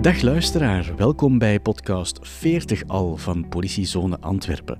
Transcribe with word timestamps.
Dag 0.00 0.22
luisteraar, 0.22 0.92
welkom 0.96 1.38
bij 1.38 1.60
podcast 1.60 2.18
40 2.22 2.86
al 2.86 3.16
van 3.16 3.48
Politiezone 3.48 4.20
Antwerpen. 4.20 4.78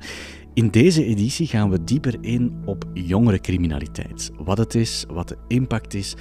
In 0.54 0.70
deze 0.70 1.04
editie 1.04 1.46
gaan 1.46 1.70
we 1.70 1.84
dieper 1.84 2.16
in 2.20 2.62
op 2.64 2.84
jongerencriminaliteit. 2.94 4.30
Wat 4.36 4.58
het 4.58 4.74
is, 4.74 5.04
wat 5.08 5.28
de 5.28 5.36
impact 5.48 5.94
is 5.94 6.14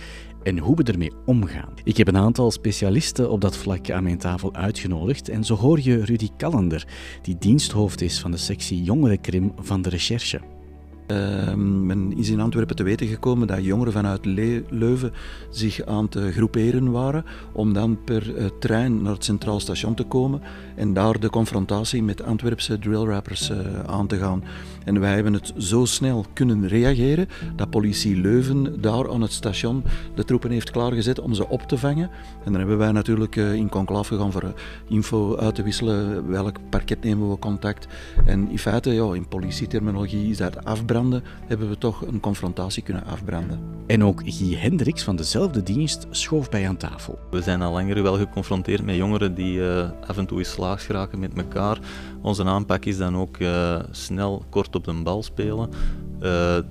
en 0.44 0.58
hoe 0.58 0.76
we 0.76 0.84
ermee 0.84 1.12
omgaan. 1.26 1.74
Ik 1.84 1.98
heb 1.98 2.08
een 2.08 2.18
aantal 2.18 2.52
specialisten 2.52 3.32
op 3.32 3.42
dat 3.42 3.58
vlak 3.58 3.90
aan 3.90 4.04
mijn 4.04 4.18
tafel 4.18 4.54
uitgenodigd 4.54 5.30
en 5.30 5.44
zo 5.44 5.56
hoor 5.56 5.80
je 5.82 6.06
Rudy 6.06 6.30
Callender, 6.38 6.88
die 7.22 7.38
diensthoofd 7.38 8.02
is 8.02 8.20
van 8.20 8.32
de 8.32 8.38
sectie 8.38 8.84
jongerencrim 8.84 9.52
van 9.56 9.82
de 9.82 9.90
recherche. 9.90 10.57
Uh, 11.12 11.54
men 11.54 12.18
is 12.18 12.30
in 12.30 12.40
Antwerpen 12.40 12.76
te 12.76 12.84
weten 12.84 13.08
gekomen 13.08 13.48
dat 13.48 13.64
jongeren 13.64 13.94
vanuit 13.94 14.26
Leuven 14.70 15.14
zich 15.50 15.86
aan 15.86 16.08
het 16.10 16.34
groeperen 16.34 16.92
waren 16.92 17.26
om 17.52 17.74
dan 17.74 18.04
per 18.04 18.36
uh, 18.36 18.46
trein 18.60 19.02
naar 19.02 19.14
het 19.14 19.24
Centraal 19.24 19.60
Station 19.60 19.96
te 19.96 20.04
komen 20.04 20.42
en 20.76 20.94
daar 20.94 21.20
de 21.20 21.30
confrontatie 21.30 22.04
met 22.04 22.24
Antwerpse 22.24 22.80
drillrappers 22.80 23.50
uh, 23.50 23.58
aan 23.86 24.08
te 24.08 24.18
gaan. 24.18 24.44
En 24.84 25.00
wij 25.00 25.14
hebben 25.14 25.34
het 25.34 25.54
zo 25.58 25.86
snel 25.86 26.26
kunnen 26.34 26.68
reageren 26.68 27.28
dat 27.56 27.70
politie 27.70 28.18
Leuven 28.18 28.82
daar 28.82 29.12
aan 29.12 29.22
het 29.22 29.32
station 29.32 29.84
de 30.16 30.24
troepen 30.24 30.52
heeft 30.52 30.72
klaargezet 30.72 31.20
om 31.20 31.34
ze 31.34 31.50
op 31.50 31.62
te 31.62 31.78
vangen. 31.78 32.10
En 32.44 32.52
dan 32.52 32.60
hebben 32.60 32.78
wij 32.78 32.92
natuurlijk 32.92 33.36
in 33.36 33.70
conclave 33.70 34.14
gegaan 34.14 34.32
voor 34.32 34.54
info 34.88 35.38
uit 35.38 35.56
te 35.56 35.64
wisselen, 35.64 36.28
welk 36.30 36.58
parket 36.70 37.04
nemen 37.04 37.30
we 37.30 37.40
contact. 37.40 37.88
En 38.26 38.50
in 38.50 38.60
feite, 38.60 38.94
ja, 38.94 39.14
in 39.14 39.28
politieterminologie 39.28 40.30
is 40.30 40.38
dat 40.38 40.66
afbranden 40.98 41.24
hebben 41.48 41.70
we 41.70 41.78
toch 41.78 42.06
een 42.08 42.20
confrontatie 42.20 42.84
kunnen 42.84 43.06
afbranden. 43.06 43.60
En 43.88 44.04
ook 44.04 44.22
Guy 44.26 44.56
Hendricks 44.56 45.04
van 45.04 45.16
dezelfde 45.16 45.64
dienst 45.64 46.08
schoof 46.10 46.50
bij 46.50 46.68
aan 46.68 46.78
tafel. 46.78 47.20
We 47.32 47.42
zijn 47.42 47.62
al 47.62 47.72
langer 47.72 48.04
wel 48.04 48.18
geconfronteerd 48.18 48.86
met 48.86 48.96
jongeren 48.96 49.36
die 49.36 49.58
uh, 49.58 49.90
af 50.08 50.18
en 50.18 50.26
toe 50.26 50.38
in 50.38 50.46
slaags 50.46 50.86
geraken 50.86 51.20
met 51.20 51.34
elkaar. 51.34 51.80
Onze 52.22 52.44
aanpak 52.44 52.86
is 52.86 52.98
dan 52.98 53.18
ook 53.18 53.38
uh, 53.38 53.80
snel 53.92 54.46
kort 54.50 54.76
op 54.76 54.84
de 54.84 54.94
bal 55.04 55.24
spelen. 55.24 55.70
Uh, 55.70 56.22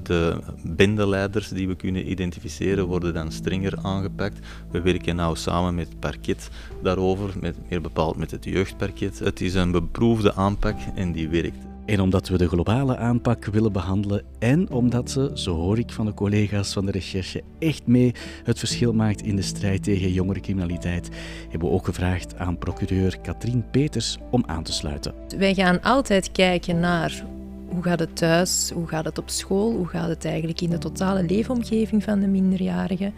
de 0.03 0.41
bendeleiders 0.63 1.49
die 1.49 1.69
we 1.69 1.75
kunnen 1.75 2.11
identificeren 2.11 2.87
worden 2.87 3.15
dan 3.15 3.33
strenger 3.33 3.79
aangepakt. 3.83 4.39
We 4.71 4.81
werken 4.81 5.17
nauw 5.17 5.35
samen 5.35 5.75
met 5.75 5.89
het 5.89 6.01
parket 6.01 6.51
daarover, 6.83 7.31
met, 7.41 7.57
meer 7.69 7.81
bepaald 7.81 8.17
met 8.17 8.31
het 8.31 8.45
jeugdparket. 8.45 9.19
Het 9.19 9.41
is 9.41 9.55
een 9.55 9.71
beproefde 9.71 10.35
aanpak 10.35 10.77
en 10.95 11.13
die 11.13 11.29
werkt. 11.29 11.76
En 11.87 12.01
omdat 12.01 12.29
we 12.29 12.39
de 12.39 12.49
globale 12.49 12.97
aanpak 12.97 13.45
willen 13.45 13.73
behandelen 13.73 14.23
en 14.39 14.71
omdat 14.71 15.11
ze, 15.11 15.31
zo 15.35 15.55
hoor 15.55 15.79
ik 15.79 15.91
van 15.91 16.07
de 16.07 16.15
collega's 16.15 16.73
van 16.73 16.87
de 16.87 16.93
recherche, 16.93 17.43
echt 17.59 17.87
mee 17.87 18.15
het 18.45 18.59
verschil 18.59 18.93
maakt 18.93 19.23
in 19.23 19.37
de 19.37 19.43
strijd 19.43 19.83
tegen 19.83 20.13
jongerencriminaliteit, 20.13 21.09
hebben 21.51 21.69
we 21.69 21.75
ook 21.75 21.85
gevraagd 21.85 22.39
aan 22.39 22.59
procureur 22.59 23.21
Katrien 23.21 23.65
Peters 23.71 24.19
om 24.31 24.43
aan 24.47 24.63
te 24.63 24.73
sluiten. 24.73 25.15
Wij 25.39 25.55
gaan 25.55 25.83
altijd 25.83 26.33
kijken 26.33 26.81
naar 26.81 27.25
hoe 27.69 27.83
gaat 27.83 27.99
het 27.99 28.17
thuis, 28.17 28.71
hoe 28.75 28.87
gaat 28.87 29.05
het 29.05 29.19
op 29.19 29.31
school, 29.31 29.73
hoe 29.73 29.87
gaat 29.89 30.09
het 30.09 30.25
eigenlijk 30.25 30.61
in 30.61 30.71
de 30.71 30.79
totale 30.79 31.23
leefomgeving 31.23 32.03
van 32.03 32.21
de 32.21 32.27
minderjarige. 32.27 33.13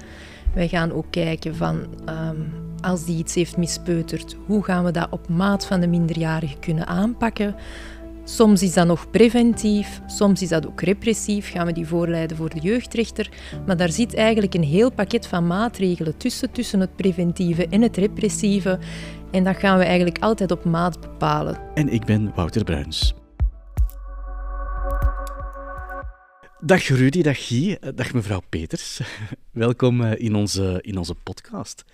Wij 0.54 0.68
gaan 0.68 0.92
ook 0.92 1.06
kijken 1.10 1.56
van 1.56 1.86
um, 2.08 2.52
als 2.80 3.04
die 3.04 3.18
iets 3.18 3.34
heeft 3.34 3.56
mispeuterd, 3.56 4.36
hoe 4.46 4.64
gaan 4.64 4.84
we 4.84 4.90
dat 4.90 5.08
op 5.10 5.28
maat 5.28 5.66
van 5.66 5.80
de 5.80 5.86
minderjarige 5.86 6.58
kunnen 6.58 6.86
aanpakken. 6.86 7.54
Soms 8.28 8.62
is 8.62 8.72
dat 8.72 8.86
nog 8.86 9.10
preventief, 9.10 10.00
soms 10.06 10.42
is 10.42 10.48
dat 10.48 10.66
ook 10.66 10.80
repressief, 10.80 11.50
gaan 11.50 11.66
we 11.66 11.72
die 11.72 11.86
voorleiden 11.86 12.36
voor 12.36 12.48
de 12.48 12.60
jeugdrechter. 12.60 13.30
Maar 13.66 13.76
daar 13.76 13.90
zit 13.90 14.14
eigenlijk 14.14 14.54
een 14.54 14.64
heel 14.64 14.92
pakket 14.92 15.26
van 15.26 15.46
maatregelen 15.46 16.16
tussen, 16.16 16.50
tussen 16.50 16.80
het 16.80 16.96
preventieve 16.96 17.66
en 17.68 17.82
het 17.82 17.96
repressieve. 17.96 18.78
En 19.30 19.44
dat 19.44 19.56
gaan 19.56 19.78
we 19.78 19.84
eigenlijk 19.84 20.18
altijd 20.18 20.50
op 20.50 20.64
maat 20.64 21.00
bepalen. 21.00 21.58
En 21.74 21.88
ik 21.88 22.04
ben 22.04 22.32
Wouter 22.34 22.64
Bruins. 22.64 23.14
Dag 26.60 26.88
Rudy, 26.88 27.22
dag 27.22 27.46
Guy, 27.46 27.78
dag 27.94 28.12
mevrouw 28.12 28.40
Peters. 28.48 29.00
Welkom 29.50 30.04
eh, 30.04 30.24
in 30.24 30.34
onze, 30.34 30.78
in 30.80 30.98
onze 30.98 31.14
podcast. 31.14 31.84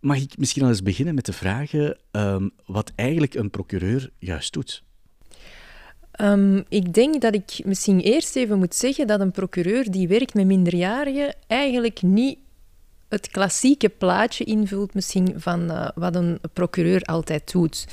Mag 0.00 0.16
ik 0.16 0.38
misschien 0.38 0.62
al 0.62 0.68
eens 0.68 0.82
beginnen 0.82 1.14
met 1.14 1.26
de 1.26 1.32
vragen 1.32 1.98
um, 2.12 2.50
wat 2.66 2.92
eigenlijk 2.94 3.34
een 3.34 3.50
procureur 3.50 4.10
juist 4.18 4.52
doet? 4.52 4.83
Um, 6.20 6.64
ik 6.68 6.94
denk 6.94 7.20
dat 7.20 7.34
ik 7.34 7.60
misschien 7.64 8.00
eerst 8.00 8.36
even 8.36 8.58
moet 8.58 8.74
zeggen 8.74 9.06
dat 9.06 9.20
een 9.20 9.30
procureur 9.30 9.90
die 9.90 10.08
werkt 10.08 10.34
met 10.34 10.46
minderjarigen 10.46 11.34
eigenlijk 11.46 12.02
niet 12.02 12.38
het 13.08 13.28
klassieke 13.28 13.88
plaatje 13.88 14.44
invult 14.44 14.94
misschien 14.94 15.34
van 15.36 15.70
uh, 15.70 15.88
wat 15.94 16.14
een 16.14 16.38
procureur 16.52 17.02
altijd 17.02 17.52
doet. 17.52 17.86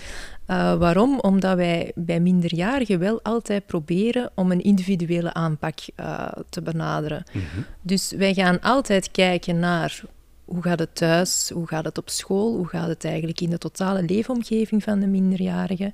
Uh, 0.48 0.76
waarom? 0.78 1.20
Omdat 1.20 1.56
wij 1.56 1.92
bij 1.96 2.20
minderjarigen 2.20 3.00
wel 3.00 3.20
altijd 3.24 3.66
proberen 3.66 4.32
om 4.36 4.52
een 4.52 4.62
individuele 4.62 5.34
aanpak 5.34 5.80
uh, 6.00 6.28
te 6.50 6.62
benaderen. 6.62 7.24
Mm 7.32 7.42
-hmm. 7.54 7.66
Dus 7.82 8.12
wij 8.12 8.34
gaan 8.34 8.60
altijd 8.60 9.12
kijken 9.12 9.60
naar 9.60 10.02
hoe 10.52 10.62
gaat 10.62 10.80
het 10.80 10.96
thuis, 10.96 11.50
hoe 11.54 11.68
gaat 11.68 11.86
het 11.86 11.98
op 11.98 12.10
school, 12.10 12.56
hoe 12.56 12.68
gaat 12.68 12.88
het 12.88 13.06
eigenlijk 13.06 13.42
in 13.42 13.50
de 13.50 13.58
totale 13.58 14.04
leefomgeving 14.04 14.84
van 14.84 15.00
de 15.00 15.08
minderjarige. 15.08 15.94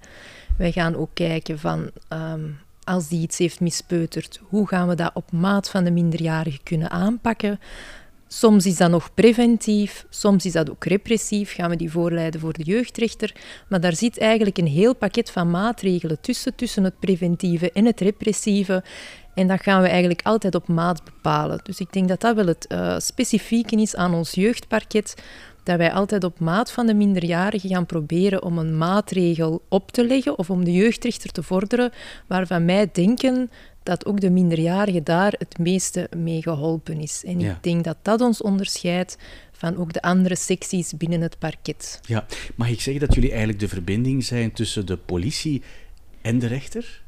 Wij 0.57 0.71
gaan 0.71 0.95
ook 0.95 1.09
kijken 1.13 1.59
van 1.59 1.89
um, 2.13 2.59
als 2.83 3.07
die 3.07 3.21
iets 3.21 3.37
heeft 3.37 3.59
mispeuterd, 3.59 4.39
hoe 4.43 4.67
gaan 4.67 4.87
we 4.87 4.95
dat 4.95 5.11
op 5.13 5.31
maat 5.31 5.69
van 5.69 5.83
de 5.83 5.91
minderjarige 5.91 6.59
kunnen 6.63 6.89
aanpakken. 6.89 7.59
Soms 8.27 8.65
is 8.65 8.77
dat 8.77 8.89
nog 8.89 9.13
preventief, 9.13 10.05
soms 10.09 10.45
is 10.45 10.51
dat 10.51 10.69
ook 10.69 10.85
repressief, 10.85 11.53
gaan 11.53 11.69
we 11.69 11.75
die 11.75 11.91
voorleiden 11.91 12.39
voor 12.39 12.53
de 12.53 12.63
jeugdrechter. 12.63 13.35
Maar 13.69 13.81
daar 13.81 13.95
zit 13.95 14.17
eigenlijk 14.17 14.57
een 14.57 14.67
heel 14.67 14.95
pakket 14.95 15.31
van 15.31 15.51
maatregelen 15.51 16.21
tussen, 16.21 16.55
tussen 16.55 16.83
het 16.83 16.99
preventieve 16.99 17.71
en 17.71 17.85
het 17.85 17.99
repressieve. 17.99 18.83
En 19.37 19.47
dat 19.47 19.61
gaan 19.61 19.81
we 19.81 19.87
eigenlijk 19.87 20.21
altijd 20.23 20.55
op 20.55 20.67
maat 20.67 21.03
bepalen. 21.03 21.59
Dus 21.63 21.79
ik 21.79 21.93
denk 21.93 22.07
dat 22.07 22.21
dat 22.21 22.35
wel 22.35 22.47
het 22.47 22.65
uh, 22.71 22.99
specifieke 22.99 23.75
is 23.75 23.95
aan 23.95 24.13
ons 24.13 24.31
jeugdparket. 24.31 25.15
Dat 25.63 25.77
wij 25.77 25.91
altijd 25.91 26.23
op 26.23 26.39
maat 26.39 26.71
van 26.71 26.85
de 26.85 26.93
minderjarigen 26.93 27.69
gaan 27.69 27.85
proberen 27.85 28.43
om 28.43 28.57
een 28.57 28.77
maatregel 28.77 29.61
op 29.69 29.91
te 29.91 30.05
leggen 30.05 30.37
of 30.37 30.49
om 30.49 30.63
de 30.63 30.73
jeugdrechter 30.73 31.31
te 31.31 31.43
vorderen, 31.43 31.91
waarvan 32.27 32.65
wij 32.65 32.89
denken 32.91 33.51
dat 33.83 34.05
ook 34.05 34.19
de 34.19 34.29
minderjarige 34.29 35.03
daar 35.03 35.33
het 35.37 35.57
meeste 35.57 36.09
mee 36.15 36.41
geholpen 36.41 36.99
is. 36.99 37.23
En 37.25 37.39
ja. 37.39 37.51
ik 37.51 37.63
denk 37.63 37.83
dat 37.83 37.97
dat 38.01 38.21
ons 38.21 38.41
onderscheidt 38.41 39.17
van 39.51 39.77
ook 39.77 39.93
de 39.93 40.01
andere 40.01 40.35
secties 40.35 40.93
binnen 40.97 41.21
het 41.21 41.39
parket. 41.39 41.99
Ja, 42.05 42.25
mag 42.55 42.69
ik 42.69 42.81
zeggen 42.81 43.05
dat 43.05 43.15
jullie 43.15 43.29
eigenlijk 43.29 43.59
de 43.59 43.67
verbinding 43.67 44.23
zijn 44.23 44.51
tussen 44.51 44.85
de 44.85 44.97
politie 44.97 45.61
en 46.21 46.39
de 46.39 46.47
rechter? 46.47 47.05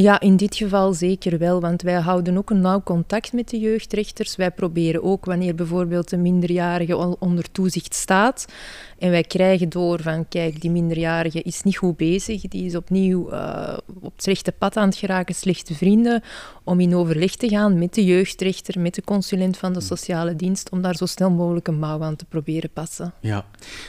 Ja, 0.00 0.20
in 0.20 0.36
dit 0.36 0.56
geval 0.56 0.94
zeker 0.94 1.38
wel, 1.38 1.60
want 1.60 1.82
wij 1.82 2.00
houden 2.00 2.36
ook 2.36 2.50
een 2.50 2.60
nauw 2.60 2.82
contact 2.82 3.32
met 3.32 3.48
de 3.48 3.58
jeugdrechters. 3.58 4.36
Wij 4.36 4.50
proberen 4.50 5.02
ook, 5.02 5.24
wanneer 5.24 5.54
bijvoorbeeld 5.54 6.12
een 6.12 6.22
minderjarige 6.22 7.16
onder 7.18 7.50
toezicht 7.52 7.94
staat, 7.94 8.46
en 8.98 9.10
wij 9.10 9.22
krijgen 9.22 9.68
door 9.68 10.02
van, 10.02 10.28
kijk, 10.28 10.60
die 10.60 10.70
minderjarige 10.70 11.42
is 11.42 11.62
niet 11.62 11.76
goed 11.76 11.96
bezig, 11.96 12.40
die 12.40 12.64
is 12.64 12.76
opnieuw 12.76 13.32
uh, 13.32 13.76
op 14.02 14.12
het 14.12 14.22
slechte 14.22 14.52
pad 14.52 14.76
aan 14.76 14.88
het 14.88 14.96
geraken, 14.96 15.34
slechte 15.34 15.74
vrienden, 15.74 16.22
om 16.64 16.80
in 16.80 16.94
overleg 16.94 17.36
te 17.36 17.48
gaan 17.48 17.78
met 17.78 17.94
de 17.94 18.04
jeugdrechter, 18.04 18.80
met 18.80 18.94
de 18.94 19.02
consulent 19.02 19.56
van 19.56 19.72
de 19.72 19.80
sociale 19.80 20.36
dienst, 20.36 20.70
om 20.70 20.82
daar 20.82 20.96
zo 20.96 21.06
snel 21.06 21.30
mogelijk 21.30 21.68
een 21.68 21.78
mouw 21.78 22.02
aan 22.02 22.16
te 22.16 22.24
proberen 22.24 22.70
passen. 22.70 23.12
Ja, 23.20 23.46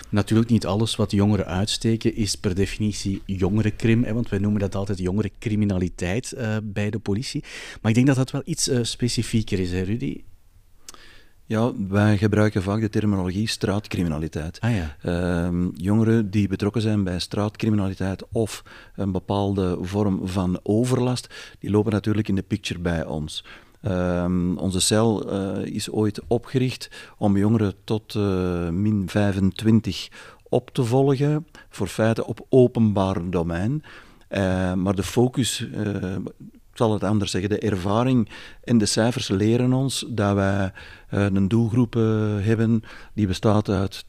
natuurlijk 0.10 0.50
niet 0.50 0.66
alles 0.66 0.96
wat 0.96 1.12
jongeren 1.12 1.46
uitsteken 1.46 2.16
is 2.16 2.36
per 2.36 2.56
definitie 2.56 3.22
jongerencrim, 3.26 4.04
hè, 4.04 4.14
want 4.14 4.30
wij 4.30 4.40
noemen 4.40 4.60
dat 4.60 4.76
altijd 4.76 4.98
jongerencriminaliteit 4.98 5.98
uh, 6.02 6.58
bij 6.64 6.90
de 6.90 7.00
politie. 7.00 7.44
Maar 7.82 7.92
ik 7.92 7.96
denk 7.96 8.08
dat 8.08 8.16
dat 8.16 8.32
wel 8.32 8.42
iets 8.46 8.68
uh, 8.68 8.80
specifieker 8.82 9.60
is, 9.60 9.72
hè, 9.72 9.82
Rudy? 9.82 10.24
Ja, 11.50 11.72
wij 11.88 12.18
gebruiken 12.18 12.64
vaak 12.64 12.82
de 12.82 12.90
terminologie 12.90 13.48
straatcriminaliteit. 13.48 14.60
Ah, 14.60 14.72
ja. 14.76 14.96
uh, 15.06 15.68
jongeren 15.74 16.30
die 16.30 16.48
betrokken 16.48 16.82
zijn 16.82 17.04
bij 17.04 17.20
straatcriminaliteit 17.20 18.24
of 18.32 18.64
een 18.96 19.12
bepaalde 19.12 19.78
vorm 19.82 20.28
van 20.28 20.60
overlast, 20.64 21.34
die 21.60 21.70
lopen 21.70 21.92
natuurlijk 21.92 22.28
in 22.28 22.36
de 22.36 22.42
picture 22.42 22.80
bij 22.80 23.06
ons. 23.06 23.44
Uh, 23.82 24.26
onze 24.56 24.80
cel 24.80 25.34
uh, 25.34 25.66
is 25.66 25.92
ooit 25.92 26.22
opgericht 26.28 26.90
om 27.18 27.38
jongeren 27.38 27.74
tot 27.84 28.14
uh, 28.14 28.70
min 28.70 29.04
25 29.10 30.10
op 30.50 30.70
te 30.70 30.84
volgen 30.84 31.48
voor 31.70 31.88
feiten 31.88 32.26
op 32.26 32.46
openbaar 32.50 33.30
domein. 33.30 33.84
Uh, 34.30 34.74
maar 34.74 34.96
de 34.96 35.04
focus 35.04 35.68
zal 36.74 36.94
het 36.94 37.04
anders 37.04 37.32
zeggen. 37.32 37.50
De 37.50 37.60
ervaring 37.60 38.30
en 38.64 38.78
de 38.78 38.86
cijfers 38.86 39.28
leren 39.28 39.74
ons 39.74 40.06
dat 40.08 40.36
wij 40.36 40.72
uh, 41.14 41.26
een 41.26 41.48
doelgroep 41.48 41.94
hebben 42.40 42.84
die 43.14 43.28
bestaat 43.28 43.70
uit 43.70 44.06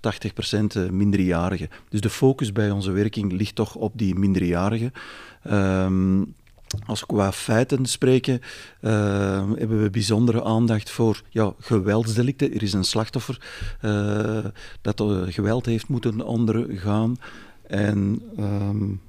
80% 0.87 0.91
minderjarigen. 0.91 1.69
Dus 1.89 2.01
de 2.01 2.11
focus 2.11 2.53
bij 2.53 2.71
onze 2.71 2.91
werking 2.91 3.33
ligt 3.33 3.55
toch 3.55 3.75
op 3.75 3.93
die 3.97 4.15
minderjarigen. 4.15 4.93
Um, 5.51 6.35
als 6.87 7.01
we 7.01 7.07
qua 7.07 7.33
feiten 7.33 7.87
spreken, 7.87 8.41
hebben 8.81 9.83
we 9.83 9.91
bijzondere 9.91 10.45
aandacht 10.45 10.91
voor 10.91 11.23
ja, 11.29 11.53
geweldsdelicten. 11.59 12.55
Er 12.55 12.63
is 12.63 12.73
een 12.73 12.85
slachtoffer 12.85 13.41
dat 14.81 15.03
geweld 15.29 15.67
heeft 15.67 15.89
moeten 15.89 16.23
ondergaan. 16.23 17.17
En 17.67 18.23
um, 18.39 19.01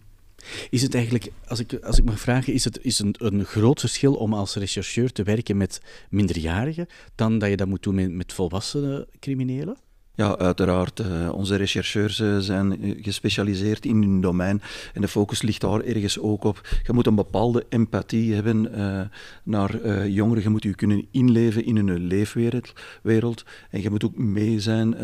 is 0.70 0.82
het 0.82 0.96
eigenlijk, 0.96 1.32
als 1.48 1.60
ik, 1.60 1.74
als 1.74 1.98
ik 1.98 2.04
mag 2.04 2.20
vragen, 2.20 2.54
is 2.54 2.64
het 2.64 2.80
is 2.82 3.00
een, 3.00 3.16
een 3.18 3.46
groot 3.46 3.80
verschil 3.80 4.14
om 4.14 4.34
als 4.34 4.56
rechercheur 4.56 5.12
te 5.12 5.24
werken 5.24 5.58
met 5.58 5.82
minderjarigen 6.10 6.88
dan 7.16 7.40
dat 7.40 7.50
je 7.50 7.58
dat 7.58 7.68
moet 7.68 7.84
doen 7.84 7.96
met, 7.96 8.12
met 8.12 8.34
volwassene 8.34 9.08
criminelen? 9.20 9.78
Ja, 10.22 10.38
uiteraard. 10.38 11.00
Uh, 11.00 11.34
onze 11.34 11.56
rechercheurs 11.56 12.20
uh, 12.20 12.38
zijn 12.38 12.82
eh, 12.82 13.04
gespecialiseerd 13.04 13.86
in 13.86 14.02
hun 14.02 14.22
domein 14.22 14.62
en 14.94 15.02
de 15.02 15.08
focus 15.08 15.42
ligt 15.42 15.62
daar 15.62 15.82
ergens 15.82 16.20
ook 16.20 16.44
op. 16.44 16.62
Je 16.84 16.94
moet 16.94 17.08
een 17.08 17.16
bepaalde 17.16 17.66
empathie 17.70 18.34
hebben 18.34 18.80
uh, 18.80 19.02
naar 19.44 20.08
jongeren. 20.08 20.44
Je 20.44 20.50
moet 20.50 20.64
je 20.64 20.76
kunnen 20.76 21.06
inleven 21.12 21.66
in 21.66 21.76
hun 21.76 22.08
leefwereld. 22.08 22.74
Wereld. 23.04 23.44
En 23.70 23.82
je 23.82 23.90
moet 23.90 24.06
ook 24.06 24.18
mee 24.18 24.60
zijn. 24.60 24.96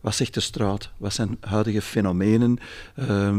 wat 0.00 0.14
zegt 0.14 0.34
de 0.34 0.40
straat? 0.40 0.90
Wat 0.96 1.12
zijn 1.12 1.36
huidige 1.40 1.82
fenomenen? 1.82 2.58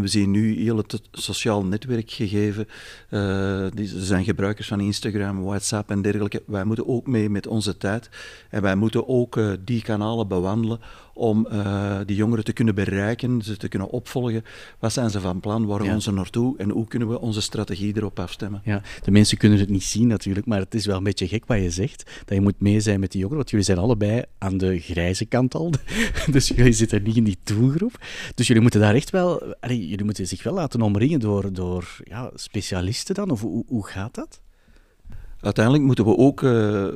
we 0.01 0.07
zien 0.07 0.31
nu 0.31 0.62
heel 0.62 0.77
het 0.77 1.01
sociaal 1.12 1.65
netwerk 1.65 2.12
gegeven. 2.12 2.68
er 3.09 3.71
zijn 3.85 4.23
gebruikers 4.23 4.68
van 4.68 4.80
Instagram, 4.80 5.44
WhatsApp 5.44 5.89
en 5.89 6.01
dergelijke. 6.01 6.44
Wij 6.45 6.63
moeten 6.63 6.88
ook 6.88 7.07
mee 7.07 7.30
met 7.30 7.47
onze 7.47 7.77
tijd. 7.77 8.09
En 8.50 8.62
wij 8.62 8.75
moeten 8.75 9.07
ook 9.07 9.39
die 9.65 9.81
kanalen 9.81 10.27
bewandelen 10.27 10.80
om 11.17 11.47
uh, 11.51 11.97
die 12.05 12.15
jongeren 12.15 12.43
te 12.43 12.53
kunnen 12.53 12.75
bereiken, 12.75 13.41
ze 13.41 13.57
te 13.57 13.67
kunnen 13.67 13.89
opvolgen. 13.89 14.43
Wat 14.79 14.93
zijn 14.93 15.09
ze 15.09 15.19
van 15.19 15.39
plan? 15.39 15.65
Waar 15.65 15.83
gaan 15.83 16.01
ze 16.01 16.11
naartoe? 16.11 16.57
En 16.57 16.69
hoe 16.69 16.87
kunnen 16.87 17.09
we 17.09 17.19
onze 17.19 17.41
strategie 17.41 17.95
erop 17.97 18.19
afstemmen? 18.19 18.61
Ja, 18.63 18.81
de 19.03 19.11
mensen 19.11 19.37
kunnen 19.37 19.59
het 19.59 19.69
niet 19.69 19.83
zien 19.83 20.07
natuurlijk, 20.07 20.45
maar 20.45 20.59
het 20.59 20.75
is 20.75 20.85
wel 20.85 20.97
een 20.97 21.03
beetje 21.03 21.27
gek 21.27 21.45
wat 21.45 21.57
je 21.61 21.69
zegt. 21.69 22.03
Dat 22.25 22.37
je 22.37 22.41
moet 22.41 22.59
mee 22.59 22.79
zijn 22.79 22.99
met 22.99 23.11
die 23.11 23.19
jongeren, 23.19 23.37
want 23.37 23.49
jullie 23.49 23.65
zijn 23.65 23.77
allebei 23.77 24.23
aan 24.37 24.57
de 24.57 24.79
grijze 24.79 25.25
kant 25.25 25.55
al. 25.55 25.71
dus 26.31 26.47
jullie 26.47 26.73
zitten 26.73 27.03
niet 27.03 27.15
in 27.15 27.23
die 27.23 27.37
doelgroep. 27.43 27.99
Dus 28.35 28.47
jullie 28.47 28.61
moeten 28.61 28.81
daar 28.81 28.95
echt 28.95 29.09
wel... 29.09 29.55
Allee, 29.59 29.87
jullie 29.87 30.05
moeten 30.05 30.27
zich 30.27 30.43
wel 30.43 30.53
laten 30.53 30.81
omringen 30.81 31.19
door, 31.19 31.53
door 31.53 31.97
ja, 32.03 32.31
specialisten 32.35 33.15
dan? 33.15 33.29
Of 33.29 33.41
hoe, 33.41 33.63
hoe 33.67 33.87
gaat 33.87 34.15
dat? 34.15 34.41
Uiteindelijk 35.39 35.85
moeten 35.85 36.05
we 36.05 36.17
ook... 36.17 36.41
Uh, 36.41 36.87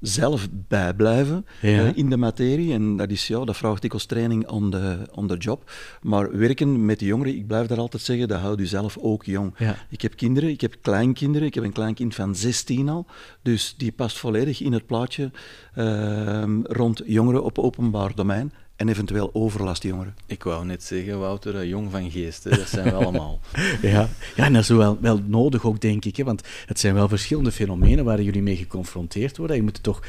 zelf 0.00 0.48
bijblijven 0.50 1.46
uh, 1.62 1.96
in 1.96 2.10
de 2.10 2.16
materie. 2.16 2.72
En 2.72 2.96
dat, 2.96 3.10
is, 3.10 3.26
ja, 3.26 3.44
dat 3.44 3.56
vraagt 3.56 3.80
dikwijls 3.80 4.06
training 4.06 4.48
on 4.48 4.70
the, 4.70 4.98
on 5.14 5.26
job. 5.38 5.70
Maar 6.02 6.38
werken 6.38 6.84
met 6.84 6.98
de 6.98 7.04
jongeren, 7.04 7.34
ik 7.34 7.46
blijf 7.46 7.66
daar 7.66 7.78
altijd 7.78 8.02
zeggen, 8.02 8.28
dat 8.28 8.40
houdt 8.40 8.60
u 8.60 8.66
zelf 8.66 8.98
ook 8.98 9.24
jong. 9.24 9.54
Ik 9.88 10.02
heb 10.02 10.16
kinderen, 10.16 10.50
ik 10.50 10.60
heb 10.60 10.76
kleinkinderen. 10.80 11.46
Ik 11.46 11.54
heb 11.54 11.64
een 11.64 11.72
kleinkind 11.72 12.14
van 12.14 12.34
16 12.34 12.88
al. 12.88 13.06
Dus 13.42 13.74
die 13.76 13.92
past 13.92 14.18
volledig 14.18 14.60
in 14.60 14.72
het 14.72 14.86
plaatje 14.86 15.30
uh, 15.78 16.44
rond 16.62 17.02
jongeren 17.06 17.44
op 17.44 17.58
openbaar 17.58 18.14
domein 18.14 18.52
en 18.76 18.88
eventueel 18.88 19.30
overlastjongeren. 19.32 20.14
Ik 20.26 20.42
wou 20.42 20.64
net 20.64 20.82
zeggen, 20.82 21.18
Wouter, 21.18 21.56
eh, 21.56 21.68
jong 21.68 21.90
van 21.90 22.10
geest, 22.10 22.44
hè? 22.44 22.50
dat 22.50 22.68
zijn 22.68 22.84
we 22.84 22.92
allemaal. 22.92 23.40
ja. 23.82 24.08
ja, 24.36 24.44
en 24.44 24.52
dat 24.52 24.62
is 24.62 24.68
wel, 24.68 24.98
wel 25.00 25.20
nodig 25.26 25.64
ook, 25.64 25.80
denk 25.80 26.04
ik. 26.04 26.16
Hè? 26.16 26.24
Want 26.24 26.42
het 26.66 26.78
zijn 26.80 26.94
wel 26.94 27.08
verschillende 27.08 27.52
fenomenen 27.52 28.04
waar 28.04 28.22
jullie 28.22 28.42
mee 28.42 28.56
geconfronteerd 28.56 29.36
worden. 29.36 29.56
Je 29.56 29.62
moet 29.62 29.82
toch 29.82 30.02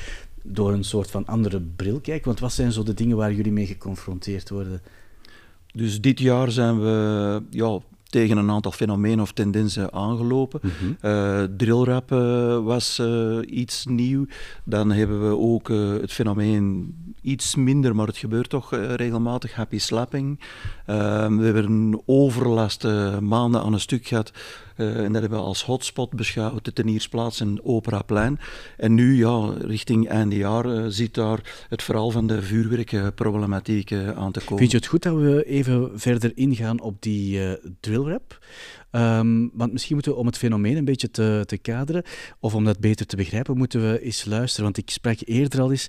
door 0.43 0.73
een 0.73 0.83
soort 0.83 1.11
van 1.11 1.25
andere 1.25 1.61
bril 1.61 1.99
kijken. 1.99 2.25
Want 2.25 2.39
wat 2.39 2.53
zijn 2.53 2.71
zo 2.71 2.83
de 2.83 2.93
dingen 2.93 3.17
waar 3.17 3.33
jullie 3.33 3.51
mee 3.51 3.65
geconfronteerd 3.65 4.49
worden? 4.49 4.81
Dus 5.73 6.01
dit 6.01 6.19
jaar 6.19 6.51
zijn 6.51 6.79
we 6.79 7.41
ja, 7.49 7.79
tegen 8.17 8.37
een 8.37 8.51
aantal 8.51 8.71
fenomenen 8.71 9.19
of 9.19 9.31
tendensen 9.31 9.93
aangelopen. 9.93 10.59
Mm 10.63 10.75
drillrap 11.57 12.11
uh, 12.11 12.19
was 12.63 12.99
uh, 12.99 13.37
iets 13.45 13.85
nieuw. 13.85 14.25
Dan 14.63 14.91
hebben 14.91 15.29
we 15.29 15.37
ook 15.37 15.67
het 16.01 16.11
fenomeen 16.11 16.95
iets 17.21 17.55
minder, 17.55 17.95
maar 17.95 18.07
het 18.07 18.17
gebeurt 18.17 18.49
toch 18.49 18.75
regelmatig, 18.95 19.53
happy 19.53 19.79
slapping. 19.79 20.39
Ehm, 20.85 21.37
we 21.37 21.45
hebben 21.45 21.65
een 21.65 22.01
overlast 22.05 22.83
maanden 23.19 23.61
aan 23.61 23.73
een 23.73 23.79
stuk 23.79 24.07
gehad 24.07 24.31
uh, 24.77 25.03
en 25.03 25.12
dat 25.12 25.21
hebben 25.21 25.39
we 25.39 25.45
als 25.45 25.63
hotspot 25.63 26.09
beschouwd, 26.09 26.65
de 26.65 26.74
Teniersplaats 26.74 27.39
en 27.39 27.63
Operaplein. 27.63 28.39
En 28.77 28.94
nu, 28.94 29.15
ja, 29.15 29.53
richting 29.59 30.07
einde 30.07 30.35
jaar, 30.35 30.65
uh, 30.65 30.85
zit 30.88 31.13
daar 31.13 31.65
het 31.69 31.83
verhaal 31.83 32.12
van 32.12 32.27
de 32.27 32.41
vuurwerkproblematiek 32.41 33.91
uh, 33.91 34.09
aan 34.09 34.31
te 34.31 34.39
komen. 34.39 34.57
Vind 34.57 34.71
je 34.71 34.77
het 34.77 34.85
goed 34.85 35.03
dat 35.03 35.15
we 35.15 35.44
even 35.45 36.00
verder 36.00 36.31
ingaan 36.35 36.81
op 36.81 37.01
die 37.01 37.57
drillrap? 37.79 38.45
Um, 38.91 39.51
want 39.53 39.71
misschien 39.71 39.94
moeten 39.94 40.12
we 40.12 40.18
om 40.18 40.25
het 40.25 40.38
fenomeen 40.38 40.77
een 40.77 40.85
beetje 40.85 41.12
te, 41.12 41.44
te, 41.45 41.57
kaderen, 41.57 42.03
of 42.39 42.56
om 42.56 42.63
dat 42.63 42.80
beter 42.80 43.06
te 43.06 43.15
begrijpen, 43.15 43.57
moeten 43.57 43.91
we 43.91 44.01
eens 44.01 44.25
luisteren. 44.25 44.63
Want 44.63 44.77
ik 44.77 44.89
sprak 44.89 45.18
eerder 45.25 45.62
al 45.62 45.71
eens 45.71 45.88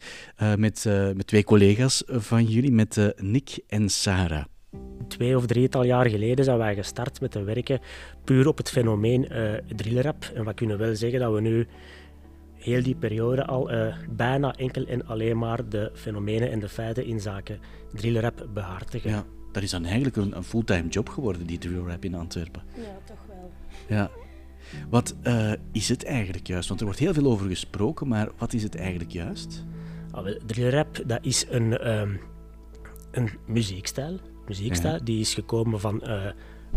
met, 0.57 0.85
met 1.15 1.27
twee 1.27 1.45
collega's 1.45 2.03
van 2.07 2.45
jullie, 2.45 2.73
met 2.73 3.13
Nick 3.17 3.59
en 3.67 3.89
Sarah 3.89 4.45
twee 5.09 5.37
of 5.37 5.47
drietal 5.47 5.85
jaar 5.85 6.09
geleden 6.09 6.45
zijn 6.45 6.59
wij 6.59 6.75
gestart 6.75 7.21
met 7.21 7.31
te 7.31 7.43
werken 7.43 7.81
puur 8.25 8.49
op 8.49 8.57
het 8.57 8.71
fenomeen 8.71 9.29
uh, 9.33 9.53
drillrap. 9.77 10.31
En 10.35 10.45
we 10.45 10.55
kunnen 10.55 10.79
wel 10.79 10.97
zeggen 10.97 11.21
dat 11.21 11.33
we 11.33 11.41
nu 11.41 11.67
heel 12.55 12.83
die 12.83 12.95
periode 12.95 13.45
al 13.45 13.73
uh, 13.73 13.95
bijna 14.11 14.55
enkel 14.55 14.85
en 14.87 15.07
alleen 15.07 15.39
maar 15.39 15.69
de 15.69 15.91
fenomenen 15.95 16.51
en 16.51 16.59
de 16.59 16.69
feiten 16.69 17.05
in 17.05 17.21
zaken 17.21 17.59
drillrap 17.93 18.47
behartigen. 18.55 19.11
Ja, 19.11 19.25
dat 19.53 19.63
is 19.63 19.71
dan 19.71 19.85
eigenlijk 19.85 20.17
een, 20.17 20.37
een 20.37 20.45
fulltime 20.45 20.89
job 20.89 21.09
geworden, 21.09 21.47
die 21.47 21.59
drillrap 21.59 22.05
in 22.05 22.15
Antwerpen. 22.15 22.63
Ja, 22.77 22.99
toch 23.05 23.25
wel. 23.27 23.51
Ja. 23.89 24.11
Wat 24.91 25.17
uh, 25.23 25.53
is 25.73 25.89
het 25.89 26.05
eigenlijk 26.05 26.47
juist? 26.47 26.69
Want 26.69 26.81
er 26.81 26.87
wordt 26.87 27.01
heel 27.01 27.15
veel 27.15 27.31
over 27.31 27.49
gesproken, 27.49 28.09
maar 28.09 28.29
wat 28.39 28.53
is 28.53 28.63
het 28.63 28.77
eigenlijk 28.77 29.11
juist? 29.13 29.65
Ah, 30.11 30.27
drillrap, 30.47 31.03
dat 31.07 31.19
is 31.23 31.47
een, 31.51 31.91
um, 31.91 32.21
een 33.11 33.31
muziekstijl 33.47 34.19
muziekstijl. 34.49 34.99
Die 35.05 35.21
is 35.21 35.35
gekomen 35.35 35.81
van 35.81 36.03
uh, 36.05 36.27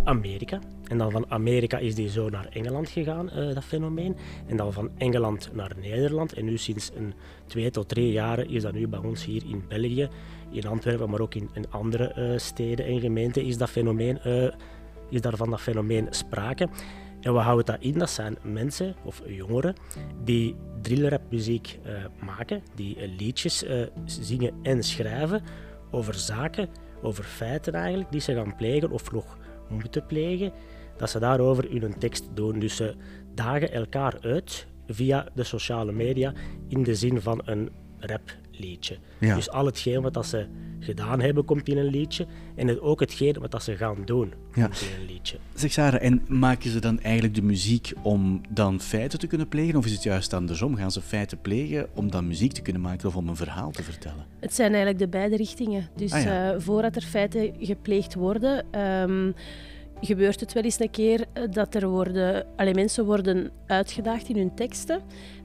Amerika. 0.04 0.60
En 0.88 0.98
dan 0.98 1.12
van 1.12 1.26
Amerika 1.30 1.78
is 1.78 1.96
die 1.96 2.10
zo 2.10 2.30
naar 2.30 2.46
Engeland 2.46 2.90
gegaan, 2.90 3.30
uh, 3.36 3.54
dat 3.54 3.64
fenomeen. 3.64 4.16
En 4.48 4.58
dan 4.58 4.74
van 4.74 4.90
Engeland 4.98 5.50
naar 5.54 5.72
Nederland. 5.82 6.34
En 6.34 6.46
nu 6.46 6.58
sinds 6.58 6.92
een 6.96 7.14
twee 7.48 7.72
tot 7.72 7.90
drie 7.90 8.12
jaren 8.12 8.50
is 8.50 8.62
dat 8.62 8.74
nu 8.74 8.88
bij 8.88 9.00
ons 9.00 9.26
hier 9.26 9.44
in 9.46 9.64
België, 9.68 10.10
in 10.52 10.68
Antwerpen, 10.68 11.10
maar 11.10 11.20
ook 11.20 11.36
in, 11.36 11.50
in 11.54 11.72
andere 11.72 12.16
uh, 12.18 12.38
steden 12.38 12.86
en 12.86 13.00
gemeenten 13.00 13.44
is, 13.44 13.58
dat 13.58 13.70
fenomeen, 13.70 14.20
is 15.10 15.22
daarvan 15.22 15.50
dat 15.50 15.62
fenomeen 15.62 16.08
sprake. 16.10 16.70
En 17.22 17.34
wat 17.34 17.44
houdt 17.44 17.68
dat 17.68 17.78
in? 17.80 17.98
Dat 17.98 18.10
zijn 18.10 18.38
mensen 18.42 18.96
of 19.04 19.22
jongeren 19.28 19.76
die 20.24 20.56
drillrapmuziek 20.82 21.80
uh, 21.86 21.92
maken, 22.26 22.62
die 22.76 23.08
liedjes 23.18 23.64
zingen 24.06 24.54
en 24.64 24.84
schrijven 24.84 25.42
over 25.92 26.14
zaken 26.14 26.70
over 27.02 27.24
feiten 27.24 27.74
eigenlijk, 27.74 28.12
die 28.12 28.22
ze 28.22 28.34
gaan 28.34 28.56
plegen 28.56 28.92
of 28.92 29.12
nog 29.12 29.38
moeten 29.70 30.06
plegen, 30.06 30.52
dat 30.98 31.10
ze 31.10 31.20
daarover 31.20 31.82
hun 31.82 31.98
tekst 31.98 32.30
doen. 32.34 32.60
Dus 32.60 32.76
ze 32.76 32.96
dagen 33.36 33.72
elkaar 33.72 34.18
uit 34.22 34.68
via 34.88 35.28
de 35.34 35.44
sociale 35.44 35.92
media 35.92 36.34
in 36.68 36.84
de 36.84 36.96
zin 36.96 37.22
van 37.22 37.42
een 37.46 37.70
rapliedje. 38.52 38.98
Dus 39.20 39.50
al 39.50 39.66
hetgeen 39.66 40.02
wat 40.02 40.14
dat 40.14 40.26
ze 40.26 40.46
gedaan 40.80 41.20
hebben, 41.20 41.46
komt 41.46 41.68
in 41.68 41.78
een 41.78 41.90
liedje. 41.90 42.26
En 42.56 42.68
het, 42.68 42.80
ook 42.80 43.00
hetgeen 43.00 43.36
wat 43.40 43.52
dat 43.52 43.64
ze 43.64 43.76
gaan 43.76 43.98
doen, 44.06 44.34
ja. 44.54 44.64
komt 44.64 44.82
in 44.82 45.02
een 45.02 45.06
liedje. 45.14 45.38
Zeg 45.54 45.72
Sarah, 45.72 46.04
en 46.04 46.26
maken 46.28 46.70
ze 46.70 46.80
dan 46.80 47.00
eigenlijk 47.00 47.36
de 47.36 47.42
muziek 47.42 47.94
om 48.02 48.42
dan 48.50 48.80
feiten 48.80 49.20
te 49.20 49.28
kunnen 49.28 49.48
plegen? 49.48 49.80
Of 49.80 49.86
is 49.86 49.92
het 49.92 50.04
juist 50.04 50.34
andersom? 50.34 50.76
Gaan 50.76 50.92
ze 50.92 51.02
feiten 51.02 51.42
plegen 51.42 51.88
om 51.94 52.12
dan 52.12 52.28
muziek 52.28 52.52
te 52.52 52.62
kunnen 52.62 52.82
maken 52.82 53.08
of 53.08 53.16
om 53.16 53.28
een 53.28 53.36
verhaal 53.36 53.72
te 53.72 53.84
vertellen? 53.84 54.26
Het 54.40 54.54
zijn 54.54 54.70
eigenlijk 54.70 55.00
de 55.00 55.08
beide 55.08 55.36
richtingen. 55.36 55.90
Dus 55.96 56.12
ah, 56.12 56.24
ja. 56.24 56.54
uh, 56.54 56.60
voordat 56.60 56.96
er 56.96 57.02
feiten 57.02 57.54
gepleegd 57.60 58.14
worden... 58.14 58.80
Um, 59.10 59.34
gebeurt 60.02 60.40
het 60.40 60.54
wel 60.54 60.64
eens 60.64 60.80
een 60.80 60.90
keer 60.90 61.26
eh, 61.34 61.44
dat 61.52 61.76
er 61.76 61.88
worden, 61.88 62.46
alle 62.56 62.74
mensen 62.74 63.06
worden 63.06 63.52
uitgedaagd 63.68 64.30
in 64.30 64.38
hun 64.38 64.54
teksten. 64.54 65.02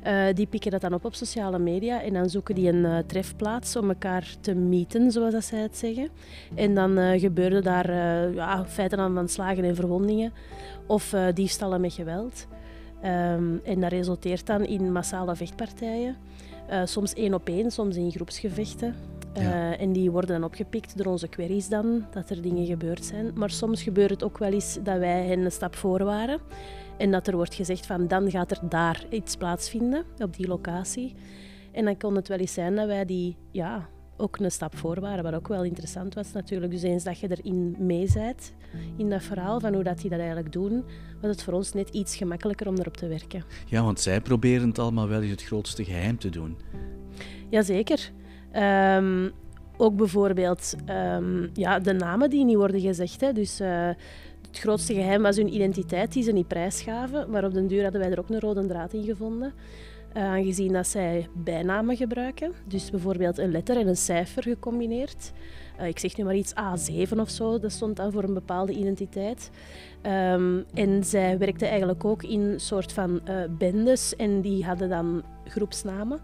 Uh, 0.06 0.24
die 0.34 0.46
pikken 0.46 0.70
dat 0.70 0.80
dan 0.80 0.94
op 0.94 1.04
op 1.04 1.14
sociale 1.14 1.58
media 1.58 2.02
en 2.02 2.12
dan 2.12 2.28
zoeken 2.28 2.54
die 2.54 2.68
een 2.68 2.84
uh, 2.84 2.98
trefplaats 3.06 3.76
om 3.76 3.88
elkaar 3.88 4.34
te 4.40 4.54
meeten, 4.54 5.10
zoals 5.12 5.32
dat 5.32 5.44
zij 5.44 5.58
het 5.58 5.76
zeggen. 5.76 6.08
En 6.54 6.74
dan 6.74 6.98
uh, 6.98 7.20
gebeuren 7.20 7.62
daar 7.62 7.92
ja, 8.34 8.66
feiten 8.66 9.14
van 9.14 9.28
slagen 9.28 9.64
en 9.64 9.74
verwondingen 9.74 10.32
of 10.86 11.14
diefstallen 11.34 11.80
met 11.80 11.92
geweld. 11.92 12.46
Um, 13.04 13.60
en 13.64 13.80
dat 13.80 13.90
resulteert 13.90 14.46
dan 14.46 14.64
in 14.64 14.92
massale 14.92 15.36
vechtpartijen. 15.36 16.16
soms 16.84 17.14
één 17.14 17.34
op 17.34 17.48
één, 17.48 17.70
soms 17.70 17.96
in 17.96 18.10
groepsgevechten. 18.10 18.94
Uh, 19.38 19.80
en 19.80 19.92
die 19.92 20.10
worden 20.10 20.40
dan 20.40 20.44
opgepikt 20.44 20.96
door 20.96 21.06
onze 21.06 21.28
queries 21.28 21.68
dan, 21.68 22.06
dat 22.10 22.30
er 22.30 22.42
dingen 22.42 22.66
gebeurd 22.66 23.04
zijn. 23.04 23.30
Maar 23.34 23.50
soms 23.50 23.82
gebeurt 23.82 24.10
het 24.10 24.24
ook 24.24 24.38
wel 24.38 24.52
eens 24.52 24.78
dat 24.82 24.98
wij 24.98 25.26
hen 25.26 25.44
een 25.44 25.52
stap 25.52 25.76
voor 25.76 26.04
waren. 26.04 26.40
En 26.98 27.10
dat 27.10 27.26
er 27.26 27.36
wordt 27.36 27.54
gezegd 27.54 27.86
van 27.86 28.08
dan 28.08 28.30
gaat 28.30 28.50
er 28.50 28.58
daar 28.68 29.04
iets 29.10 29.36
plaatsvinden, 29.36 30.04
op 30.18 30.36
die 30.36 30.46
locatie. 30.46 31.14
En 31.72 31.84
dan 31.84 31.96
kon 31.96 32.16
het 32.16 32.28
wel 32.28 32.38
eens 32.38 32.52
zijn 32.52 32.74
dat 32.74 32.86
wij 32.86 33.04
die 33.04 33.36
ja, 33.50 33.88
ook 34.16 34.38
een 34.38 34.50
stap 34.50 34.76
voor 34.76 35.00
waren, 35.00 35.24
wat 35.24 35.34
ook 35.34 35.48
wel 35.48 35.64
interessant 35.64 36.14
was 36.14 36.32
natuurlijk. 36.32 36.72
Dus 36.72 36.82
eens 36.82 37.04
dat 37.04 37.18
je 37.18 37.30
erin 37.30 37.76
mee 37.78 38.08
bent, 38.14 38.52
in 38.96 39.10
dat 39.10 39.22
verhaal 39.22 39.60
van 39.60 39.74
hoe 39.74 39.82
dat 39.82 40.00
die 40.00 40.10
dat 40.10 40.18
eigenlijk 40.18 40.52
doen, 40.52 40.84
was 41.20 41.30
het 41.30 41.42
voor 41.42 41.52
ons 41.52 41.72
net 41.72 41.88
iets 41.88 42.16
gemakkelijker 42.16 42.68
om 42.68 42.76
erop 42.76 42.96
te 42.96 43.06
werken. 43.06 43.44
Ja, 43.66 43.82
want 43.82 44.00
zij 44.00 44.20
proberen 44.20 44.68
het 44.68 44.78
allemaal 44.78 45.08
wel 45.08 45.20
eens 45.20 45.30
het 45.30 45.42
grootste 45.42 45.84
geheim 45.84 46.18
te 46.18 46.28
doen. 46.28 46.56
Jazeker. 47.50 48.12
Um, 48.56 49.32
ook 49.76 49.96
bijvoorbeeld 49.96 50.74
um, 50.90 51.50
ja, 51.52 51.78
de 51.78 51.92
namen 51.92 52.30
die 52.30 52.44
niet 52.44 52.56
worden 52.56 52.80
gezegd. 52.80 53.20
Hè. 53.20 53.32
Dus 53.32 53.60
uh, 53.60 53.88
het 54.46 54.58
grootste 54.58 54.94
geheim 54.94 55.22
was 55.22 55.36
hun 55.36 55.54
identiteit, 55.54 56.12
die 56.12 56.22
ze 56.22 56.32
niet 56.32 56.48
prijsgaven. 56.48 57.30
Maar 57.30 57.44
op 57.44 57.54
den 57.54 57.66
duur 57.66 57.82
hadden 57.82 58.00
wij 58.00 58.10
er 58.10 58.18
ook 58.18 58.28
een 58.28 58.40
rode 58.40 58.66
draad 58.66 58.92
in 58.92 59.04
gevonden. 59.04 59.52
Uh, 60.16 60.22
aangezien 60.22 60.72
dat 60.72 60.86
zij 60.86 61.28
bijnamen 61.34 61.96
gebruiken. 61.96 62.52
Dus 62.64 62.90
bijvoorbeeld 62.90 63.38
een 63.38 63.50
letter 63.50 63.76
en 63.76 63.88
een 63.88 63.96
cijfer 63.96 64.42
gecombineerd. 64.42 65.32
Uh, 65.80 65.86
ik 65.86 65.98
zeg 65.98 66.16
nu 66.16 66.24
maar 66.24 66.36
iets 66.36 66.52
A7 66.52 67.18
of 67.18 67.30
zo, 67.30 67.58
dat 67.58 67.72
stond 67.72 67.96
dan 67.96 68.12
voor 68.12 68.22
een 68.22 68.34
bepaalde 68.34 68.72
identiteit. 68.72 69.50
Um, 70.32 70.64
en 70.74 71.04
zij 71.04 71.38
werkten 71.38 71.68
eigenlijk 71.68 72.04
ook 72.04 72.22
in 72.22 72.60
soort 72.60 72.92
van 72.92 73.20
bendes 73.58 74.16
en 74.16 74.40
die 74.40 74.64
hadden 74.64 74.88
dan 74.88 75.22
groepsnamen. 75.44 76.20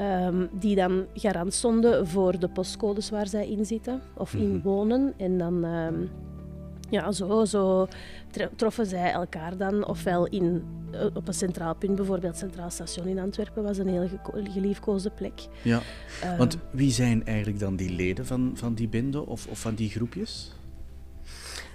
Um, 0.00 0.48
die 0.52 0.74
dan 0.74 1.06
garant 1.14 1.54
stonden 1.54 2.06
voor 2.06 2.38
de 2.38 2.48
postcodes 2.48 3.10
waar 3.10 3.26
zij 3.28 3.48
in 3.48 3.66
zitten 3.66 4.00
of 4.14 4.34
in 4.34 4.52
mhm. 4.52 4.62
wonen. 4.62 5.14
En 5.16 5.38
dan 5.38 5.64
um, 5.64 6.10
ja, 6.90 7.12
zo, 7.12 7.44
zo 7.44 7.88
troffen 8.56 8.86
zij 8.86 9.12
elkaar 9.12 9.56
dan, 9.56 9.86
ofwel 9.86 10.26
in, 10.26 10.64
eh, 10.92 11.06
op 11.14 11.28
een 11.28 11.34
centraal 11.34 11.74
punt, 11.74 11.94
bijvoorbeeld 11.94 12.36
Centraal 12.36 12.70
Station 12.70 13.06
in 13.06 13.18
Antwerpen, 13.18 13.62
was 13.62 13.78
een 13.78 13.88
heel 13.88 14.08
geliefkoosde 14.32 15.10
plek. 15.10 15.40
Ja, 15.62 15.80
uh, 16.24 16.38
want 16.38 16.58
wie 16.70 16.90
zijn 16.90 17.26
eigenlijk 17.26 17.58
dan 17.58 17.76
die 17.76 17.90
leden 17.90 18.26
van, 18.26 18.52
van 18.54 18.74
die 18.74 18.88
binden 18.88 19.26
of, 19.26 19.46
of 19.46 19.60
van 19.60 19.74
die 19.74 19.90
groepjes? 19.90 20.52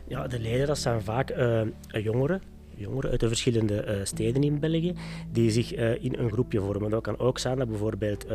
Ja, 0.07 0.27
de 0.27 0.39
leden 0.39 0.67
dat 0.67 0.77
zijn 0.77 1.01
vaak 1.01 1.31
uh, 1.31 1.61
jongeren, 1.87 2.41
jongeren 2.77 3.11
uit 3.11 3.19
de 3.19 3.27
verschillende 3.27 3.85
uh, 3.87 3.93
steden 4.03 4.43
in 4.43 4.59
België, 4.59 4.93
die 5.31 5.51
zich 5.51 5.73
in 5.99 6.15
een 6.17 6.31
groepje 6.31 6.61
vormen. 6.61 6.89
Dat 6.89 7.03
kan 7.03 7.19
ook 7.19 7.39
zijn 7.39 7.57
dat 7.57 7.69
bijvoorbeeld 7.69 8.25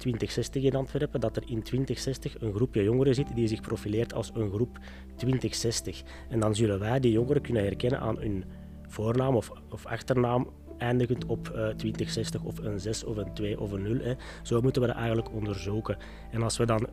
2060 0.00 0.62
in 0.62 0.74
Antwerpen, 0.74 1.20
dat 1.20 1.36
er 1.36 1.42
in 1.46 1.62
2060 1.62 2.40
een 2.40 2.52
groepje 2.54 2.82
jongeren 2.82 3.14
zit 3.14 3.34
die 3.34 3.48
zich 3.48 3.60
profileert 3.60 4.14
als 4.14 4.30
een 4.34 4.50
groep 4.50 4.78
2060. 5.16 6.02
En 6.28 6.40
dan 6.40 6.54
zullen 6.54 6.78
wij 6.78 7.00
die 7.00 7.12
jongeren 7.12 7.42
kunnen 7.42 7.62
herkennen 7.62 8.00
aan 8.00 8.18
hun 8.18 8.44
voornaam 8.88 9.36
of, 9.36 9.50
of 9.70 9.86
achternaam 9.86 10.48
eindigend 10.78 11.26
op 11.26 11.52
uh, 11.54 11.68
eh, 11.68 11.76
2060 11.76 12.42
of 12.42 12.58
een 12.58 12.80
6 12.80 13.04
of 13.04 13.16
een 13.16 13.34
2 13.34 13.60
of 13.60 13.72
een 13.72 13.82
0. 13.82 13.98
Hè. 14.02 14.14
Zo 14.42 14.60
moeten 14.60 14.82
we 14.82 14.88
dat 14.88 14.96
eigenlijk 14.96 15.32
onderzoeken. 15.32 15.96
En 16.30 16.42
als 16.42 16.56
we 16.56 16.66
dan 16.66 16.88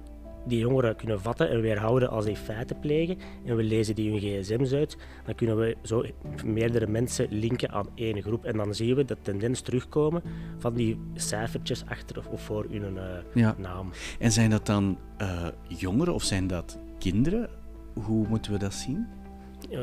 die 0.45 0.59
jongeren 0.59 0.95
kunnen 0.95 1.21
vatten 1.21 1.49
en 1.49 1.61
weerhouden 1.61 2.09
als 2.09 2.25
die 2.25 2.35
feiten 2.35 2.79
plegen 2.79 3.17
en 3.45 3.55
we 3.55 3.63
lezen 3.63 3.95
die 3.95 4.09
hun 4.11 4.19
gsm's 4.19 4.73
uit, 4.73 4.97
dan 5.25 5.35
kunnen 5.35 5.57
we 5.57 5.75
zo 5.81 6.05
meerdere 6.45 6.87
mensen 6.87 7.27
linken 7.29 7.71
aan 7.71 7.87
één 7.95 8.21
groep. 8.21 8.45
En 8.45 8.57
dan 8.57 8.73
zien 8.73 8.95
we 8.95 9.05
de 9.05 9.17
tendens 9.21 9.61
terugkomen 9.61 10.21
van 10.57 10.73
die 10.73 10.99
cijfertjes 11.13 11.85
achter 11.85 12.29
of 12.31 12.41
voor 12.41 12.65
hun 12.69 12.97
uh, 13.33 13.49
naam. 13.57 13.91
En 14.19 14.31
zijn 14.31 14.49
dat 14.49 14.65
dan 14.65 14.97
uh, 15.21 15.47
jongeren 15.67 16.13
of 16.13 16.23
zijn 16.23 16.47
dat 16.47 16.79
kinderen? 16.99 17.49
Hoe 17.93 18.27
moeten 18.27 18.51
we 18.51 18.57
dat 18.57 18.73
zien? 18.73 19.07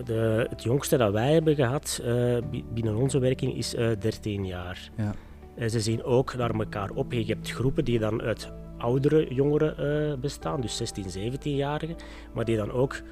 De, 0.04 0.46
het 0.50 0.62
jongste 0.62 0.96
dat 0.96 1.12
wij 1.12 1.32
hebben 1.32 1.54
gehad 1.54 2.02
uh, 2.04 2.37
binnen 2.75 2.96
onze 2.96 3.18
werking 3.18 3.56
is 3.56 3.70
13 3.70 4.46
jaar. 4.46 4.90
Ja. 4.96 5.68
ze 5.68 5.80
zien 5.80 6.04
ook 6.04 6.37
naar 6.37 6.50
elkaar 6.50 6.90
op. 6.90 7.12
Je 7.12 7.25
hebt 7.25 7.50
groepen 7.50 7.84
die 7.84 7.99
dan 7.99 8.23
uit 8.23 8.52
oudere 8.84 9.34
jongeren 9.34 9.74
uh, 9.80 10.18
bestaan, 10.20 10.60
dus 10.60 10.76
16, 10.76 11.04
17-jarigen, 11.04 11.96
maar 12.34 12.44
die 12.44 12.56
dan 12.56 12.70
ook 12.70 13.02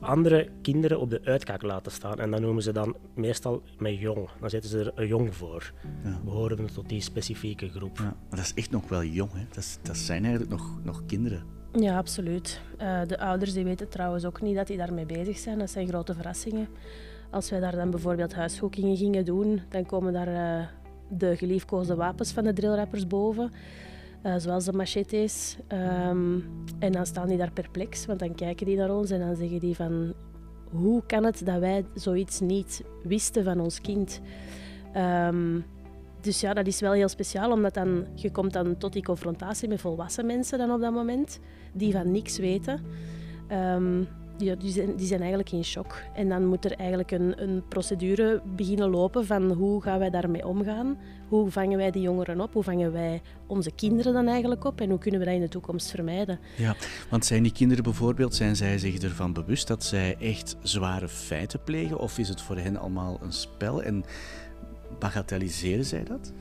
andere 0.00 0.48
kinderen 0.62 1.00
op 1.00 1.10
de 1.10 1.20
uitkijk 1.24 1.62
laten 1.62 1.92
staan. 1.92 2.18
En 2.18 2.30
dat 2.30 2.40
noemen 2.40 2.62
ze 2.62 2.72
dan 2.72 2.96
meestal 3.14 3.62
met 3.78 3.98
jong. 3.98 4.28
Dan 4.40 4.50
zetten 4.50 4.70
ze 4.70 4.78
er 4.78 4.92
een 4.94 5.06
jong 5.06 5.34
voor. 5.34 5.72
Ja. 6.04 6.20
We 6.24 6.30
horen 6.30 6.72
tot 6.72 6.88
die 6.88 7.00
specifieke 7.00 7.68
groep. 7.68 7.98
Ja, 7.98 8.04
maar 8.04 8.38
dat 8.38 8.38
is 8.38 8.54
echt 8.54 8.70
nog 8.70 8.88
wel 8.88 9.02
jong, 9.02 9.32
hè? 9.32 9.44
Dat, 9.48 9.56
is, 9.56 9.78
dat 9.82 9.96
zijn 9.96 10.22
eigenlijk 10.22 10.52
nog, 10.52 10.78
nog 10.82 11.02
kinderen. 11.06 11.42
Ja, 11.72 11.96
absoluut. 11.96 12.60
Uh, 12.80 13.00
de 13.06 13.18
ouders 13.18 13.52
die 13.52 13.64
weten 13.64 13.88
trouwens 13.88 14.24
ook 14.24 14.42
niet 14.42 14.56
dat 14.56 14.66
die 14.66 14.76
daarmee 14.76 15.06
bezig 15.06 15.38
zijn. 15.38 15.58
Dat 15.58 15.70
zijn 15.70 15.88
grote 15.88 16.14
verrassingen. 16.14 16.68
Als 17.30 17.50
wij 17.50 17.60
daar 17.60 17.76
dan 17.76 17.90
bijvoorbeeld 17.90 18.34
huiszoekingen 18.34 18.96
gingen 18.96 19.24
doen, 19.24 19.60
dan 19.68 19.86
komen 19.86 20.12
daar 20.12 20.28
uh, 20.28 20.66
de 21.08 21.36
geliefkoosde 21.36 21.94
wapens 21.94 22.32
van 22.32 22.44
de 22.44 22.52
drillrappers 22.52 23.06
boven. 23.06 23.52
Uh, 24.24 24.34
zoals 24.36 24.64
de 24.64 24.72
machetes. 24.72 25.56
Um, 26.08 26.44
en 26.78 26.92
dan 26.92 27.06
staan 27.06 27.28
die 27.28 27.36
daar 27.36 27.52
perplex, 27.52 28.06
want 28.06 28.18
dan 28.18 28.34
kijken 28.34 28.66
die 28.66 28.76
naar 28.76 28.90
ons 28.90 29.10
en 29.10 29.20
dan 29.20 29.36
zeggen 29.36 29.58
die 29.58 29.74
van... 29.76 30.14
Hoe 30.70 31.02
kan 31.06 31.24
het 31.24 31.46
dat 31.46 31.58
wij 31.58 31.84
zoiets 31.94 32.40
niet 32.40 32.84
wisten 33.02 33.44
van 33.44 33.60
ons 33.60 33.80
kind? 33.80 34.20
Um, 34.96 35.64
dus 36.20 36.40
ja, 36.40 36.54
dat 36.54 36.66
is 36.66 36.80
wel 36.80 36.92
heel 36.92 37.08
speciaal, 37.08 37.52
omdat 37.52 37.74
dan, 37.74 38.06
je 38.14 38.30
komt 38.30 38.52
dan 38.52 38.76
tot 38.76 38.92
die 38.92 39.02
confrontatie 39.02 39.68
met 39.68 39.80
volwassen 39.80 40.26
mensen 40.26 40.58
dan 40.58 40.70
op 40.70 40.80
dat 40.80 40.92
moment, 40.92 41.40
die 41.72 41.92
van 41.92 42.10
niks 42.10 42.38
weten. 42.38 42.80
Um, 43.52 44.08
die, 44.36 44.56
die, 44.56 44.72
zijn, 44.72 44.92
zijn 44.96 45.20
eigenlijk 45.20 45.52
in 45.52 45.64
shock. 45.64 46.02
En 46.14 46.28
dan 46.28 46.46
moet 46.46 46.64
er 46.64 46.72
eigenlijk 46.72 47.10
een, 47.10 47.42
een 47.42 47.62
procedure 47.68 48.42
beginnen 48.56 48.90
lopen 48.90 49.26
van 49.26 49.52
hoe 49.52 49.82
gaan 49.82 49.98
wij 49.98 50.10
daarmee 50.10 50.46
omgaan? 50.46 50.98
Hoe 51.28 51.50
vangen 51.50 51.76
wij 51.78 51.90
die 51.90 52.02
jongeren 52.02 52.40
op? 52.40 52.52
Hoe 52.52 52.62
vangen 52.62 52.92
wij 52.92 53.22
onze 53.46 53.70
kinderen 53.70 54.12
dan 54.12 54.26
eigenlijk 54.26 54.64
op? 54.64 54.80
En 54.80 54.90
hoe 54.90 54.98
kunnen 54.98 55.20
we 55.20 55.26
dat 55.26 55.34
in 55.34 55.40
de 55.40 55.48
toekomst 55.48 55.90
vermijden? 55.90 56.38
Ja, 56.56 56.76
want 57.10 57.24
zijn 57.24 57.42
die 57.42 57.52
kinderen 57.52 57.84
bijvoorbeeld, 57.84 58.34
zijn 58.34 58.56
zij 58.56 58.78
zich 58.78 58.98
ervan 58.98 59.32
bewust 59.32 59.66
dat 59.66 59.84
zij 59.84 60.16
echt 60.20 60.56
zware 60.62 61.08
feiten 61.08 61.62
plegen? 61.64 61.98
Of 61.98 62.18
is 62.18 62.28
het 62.28 62.40
voor 62.40 62.56
hen 62.56 62.76
allemaal 62.76 63.18
een 63.22 63.32
spel 63.32 63.82
en 63.82 64.04
bagatelliseren 64.98 65.84
zij 65.84 66.04
dat? 66.04 66.32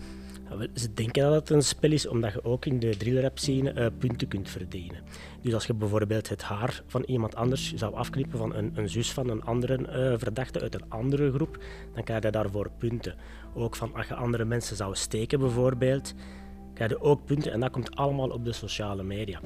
Ze 0.73 0.93
denken 0.93 1.23
dat 1.23 1.33
het 1.33 1.49
een 1.49 1.63
spel 1.63 1.91
is, 1.91 2.07
omdat 2.07 2.33
je 2.33 2.43
ook 2.43 2.65
in 2.65 2.79
de 2.79 2.97
drillrap 2.97 3.39
scene 3.39 3.73
uh, 3.73 3.85
punten 3.97 4.27
kunt 4.27 4.49
verdienen. 4.49 5.01
Dus 5.41 5.53
als 5.53 5.65
je 5.65 5.73
bijvoorbeeld 5.73 6.29
het 6.29 6.41
haar 6.41 6.81
van 6.87 7.03
iemand 7.03 7.35
anders 7.35 7.73
zou 7.73 7.95
afknippen, 7.95 8.37
van 8.37 8.55
een, 8.55 8.71
een 8.75 8.89
zus 8.89 9.11
van 9.11 9.29
een 9.29 9.43
andere 9.43 9.79
uh, 9.79 10.17
verdachte 10.17 10.61
uit 10.61 10.73
een 10.73 10.89
andere 10.89 11.31
groep, 11.31 11.63
dan 11.93 12.03
krijg 12.03 12.23
je 12.23 12.31
daarvoor 12.31 12.69
punten. 12.77 13.15
Ook 13.53 13.75
van 13.75 13.95
als 13.95 14.07
je 14.07 14.15
andere 14.15 14.45
mensen 14.45 14.75
zou 14.75 14.95
steken 14.95 15.39
bijvoorbeeld, 15.39 16.13
krijg 16.73 16.91
je 16.91 17.01
ook 17.01 17.25
punten 17.25 17.51
en 17.51 17.59
dat 17.59 17.71
komt 17.71 17.95
allemaal 17.95 18.29
op 18.29 18.45
de 18.45 18.53
sociale 18.53 19.03
media. 19.03 19.39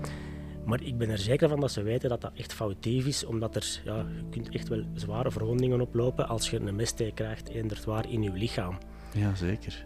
Maar 0.65 0.81
ik 0.81 0.97
ben 0.97 1.09
er 1.09 1.17
zeker 1.17 1.49
van 1.49 1.59
dat 1.59 1.71
ze 1.71 1.81
weten 1.81 2.09
dat 2.09 2.21
dat 2.21 2.31
echt 2.35 2.53
foutief 2.53 3.05
is, 3.05 3.25
omdat 3.25 3.55
er, 3.55 3.81
ja, 3.85 3.95
je 3.95 4.29
kunt 4.29 4.49
echt 4.49 4.67
wel 4.67 4.83
zware 4.93 5.31
verwondingen 5.31 5.81
oplopen 5.81 6.27
als 6.27 6.49
je 6.49 6.59
een 6.59 6.75
messteek 6.75 7.15
krijgt, 7.15 7.49
eendert 7.49 7.85
waar 7.85 8.09
in 8.09 8.23
je 8.23 8.31
lichaam. 8.31 8.77
Ja, 9.13 9.35
zeker. 9.35 9.85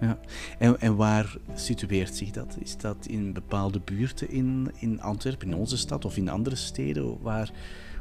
Ja. 0.00 0.18
En, 0.58 0.80
en 0.80 0.96
waar 0.96 1.36
situeert 1.54 2.16
zich 2.16 2.30
dat? 2.30 2.56
Is 2.60 2.76
dat 2.76 3.06
in 3.06 3.32
bepaalde 3.32 3.80
buurten 3.84 4.30
in, 4.30 4.70
in 4.78 5.00
Antwerpen, 5.00 5.48
in 5.48 5.54
onze 5.54 5.76
stad 5.76 6.04
of 6.04 6.16
in 6.16 6.28
andere 6.28 6.56
steden? 6.56 7.22
Waar, 7.22 7.50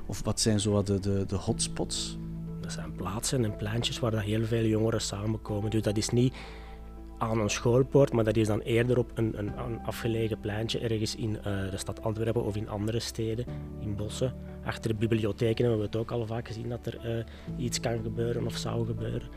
of 0.06 0.24
wat 0.24 0.39
zijn 0.39 0.60
zo 0.60 0.84
de, 0.84 1.00
de, 1.00 1.25
de 1.27 1.36
hotspots? 1.36 2.18
Dat 2.62 2.72
zijn 2.72 2.96
plaatsen 2.96 3.44
en 3.44 3.56
pleintjes 3.56 4.00
waar 4.00 4.22
heel 4.22 4.46
veel 4.46 4.66
jongeren 4.66 5.01
samenkomen. 5.01 5.72
Dus 5.72 5.82
dat 5.82 5.98
is 5.98 6.10
niet 6.10 6.34
aan 7.18 7.39
een 7.39 7.50
schoolpoort, 7.50 8.13
maar 8.13 8.24
dat 8.24 8.36
is 8.36 8.48
dan 8.48 8.60
eerder 8.60 8.98
op 8.98 9.12
een, 9.16 9.38
een, 9.38 9.58
een 9.58 9.80
afgelegen 9.86 10.39
pleintje 10.39 10.80
ergens 10.80 11.16
in 11.16 11.30
uh, 11.30 11.44
de 11.44 11.77
stad 11.77 12.01
Antwerpen 12.01 12.44
of 12.44 12.56
in 12.56 12.70
andere 12.70 13.00
steden, 13.00 13.46
in 13.80 13.96
bossen. 13.96 14.34
Achter 14.66 14.92
de 14.92 14.98
bibliotheken 14.98 15.66
hebben 15.66 15.80
we 15.80 15.86
het 15.86 15.96
ook 15.96 16.12
al 16.12 16.25
vaak 16.25 16.48
gezien 16.48 16.70
dat 16.70 16.86
er 16.86 17.18
uh, 17.18 17.24
iets 17.66 17.80
kan 17.80 18.01
gebeuren 18.04 18.46
of 18.46 18.58
zou 18.58 18.86
gebeuren. 18.86 19.30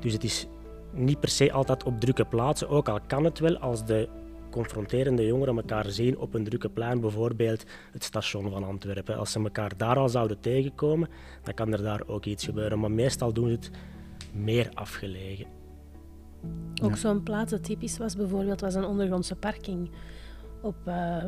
Dus 0.00 0.12
het 0.12 0.24
is 0.24 0.46
niet 0.94 1.20
per 1.20 1.28
se 1.28 1.52
altijd 1.52 1.84
op 1.84 2.00
drukke 2.00 2.24
plaatsen, 2.24 2.68
ook 2.68 2.88
al 2.88 3.00
kan 3.06 3.24
het 3.24 3.38
wel 3.38 3.58
als 3.58 3.84
de 3.84 4.08
confronterende 4.50 5.26
jongeren 5.26 5.56
elkaar 5.56 5.90
zien 5.90 6.18
op 6.18 6.34
een 6.34 6.44
drukke 6.44 6.68
plein, 6.68 7.00
bijvoorbeeld 7.00 7.64
het 7.92 8.04
station 8.04 8.50
van 8.50 8.64
Antwerpen. 8.64 9.16
Als 9.16 9.32
ze 9.32 9.38
elkaar 9.38 9.76
daar 9.76 9.96
al 9.96 10.08
zouden 10.08 10.40
tegenkomen, 10.40 11.08
dan 11.42 11.54
kan 11.54 11.72
er 11.72 11.82
daar 11.82 12.02
ook 12.06 12.24
iets 12.24 12.44
gebeuren. 12.44 12.80
Maar 12.80 12.90
meestal 12.90 13.32
doen 13.32 13.48
ze 13.48 13.52
het 13.52 13.70
meer 14.32 14.70
afgelegen. 14.74 15.46
Ook 16.82 16.96
zo'n 16.96 17.22
plaats 17.22 17.50
dat 17.50 17.64
typisch 17.64 17.98
was, 17.98 18.16
bijvoorbeeld, 18.16 18.60
was 18.60 18.74
een 18.74 18.84
ondergrondse 18.84 19.36
parking. 19.36 19.90
Op 20.62 20.76
uh, 20.86 21.24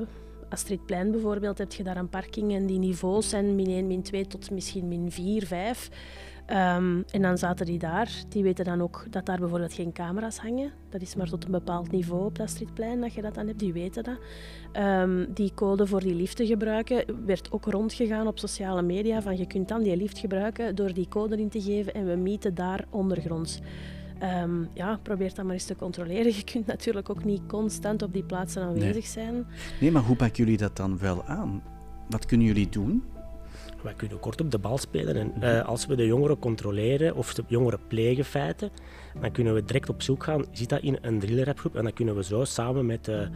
Astridplein 0.48 1.10
bijvoorbeeld 1.10 1.58
heb 1.58 1.72
je 1.72 1.82
daar 1.82 1.96
een 1.96 2.08
parking 2.08 2.54
en 2.54 2.66
die 2.66 2.78
niveaus 2.78 3.28
zijn 3.28 3.54
min 3.54 3.66
1, 3.66 3.86
min 3.86 4.02
2 4.02 4.26
tot 4.26 4.50
misschien 4.50 4.88
min 4.88 5.10
4, 5.10 5.46
5. 5.46 5.90
Um, 6.50 7.04
en 7.10 7.22
dan 7.22 7.38
zaten 7.38 7.66
die 7.66 7.78
daar. 7.78 8.10
Die 8.28 8.42
weten 8.42 8.64
dan 8.64 8.82
ook 8.82 9.06
dat 9.10 9.26
daar 9.26 9.38
bijvoorbeeld 9.38 9.72
geen 9.72 9.92
camera's 9.92 10.38
hangen. 10.38 10.70
Dat 10.90 11.00
is 11.00 11.14
maar 11.14 11.28
tot 11.28 11.44
een 11.44 11.50
bepaald 11.50 11.90
niveau 11.90 12.24
op 12.24 12.36
dat 12.36 12.46
Astridplein 12.46 13.00
dat 13.00 13.14
je 13.14 13.22
dat 13.22 13.34
dan 13.34 13.46
hebt. 13.46 13.58
Die 13.58 13.72
weten 13.72 14.04
dat. 14.04 14.18
Um, 14.84 15.32
die 15.34 15.54
code 15.54 15.86
voor 15.86 16.00
die 16.00 16.14
lift 16.14 16.36
te 16.36 16.46
gebruiken 16.46 17.24
werd 17.26 17.52
ook 17.52 17.64
rondgegaan 17.64 18.26
op 18.26 18.38
sociale 18.38 18.82
media. 18.82 19.22
Van 19.22 19.36
je 19.36 19.46
kunt 19.46 19.68
dan 19.68 19.82
die 19.82 19.96
lift 19.96 20.18
gebruiken 20.18 20.74
door 20.74 20.92
die 20.92 21.08
code 21.08 21.36
in 21.36 21.48
te 21.48 21.60
geven 21.60 21.94
en 21.94 22.06
we 22.06 22.16
mieten 22.16 22.54
daar 22.54 22.84
ondergronds. 22.90 23.60
ehm, 24.18 24.64
ja, 24.74 24.98
probeer 25.02 25.34
dat 25.34 25.44
maar 25.44 25.54
eens 25.54 25.64
te 25.64 25.76
controleren. 25.76 26.34
Je 26.36 26.44
kunt 26.44 26.66
natuurlijk 26.66 27.10
ook 27.10 27.24
niet 27.24 27.42
constant 27.46 28.02
op 28.02 28.12
die 28.12 28.24
plaatsen 28.24 28.62
aanwezig 28.62 29.06
zijn. 29.06 29.46
Nee, 29.80 29.90
maar 29.90 30.02
hoe 30.02 30.16
pakken 30.16 30.44
jullie 30.44 30.58
dat 30.58 30.76
dan 30.76 30.98
wel 30.98 31.24
aan? 31.24 31.62
Wat 32.08 32.26
kunnen 32.26 32.46
jullie 32.46 32.68
doen? 32.68 33.02
Wij 33.86 33.94
kunnen 33.94 34.20
kort 34.20 34.40
op 34.40 34.50
de 34.50 34.58
bal 34.58 34.78
spelen 34.78 35.16
en 35.16 35.32
uh, 35.40 35.64
als 35.64 35.86
we 35.86 35.96
de 35.96 36.06
jongeren 36.06 36.38
controleren 36.38 37.14
of 37.14 37.34
de 37.34 37.44
jongeren 37.46 37.80
plegen 37.88 38.24
feiten, 38.24 38.70
dan 39.20 39.32
kunnen 39.32 39.54
we 39.54 39.64
direct 39.64 39.88
op 39.88 40.02
zoek 40.02 40.24
gaan, 40.24 40.44
zit 40.52 40.68
dat 40.68 40.82
in 40.82 40.98
een 41.00 41.18
drillrapgroep 41.18 41.76
en 41.76 41.82
dan 41.82 41.92
kunnen 41.92 42.16
we 42.16 42.24
zo 42.24 42.44
samen 42.44 42.86
met 42.86 43.08
uh, 43.08 43.28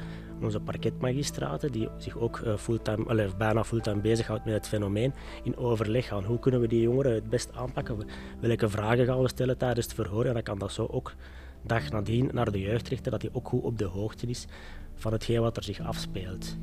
onze 0.42 0.60
parketmagistraten, 0.60 1.72
die 1.72 1.88
zich 1.98 2.18
ook 2.18 2.38
uh, 2.38 2.56
fulltime, 2.56 3.04
allez, 3.04 3.36
bijna 3.36 3.64
fulltime 3.64 4.00
bezighoudt 4.00 4.44
met 4.44 4.54
het 4.54 4.68
fenomeen, 4.68 5.14
in 5.42 5.56
overleg 5.56 6.06
gaan. 6.06 6.24
Hoe 6.24 6.38
kunnen 6.38 6.60
we 6.60 6.68
die 6.68 6.82
jongeren 6.82 7.14
het 7.14 7.28
best 7.28 7.52
aanpakken? 7.52 7.96
Welke 8.40 8.68
vragen 8.68 9.06
gaan 9.06 9.22
we 9.22 9.28
stellen 9.28 9.58
tijdens 9.58 9.86
het 9.86 9.94
verhoor? 9.94 10.24
En 10.24 10.32
dan 10.32 10.42
kan 10.42 10.58
dat 10.58 10.72
zo 10.72 10.86
ook 10.90 11.14
dag 11.62 11.90
nadien 11.90 12.28
naar 12.32 12.52
de 12.52 12.60
jeugdrechter, 12.60 13.10
dat 13.10 13.22
hij 13.22 13.30
ook 13.32 13.48
goed 13.48 13.62
op 13.62 13.78
de 13.78 13.84
hoogte 13.84 14.26
is 14.26 14.46
van 14.94 15.12
hetgeen 15.12 15.40
wat 15.40 15.56
er 15.56 15.62
zich 15.64 15.80
afspeelt. 15.80 16.56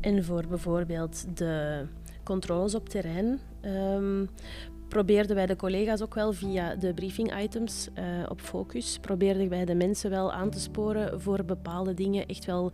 En 0.00 0.24
voor 0.24 0.44
bijvoorbeeld 0.48 1.36
de 1.36 1.84
controles 2.24 2.74
op 2.74 2.88
terrein 2.88 3.40
um, 3.64 4.28
probeerden 4.88 5.36
wij 5.36 5.46
de 5.46 5.56
collega's 5.56 6.02
ook 6.02 6.14
wel 6.14 6.32
via 6.32 6.74
de 6.74 6.94
briefing 6.94 7.40
items 7.40 7.88
uh, 7.98 8.04
op 8.28 8.40
focus, 8.40 8.98
probeerden 9.00 9.48
wij 9.48 9.64
de 9.64 9.74
mensen 9.74 10.10
wel 10.10 10.32
aan 10.32 10.50
te 10.50 10.60
sporen 10.60 11.20
voor 11.20 11.44
bepaalde 11.44 11.94
dingen 11.94 12.26
echt 12.26 12.44
wel 12.44 12.72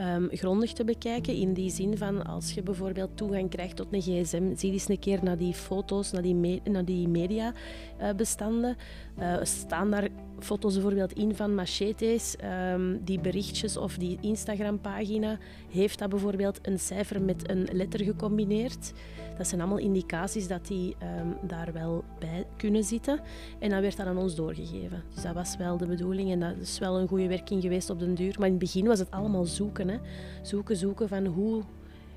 um, 0.00 0.28
grondig 0.30 0.72
te 0.72 0.84
bekijken. 0.84 1.34
In 1.34 1.52
die 1.52 1.70
zin 1.70 1.98
van 1.98 2.26
als 2.26 2.52
je 2.52 2.62
bijvoorbeeld 2.62 3.16
toegang 3.16 3.50
krijgt 3.50 3.76
tot 3.76 3.86
een 3.90 4.02
gsm, 4.02 4.56
zie 4.56 4.72
eens 4.72 4.88
een 4.88 4.98
keer 4.98 5.22
naar 5.22 5.38
die 5.38 5.54
foto's, 5.54 6.12
naar 6.12 6.22
die, 6.22 6.60
naar 6.64 6.84
die 6.84 7.08
mediabestanden. 7.08 8.76
Uh, 9.18 9.36
staan 9.42 9.90
daar 9.90 10.08
foto's 10.38 10.74
bijvoorbeeld 10.74 11.12
in 11.12 11.34
van 11.34 11.54
machetes, 11.54 12.36
um, 12.72 13.00
die 13.04 13.20
berichtjes 13.20 13.76
of 13.76 13.96
die 13.96 14.18
Instagram-pagina, 14.20 15.38
heeft 15.70 15.98
dat 15.98 16.08
bijvoorbeeld 16.08 16.58
een 16.62 16.78
cijfer 16.78 17.22
met 17.22 17.50
een 17.50 17.68
letter 17.72 18.04
gecombineerd. 18.04 18.92
Dat 19.38 19.46
zijn 19.46 19.60
allemaal 19.60 19.78
indicaties 19.78 20.48
dat 20.48 20.66
die 20.66 20.96
um, 21.20 21.48
daar 21.48 21.72
wel 21.72 22.04
bij 22.18 22.46
kunnen 22.56 22.84
zitten. 22.84 23.20
En 23.58 23.70
dan 23.70 23.80
werd 23.80 23.96
dat 23.96 24.06
aan 24.06 24.18
ons 24.18 24.34
doorgegeven. 24.34 25.02
Dus 25.14 25.22
dat 25.22 25.34
was 25.34 25.56
wel 25.56 25.76
de 25.76 25.86
bedoeling 25.86 26.30
en 26.30 26.40
dat 26.40 26.56
is 26.60 26.78
wel 26.78 26.98
een 26.98 27.08
goede 27.08 27.28
werking 27.28 27.62
geweest 27.62 27.90
op 27.90 27.98
den 27.98 28.14
duur. 28.14 28.34
Maar 28.38 28.46
in 28.46 28.52
het 28.52 28.62
begin 28.62 28.86
was 28.86 28.98
het 28.98 29.10
allemaal 29.10 29.44
zoeken. 29.44 29.88
Hè. 29.88 29.98
Zoeken, 30.42 30.76
zoeken 30.76 31.08
van 31.08 31.26
hoe 31.26 31.62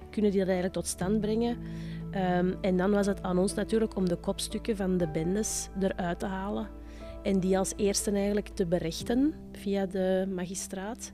kunnen 0.09 0.31
die 0.31 0.39
dat 0.39 0.49
eigenlijk 0.49 0.73
tot 0.73 0.87
stand 0.87 1.21
brengen. 1.21 1.57
Um, 2.37 2.55
en 2.61 2.77
dan 2.77 2.91
was 2.91 3.05
het 3.05 3.23
aan 3.23 3.37
ons 3.37 3.53
natuurlijk 3.53 3.95
om 3.95 4.09
de 4.09 4.15
kopstukken 4.15 4.75
van 4.75 4.97
de 4.97 5.07
bendes 5.07 5.69
eruit 5.79 6.19
te 6.19 6.25
halen 6.25 6.67
en 7.23 7.39
die 7.39 7.57
als 7.57 7.73
eerste 7.75 8.11
eigenlijk 8.11 8.47
te 8.47 8.65
berechten 8.65 9.33
via 9.51 9.85
de 9.85 10.27
magistraat. 10.35 11.11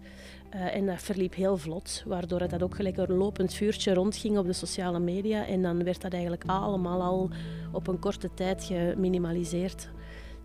Uh, 0.55 0.75
en 0.75 0.85
dat 0.85 1.01
verliep 1.01 1.35
heel 1.35 1.57
vlot, 1.57 2.03
waardoor 2.05 2.39
het 2.39 2.49
dat 2.49 2.63
ook 2.63 2.75
gelijk 2.75 2.97
een 2.97 3.13
lopend 3.13 3.53
vuurtje 3.53 3.93
rondging 3.93 4.37
op 4.37 4.45
de 4.45 4.53
sociale 4.53 4.99
media. 4.99 5.45
En 5.45 5.61
dan 5.61 5.83
werd 5.83 6.01
dat 6.01 6.13
eigenlijk 6.13 6.43
allemaal 6.45 7.01
al 7.01 7.29
op 7.71 7.87
een 7.87 7.99
korte 7.99 8.29
tijd 8.33 8.63
geminimaliseerd. 8.63 9.89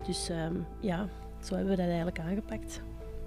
Dus 0.05 0.29
um, 0.29 0.65
ja, 0.79 1.09
zo 1.43 1.55
hebben 1.55 1.71
we 1.71 1.77
dat 1.77 1.87
eigenlijk 1.87 2.19
aangepakt. 2.19 2.81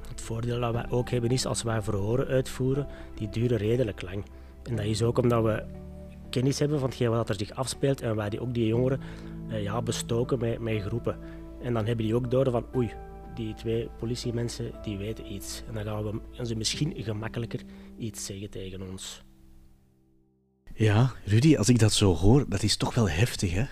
Het 0.09 0.21
voordeel 0.21 0.61
dat 0.61 0.73
wij 0.73 0.87
ook 0.91 1.11
hebben 1.11 1.31
is 1.31 1.47
als 1.47 1.63
wij 1.63 1.83
verhoren 1.83 2.27
uitvoeren, 2.27 2.87
die 3.15 3.29
duren 3.29 3.59
redelijk 3.59 4.03
lang. 4.03 4.25
En 4.63 4.77
dat 4.77 4.85
is 4.85 5.03
ook 5.03 5.19
omdat 5.19 5.45
we 5.45 5.65
kennis 6.31 6.59
hebben 6.59 6.79
van 6.79 6.89
hetgeen 6.89 7.11
wat 7.11 7.29
er 7.29 7.35
zich 7.39 7.55
afspeelt 7.55 8.01
en 8.01 8.17
wij 8.17 8.31
die 8.31 8.41
ook 8.41 8.55
die 8.55 8.67
jongeren 8.67 9.01
uh, 9.49 9.63
ja, 9.63 9.83
bestoken 9.83 10.39
met, 10.39 10.59
met 10.59 10.83
groepen. 10.83 11.19
En 11.63 11.75
dan 11.75 11.87
hebben 11.87 12.05
die 12.05 12.15
ook 12.15 12.31
door 12.31 12.51
van 12.51 12.67
oei, 12.75 12.91
die 13.37 13.55
twee 13.55 13.89
politiemensen 13.99 14.73
die 14.83 14.99
weten 14.99 15.33
iets. 15.33 15.63
En 15.69 15.75
dan 15.75 15.85
gaan 15.85 16.21
we 16.37 16.47
ze 16.47 16.57
misschien 16.57 16.95
gemakkelijker 16.97 17.61
iets 17.99 18.25
zeggen 18.25 18.51
tegen 18.51 18.91
ons. 18.91 19.25
Ja, 20.75 21.13
Rudy, 21.25 21.57
als 21.57 21.69
ik 21.69 21.79
dat 21.79 21.93
zo 21.93 22.15
hoor, 22.15 22.49
dat 22.49 22.63
is 22.63 22.77
toch 22.77 22.95
wel 22.95 23.09
heftig, 23.09 23.53
hè? 23.53 23.65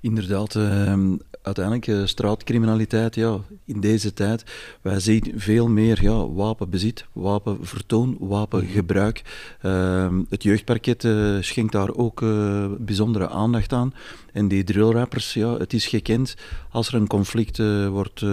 Inderdaad, 0.00 0.54
uh, 0.54 0.94
uiteindelijk 1.42 1.86
uh, 1.86 2.06
straatcriminaliteit, 2.06 3.14
ja, 3.14 3.38
in 3.64 3.80
deze 3.80 4.12
tijd, 4.12 4.44
wij 4.80 5.00
zien 5.00 5.32
veel 5.36 5.68
meer 5.68 6.02
ja, 6.02 6.28
wapenbezit, 6.28 7.06
wapenvertoon, 7.12 8.16
wapengebruik. 8.18 9.22
Uh, 9.62 10.08
het 10.28 10.42
jeugdparket 10.42 11.04
uh, 11.04 11.36
schenkt 11.40 11.72
daar 11.72 11.94
ook 11.94 12.20
uh, 12.22 12.66
bijzondere 12.78 13.28
aandacht 13.28 13.72
aan. 13.72 13.94
En 14.32 14.48
die 14.48 14.64
drillrappers, 14.64 15.34
ja, 15.34 15.56
het 15.56 15.72
is 15.72 15.86
gekend, 15.86 16.36
als 16.70 16.88
er 16.88 16.94
een 16.94 17.06
conflict 17.06 17.58
wordt 17.88 18.24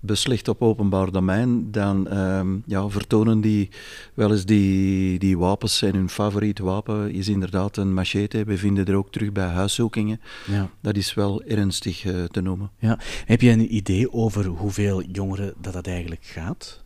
beslecht 0.00 0.48
op 0.48 0.62
openbaar 0.62 1.10
domein, 1.10 1.70
dan 1.70 2.08
uh, 2.12 2.40
ja, 2.66 2.88
vertonen 2.88 3.40
die 3.40 3.68
wel 4.14 4.30
eens 4.30 4.44
die, 4.44 5.18
die 5.18 5.38
wapens. 5.38 5.82
En 5.82 5.94
hun 5.94 6.08
favoriet 6.08 6.58
wapen 6.58 7.12
is 7.12 7.28
inderdaad 7.28 7.76
een 7.76 7.94
machete. 7.94 8.44
We 8.44 8.58
vinden 8.58 8.86
er 8.86 8.96
ook 8.96 9.12
terug 9.12 9.32
bij 9.32 9.46
huiszoekingen. 9.46 10.20
Ja. 10.46 10.70
Dat 10.80 10.96
is 10.96 11.14
wel 11.14 11.42
ernstig 11.42 12.04
uh, 12.04 12.24
te 12.24 12.40
noemen. 12.40 12.70
Ja. 12.78 12.98
Heb 13.24 13.40
je 13.40 13.50
een 13.50 13.74
idee 13.74 14.12
over 14.12 14.46
hoeveel 14.46 15.02
jongeren 15.02 15.54
dat, 15.60 15.72
dat 15.72 15.86
eigenlijk 15.86 16.24
gaat? 16.24 16.82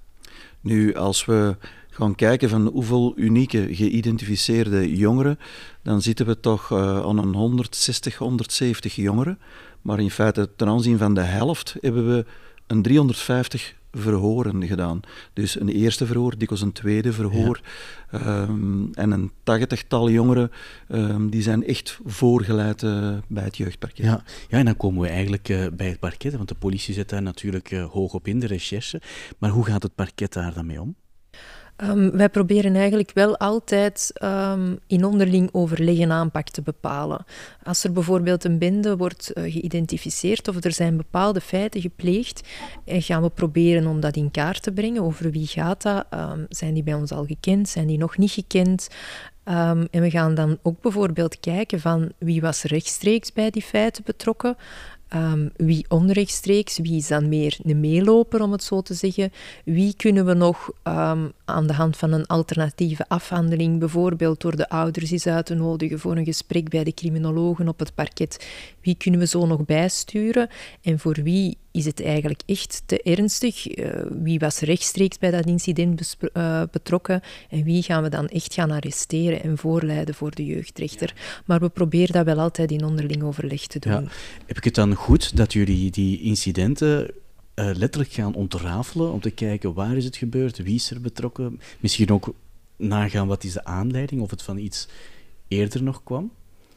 Nu, 0.61 0.95
als 0.95 1.25
we 1.25 1.57
gaan 1.91 2.15
kijken 2.15 2.49
van 2.49 2.67
hoeveel 2.67 3.13
unieke 3.17 3.69
geïdentificeerde 3.71 4.97
jongeren, 4.97 5.39
dan 5.83 6.03
zitten 6.03 6.27
we 6.27 6.41
toch 6.41 6.71
uh, 6.71 7.01
aan 7.01 7.19
een 7.19 7.35
160, 7.35 8.17
170 8.17 8.95
jongeren. 8.95 9.39
Maar 9.83 10.01
in 10.01 10.11
feite, 10.11 10.51
ten 10.57 10.69
aanzien 10.69 10.99
van 10.99 11.15
de 11.15 11.21
helft, 11.21 11.77
hebben 11.81 12.09
we 12.09 12.25
een 12.73 12.83
350 12.83 13.75
verhoren 13.93 14.67
gedaan. 14.67 15.01
Dus 15.33 15.61
een 15.61 15.69
eerste 15.69 16.07
verhoor, 16.07 16.39
dikwijls 16.39 16.65
een 16.65 16.73
tweede 16.73 17.13
verhoor. 17.13 17.61
Ja. 18.11 18.43
Um, 18.43 18.91
en 18.95 19.11
een 19.11 19.31
tachtigtal 19.43 20.11
jongeren 20.11 20.51
um, 20.89 21.31
die 21.31 21.43
zijn 21.43 21.67
echt 21.67 21.99
voorgeleid 22.05 22.83
uh, 22.83 23.19
bij 23.27 23.45
het 23.45 23.57
jeugdparket. 23.57 24.05
Ja. 24.05 24.23
ja, 24.49 24.59
en 24.59 24.65
dan 24.65 24.77
komen 24.77 25.01
we 25.03 25.09
eigenlijk 25.09 25.49
uh, 25.49 25.67
bij 25.73 25.89
het 25.89 25.99
parket, 25.99 26.35
want 26.37 26.49
de 26.49 26.55
politie 26.55 26.95
zit 26.95 27.09
daar 27.09 27.23
natuurlijk 27.23 27.71
uh, 27.71 27.85
hoog 27.85 28.15
op 28.15 28.27
in, 28.27 28.41
de 28.41 28.47
recherche. 28.47 29.01
Maar 29.39 29.51
hoe 29.51 29.65
gaat 29.65 29.83
het 29.83 29.95
parket 29.95 30.33
daar 30.33 30.55
dan 30.55 30.67
mee 30.67 30.81
om? 30.81 30.95
Um, 31.83 32.11
wij 32.11 32.29
proberen 32.29 32.75
eigenlijk 32.77 33.11
wel 33.15 33.39
altijd 33.39 34.13
um, 34.23 34.79
in 34.87 35.05
onderling 35.05 35.49
overleg 35.53 35.99
een 35.99 36.13
aanpak 36.13 36.49
te 36.49 36.63
bepalen. 36.63 37.25
Als 37.63 37.85
er 37.85 37.93
bijvoorbeeld 37.93 38.45
een 38.45 38.59
bende 38.59 38.97
wordt 38.97 39.31
uh, 39.35 39.53
geïdentificeerd 39.53 40.49
of 40.49 40.65
er 40.65 40.73
zijn 40.73 40.97
bepaalde 40.97 41.41
feiten 41.41 41.81
gepleegd, 41.81 42.49
en 42.85 42.97
eh, 42.97 43.03
gaan 43.03 43.23
we 43.23 43.29
proberen 43.29 43.87
om 43.87 44.01
dat 44.01 44.17
in 44.17 44.31
kaart 44.31 44.63
te 44.63 44.73
brengen. 44.73 45.03
Over 45.03 45.31
wie 45.31 45.47
gaat 45.47 45.83
dat? 45.83 46.07
Um, 46.15 46.47
zijn 46.49 46.75
die 46.75 46.83
bij 46.83 46.95
ons 46.95 47.13
al 47.13 47.25
gekend? 47.25 47.69
Zijn 47.69 47.87
die 47.87 47.99
nog 47.99 48.19
niet 48.19 48.31
gekend? 48.31 48.89
En 49.45 49.89
we 49.91 50.11
gaan 50.11 50.35
dan 50.35 50.59
ook 50.63 50.81
bijvoorbeeld 50.81 51.41
kijken 51.41 51.81
van 51.81 52.13
wie 52.19 52.41
was 52.41 52.63
rechtstreeks 52.63 53.33
bij 53.33 53.51
die 53.51 53.63
feiten 53.63 54.03
betrokken. 54.05 54.57
Um, 55.15 55.51
wie 55.57 55.85
onrechtstreeks, 55.89 56.79
wie 56.79 56.97
is 56.97 57.09
dan 57.09 57.29
meer 57.29 57.59
een 57.63 57.81
meeloper, 57.81 58.43
om 58.43 58.53
het 58.53 58.63
zo 58.63 58.81
te 58.81 58.95
zeggen. 58.95 59.33
Wie 59.65 59.95
kunnen 59.97 60.27
we 60.27 60.35
nog 60.35 60.71
um, 60.85 61.33
aan 61.45 61.67
de 61.67 61.73
hand 61.73 61.97
van 61.97 62.13
een 62.13 62.27
alternatieve 62.27 63.05
afhandeling, 63.09 63.79
bijvoorbeeld 63.79 64.41
door 64.41 64.57
de 64.57 64.69
ouders 64.69 65.11
eens 65.11 65.27
uit 65.27 65.47
te 65.47 65.55
nodigen 65.55 65.99
voor 65.99 66.17
een 66.17 66.25
gesprek 66.25 66.69
bij 66.69 66.85
de 66.85 66.95
criminologen 66.95 67.69
op 67.69 67.79
het 67.79 67.95
parket, 67.95 68.47
wie 68.81 68.97
kunnen 68.97 69.21
we 69.21 69.27
zo 69.27 69.47
nog 69.47 69.65
bijsturen 69.65 70.49
en 70.83 70.99
voor 70.99 71.19
wie 71.23 71.57
is 71.73 71.85
het 71.85 72.03
eigenlijk 72.03 72.43
echt 72.47 72.83
te 72.87 73.03
ernstig? 73.03 73.79
Uh, 73.79 73.87
wie 74.23 74.39
was 74.39 74.61
rechtstreeks 74.61 75.19
bij 75.19 75.31
dat 75.31 75.47
incident 75.47 76.17
uh, 76.33 76.63
betrokken 76.71 77.21
en 77.51 77.65
wie 77.65 77.83
gaan 77.83 78.03
we 78.03 78.09
dan 78.09 78.29
echt 78.29 78.55
gaan 78.55 78.71
arresteren 78.71 79.43
en 79.43 79.59
voorleiden 79.59 80.15
voor 80.15 80.31
de 80.31 80.45
jeugdrechter? 80.45 81.15
Maar 81.47 81.61
we 81.61 81.69
proberen 81.69 82.13
dat 82.13 82.25
wel 82.25 82.39
altijd 82.39 82.71
in 82.71 82.85
onderling 82.85 83.23
overleg 83.23 83.67
te 83.67 83.79
doen. 83.79 83.93
Ja. 83.93 84.03
Heb 84.47 84.57
ik 84.57 84.65
het 84.65 84.75
dan 84.75 84.97
goed 85.03 85.37
dat 85.37 85.53
jullie 85.53 85.91
die 85.91 86.21
incidenten 86.21 87.11
uh, 87.55 87.71
letterlijk 87.75 88.13
gaan 88.13 88.35
ontrafelen 88.35 89.13
om 89.13 89.21
te 89.21 89.31
kijken 89.31 89.75
waar 89.75 89.97
is 89.97 90.05
het 90.05 90.17
gebeurd, 90.17 90.57
wie 90.59 90.75
is 90.75 90.91
er 90.91 91.01
betrokken? 91.01 91.61
Misschien 91.81 92.11
ook 92.11 92.35
nagaan 92.77 93.27
wat 93.27 93.45
is 93.45 93.53
de 93.53 93.65
aanleiding 93.65 94.21
of 94.21 94.31
het 94.31 94.43
van 94.43 94.59
iets 94.59 94.89
eerder 95.49 95.83
nog 95.83 96.03
kwam? 96.03 96.33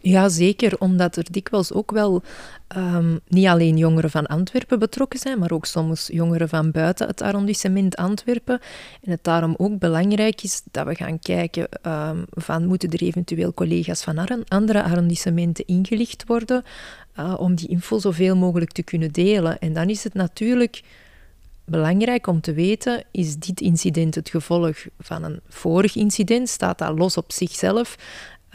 Ja, 0.08 0.30
zeker, 0.30 0.80
omdat 0.80 1.15
er 1.15 1.32
dikwijls 1.32 1.74
ook 1.74 1.91
wel 1.91 2.24
um, 2.78 3.20
niet 3.28 3.48
alleen 3.48 3.78
jongeren 3.78 4.10
van 4.10 4.26
Antwerpen 4.26 4.80
betrokken 4.80 5.20
zijn, 5.20 5.39
maar 5.39 5.52
ook 5.52 5.65
soms 5.65 6.08
jongeren 6.08 6.50
van 6.50 6.72
buiten 6.72 7.08
het 7.08 7.22
arrondissement 7.22 7.96
Antwerpen. 7.96 8.60
En 9.02 9.12
het 9.12 9.24
daarom 9.24 9.54
ook 9.58 9.80
belangrijk 9.80 10.44
is 10.44 10.62
dat 10.72 10.86
we 10.86 10.96
gaan 10.96 11.20
kijken 11.20 11.68
um, 11.88 12.26
van 12.30 12.65
moeten 12.65 12.89
er 12.89 13.02
eventueel 13.02 13.54
collega's 13.54 14.04
van 14.04 14.46
andere 14.48 14.84
arrondissementen 14.84 15.65
ingelicht 15.65 16.24
worden 16.28 16.63
uh, 17.20 17.34
om 17.38 17.56
die 17.56 17.68
info 17.68 18.00
zoveel 18.00 18.36
mogelijk 18.36 18.72
te 18.72 18.84
kunnen 18.84 19.12
delen. 19.12 19.60
En 19.60 19.74
dan 19.74 19.89
is 19.89 20.04
het 20.04 20.13
natuurlijk 20.13 20.84
belangrijk 21.65 22.28
om 22.28 22.41
te 22.41 22.54
weten, 22.54 23.04
is 23.12 23.38
dit 23.38 23.62
incident 23.62 24.15
het 24.15 24.30
gevolg 24.30 24.86
van 25.00 25.24
een 25.24 25.39
vorig 25.48 25.96
incident? 25.96 26.50
Staat 26.50 26.78
dat 26.78 26.98
los 26.98 27.18
op 27.18 27.32
zichzelf? 27.32 27.96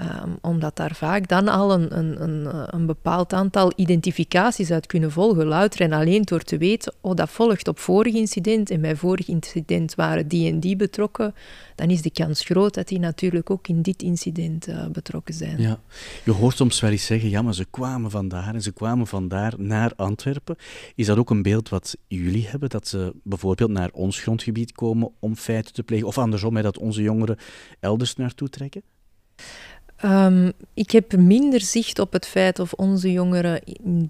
Um, 0.01 0.39
omdat 0.41 0.77
daar 0.77 0.95
vaak 0.95 1.29
dan 1.29 1.49
al 1.49 1.73
een, 1.73 1.99
een, 1.99 2.23
een, 2.23 2.75
een, 2.75 2.87
bepaald 2.87 3.33
aantal 3.33 3.73
identificaties 3.77 4.71
uit 4.71 4.87
kunnen 4.87 5.11
volgen. 5.11 5.47
Louter 5.47 5.81
en 5.81 5.93
alleen 5.93 6.23
door 6.23 6.43
te 6.43 6.59
weten, 6.59 6.95
oh, 7.01 7.15
dat 7.15 7.31
volgt 7.31 7.69
op 7.69 7.79
vorig 7.79 8.15
incident 8.15 8.71
en 8.71 8.81
bij 8.81 8.97
vorig 8.97 9.29
incident 9.29 9.95
waren 9.95 10.29
die 10.29 10.53
en 10.53 10.61
die 10.61 10.77
betrokken, 10.77 11.35
dan 11.75 11.91
is 11.91 12.03
de 12.03 12.11
kans 12.11 12.45
groot 12.45 12.75
dat 12.75 12.89
die 12.89 12.99
natuurlijk 12.99 13.51
ook 13.51 13.69
in 13.69 13.83
dit 13.83 14.03
incident 14.03 14.69
uh, 14.69 14.87
betrokken 14.87 15.35
zijn. 15.35 15.61
Ja. 15.61 15.81
Je 16.25 16.33
hoort 16.33 16.57
soms 16.57 16.81
wel 16.81 16.91
eens 16.91 17.07
zeggen, 17.07 17.31
ja, 17.31 17.43
maar 17.43 17.55
ze 17.55 17.67
kwamen 17.71 18.11
vandaar 18.11 18.55
en 18.55 18.63
ze 18.63 18.73
kwamen 18.73 19.07
vandaar 19.07 19.55
naar 19.57 19.93
Antwerpen. 19.97 20.57
Is 20.95 21.07
dat 21.07 21.19
ook 21.19 21.31
een 21.31 21.43
beeld 21.43 21.69
wat 21.69 21.97
jullie 22.09 22.49
hebben, 22.49 22.69
dat 22.69 22.89
ze 22.89 23.13
bijvoorbeeld 23.23 23.71
naar 23.71 23.91
ons 23.93 24.21
grondgebied 24.21 24.73
komen 24.73 25.11
om 25.19 25.37
feiten 25.37 25.73
te 25.73 25.83
plegen, 25.83 26.07
of 26.07 26.19
andersom, 26.19 26.63
dat 26.63 26.79
onze 26.79 27.03
jongeren 27.03 27.37
elders 27.81 28.17
naartoe 28.17 28.49
trekken? 28.49 28.83
Um, 30.05 30.53
ik 30.75 30.91
heb 30.91 31.17
minder 31.17 31.61
zicht 31.61 31.99
op 31.99 32.13
het 32.13 32.27
feit 32.27 32.59
of 32.59 32.73
onze 32.73 33.13
jongeren 33.13 33.61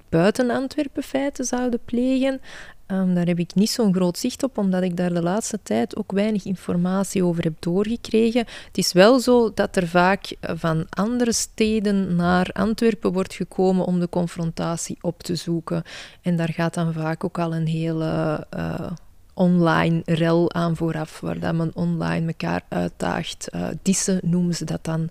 buiten 0.09 0.51
Antwerpen 0.51 1.03
feiten 1.03 1.45
zouden 1.45 1.81
plegen. 1.85 2.41
Um, 2.87 3.15
daar 3.15 3.27
heb 3.27 3.39
ik 3.39 3.55
niet 3.55 3.71
zo'n 3.71 3.95
groot 3.95 4.19
zicht 4.19 4.43
op, 4.43 4.59
omdat 4.59 4.83
ik 4.83 4.97
daar 4.97 5.15
de 5.15 5.23
laatste 5.23 5.59
tijd 5.63 5.97
ook 5.97 6.13
weinig 6.13 6.45
informatie 6.45 7.25
over 7.25 7.43
heb 7.43 7.55
doorgekregen. 7.59 8.45
Het 8.67 8.79
is 8.79 8.93
wel 8.93 9.21
zo 9.21 9.51
dat 9.55 9.77
er 9.77 9.89
vaak 9.89 10.37
van 10.41 10.87
andere 10.91 11.33
steden 11.33 12.17
naar 12.17 12.51
Antwerpen 12.53 13.13
wordt 13.13 13.35
gekomen 13.35 13.85
om 13.85 14.01
de 14.01 14.09
confrontatie 14.09 14.99
op 15.01 15.23
te 15.23 15.35
zoeken. 15.35 15.83
En 16.23 16.37
daar 16.37 16.53
gaat 16.53 16.75
dan 16.75 16.93
vaak 16.93 17.25
ook 17.25 17.39
al 17.39 17.55
een 17.55 17.67
hele. 17.67 18.47
Uh, 18.57 18.91
online 19.35 20.03
rel 20.05 20.53
aan 20.53 20.77
vooraf, 20.77 21.21
waar 21.21 21.39
dat 21.39 21.55
men 21.55 21.71
online 21.75 22.27
elkaar 22.27 22.63
uitdaagt. 22.69 23.49
Uh, 23.55 23.69
dissen 23.83 24.21
noemen 24.23 24.55
ze 24.55 24.65
dat 24.65 24.85
dan. 24.85 25.09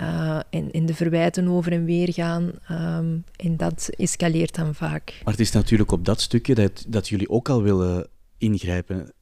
Uh, 0.00 0.40
en, 0.50 0.70
en 0.70 0.86
de 0.86 0.94
verwijten 0.94 1.48
over 1.48 1.72
en 1.72 1.84
weer 1.84 2.12
gaan. 2.12 2.52
Um, 2.70 3.24
en 3.36 3.56
dat 3.56 3.88
escaleert 3.96 4.54
dan 4.54 4.74
vaak. 4.74 5.20
Maar 5.24 5.32
het 5.32 5.42
is 5.42 5.52
natuurlijk 5.52 5.92
op 5.92 6.04
dat 6.04 6.20
stukje 6.20 6.54
dat, 6.54 6.84
dat 6.88 7.08
jullie 7.08 7.30
ook 7.30 7.48
al 7.48 7.62
willen 7.62 8.06
ingrijpen. 8.38 9.12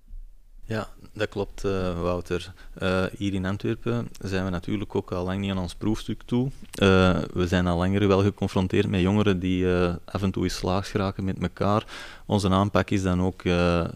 Ja, 0.65 0.89
dat 1.15 1.29
klopt, 1.29 1.65
uh, 1.65 2.01
Wouter. 2.01 2.53
Uh, 2.83 3.05
hier 3.17 3.35
in 3.35 3.47
Antwerpen 3.47 4.09
zijn 4.21 4.45
we 4.45 4.51
natuurlijk 4.51 4.95
ook 4.95 5.13
al 5.13 5.25
lang 5.25 5.41
niet 5.41 5.51
aan 5.51 5.59
ons 5.59 5.75
proefstuk 5.75 6.23
toe. 6.23 6.45
Uh, 6.47 7.19
we 7.33 7.47
zijn 7.47 7.67
al 7.67 7.79
langer 7.79 8.09
wel 8.09 8.23
geconfronteerd 8.23 8.89
met 8.89 9.01
jongeren 9.01 9.39
die 9.39 9.67
af 10.05 10.23
en 10.23 10.31
toe 10.31 10.45
in 10.45 10.51
slaags 10.51 10.91
geraken 10.91 11.25
met 11.25 11.39
elkaar. 11.39 11.87
Onze 12.27 12.49
aanpak 12.49 12.91
is 12.91 13.03
dan 13.03 13.23
ook 13.23 13.43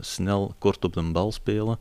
snel 0.01 0.55
kort 0.59 0.85
op 0.85 0.93
de 0.93 1.03
bal 1.03 1.33
spelen. 1.33 1.79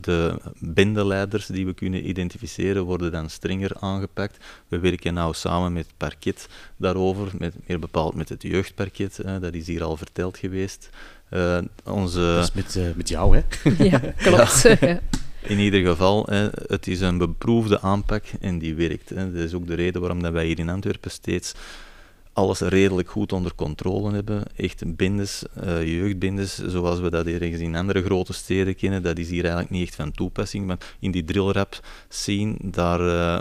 de 0.00 0.38
bindeleiders 0.58 1.46
die 1.46 1.66
we 1.66 1.74
kunnen 1.74 2.08
identificeren 2.08 2.82
worden 2.84 3.12
dan 3.12 3.30
strenger 3.30 3.70
aangepakt. 3.80 4.44
We 4.68 4.78
werken 4.78 5.14
nou 5.14 5.34
samen 5.34 5.72
met 5.72 5.86
het 5.86 5.96
parket 5.96 6.48
daarover, 6.76 7.30
met, 7.38 7.54
meer 7.66 7.78
bepaald 7.78 8.14
met 8.14 8.28
het 8.28 8.42
jeugdparket. 8.42 9.20
dat 9.40 9.54
is 9.54 9.66
hier 9.66 9.84
al 9.84 9.96
verteld 9.96 10.38
geweest. 10.38 10.90
Uh, 11.30 11.58
onze... 11.84 12.20
Dat 12.20 12.44
is 12.44 12.52
met, 12.52 12.74
uh, 12.74 12.94
met 12.96 13.08
jou, 13.08 13.36
hè? 13.36 13.42
ja, 13.84 13.98
klopt. 14.16 14.62
Ja. 14.80 15.00
In 15.42 15.58
ieder 15.58 15.86
geval, 15.86 16.26
hè, 16.28 16.48
het 16.66 16.86
is 16.86 17.00
een 17.00 17.18
beproefde 17.18 17.80
aanpak 17.80 18.24
en 18.40 18.58
die 18.58 18.74
werkt. 18.74 19.08
Hè. 19.08 19.32
Dat 19.32 19.42
is 19.42 19.54
ook 19.54 19.66
de 19.66 19.74
reden 19.74 20.00
waarom 20.00 20.22
dat 20.22 20.32
wij 20.32 20.46
hier 20.46 20.58
in 20.58 20.68
Antwerpen 20.68 21.10
steeds 21.10 21.54
alles 22.36 22.60
redelijk 22.60 23.08
goed 23.10 23.32
onder 23.32 23.54
controle 23.54 24.12
hebben. 24.12 24.42
Echt 24.56 24.96
bindes, 24.96 25.44
uh, 25.64 25.84
jeugdbindes, 25.84 26.54
zoals 26.66 27.00
we 27.00 27.10
dat 27.10 27.26
ergens 27.26 27.60
in 27.60 27.76
andere 27.76 28.02
grote 28.02 28.32
steden 28.32 28.76
kennen, 28.76 29.02
dat 29.02 29.18
is 29.18 29.28
hier 29.28 29.42
eigenlijk 29.42 29.72
niet 29.72 29.86
echt 29.86 29.94
van 29.94 30.12
toepassing. 30.12 30.66
Maar 30.66 30.78
in 30.98 31.10
die 31.10 31.24
drillrap 31.24 31.80
scene, 32.08 32.54
daar 32.60 33.00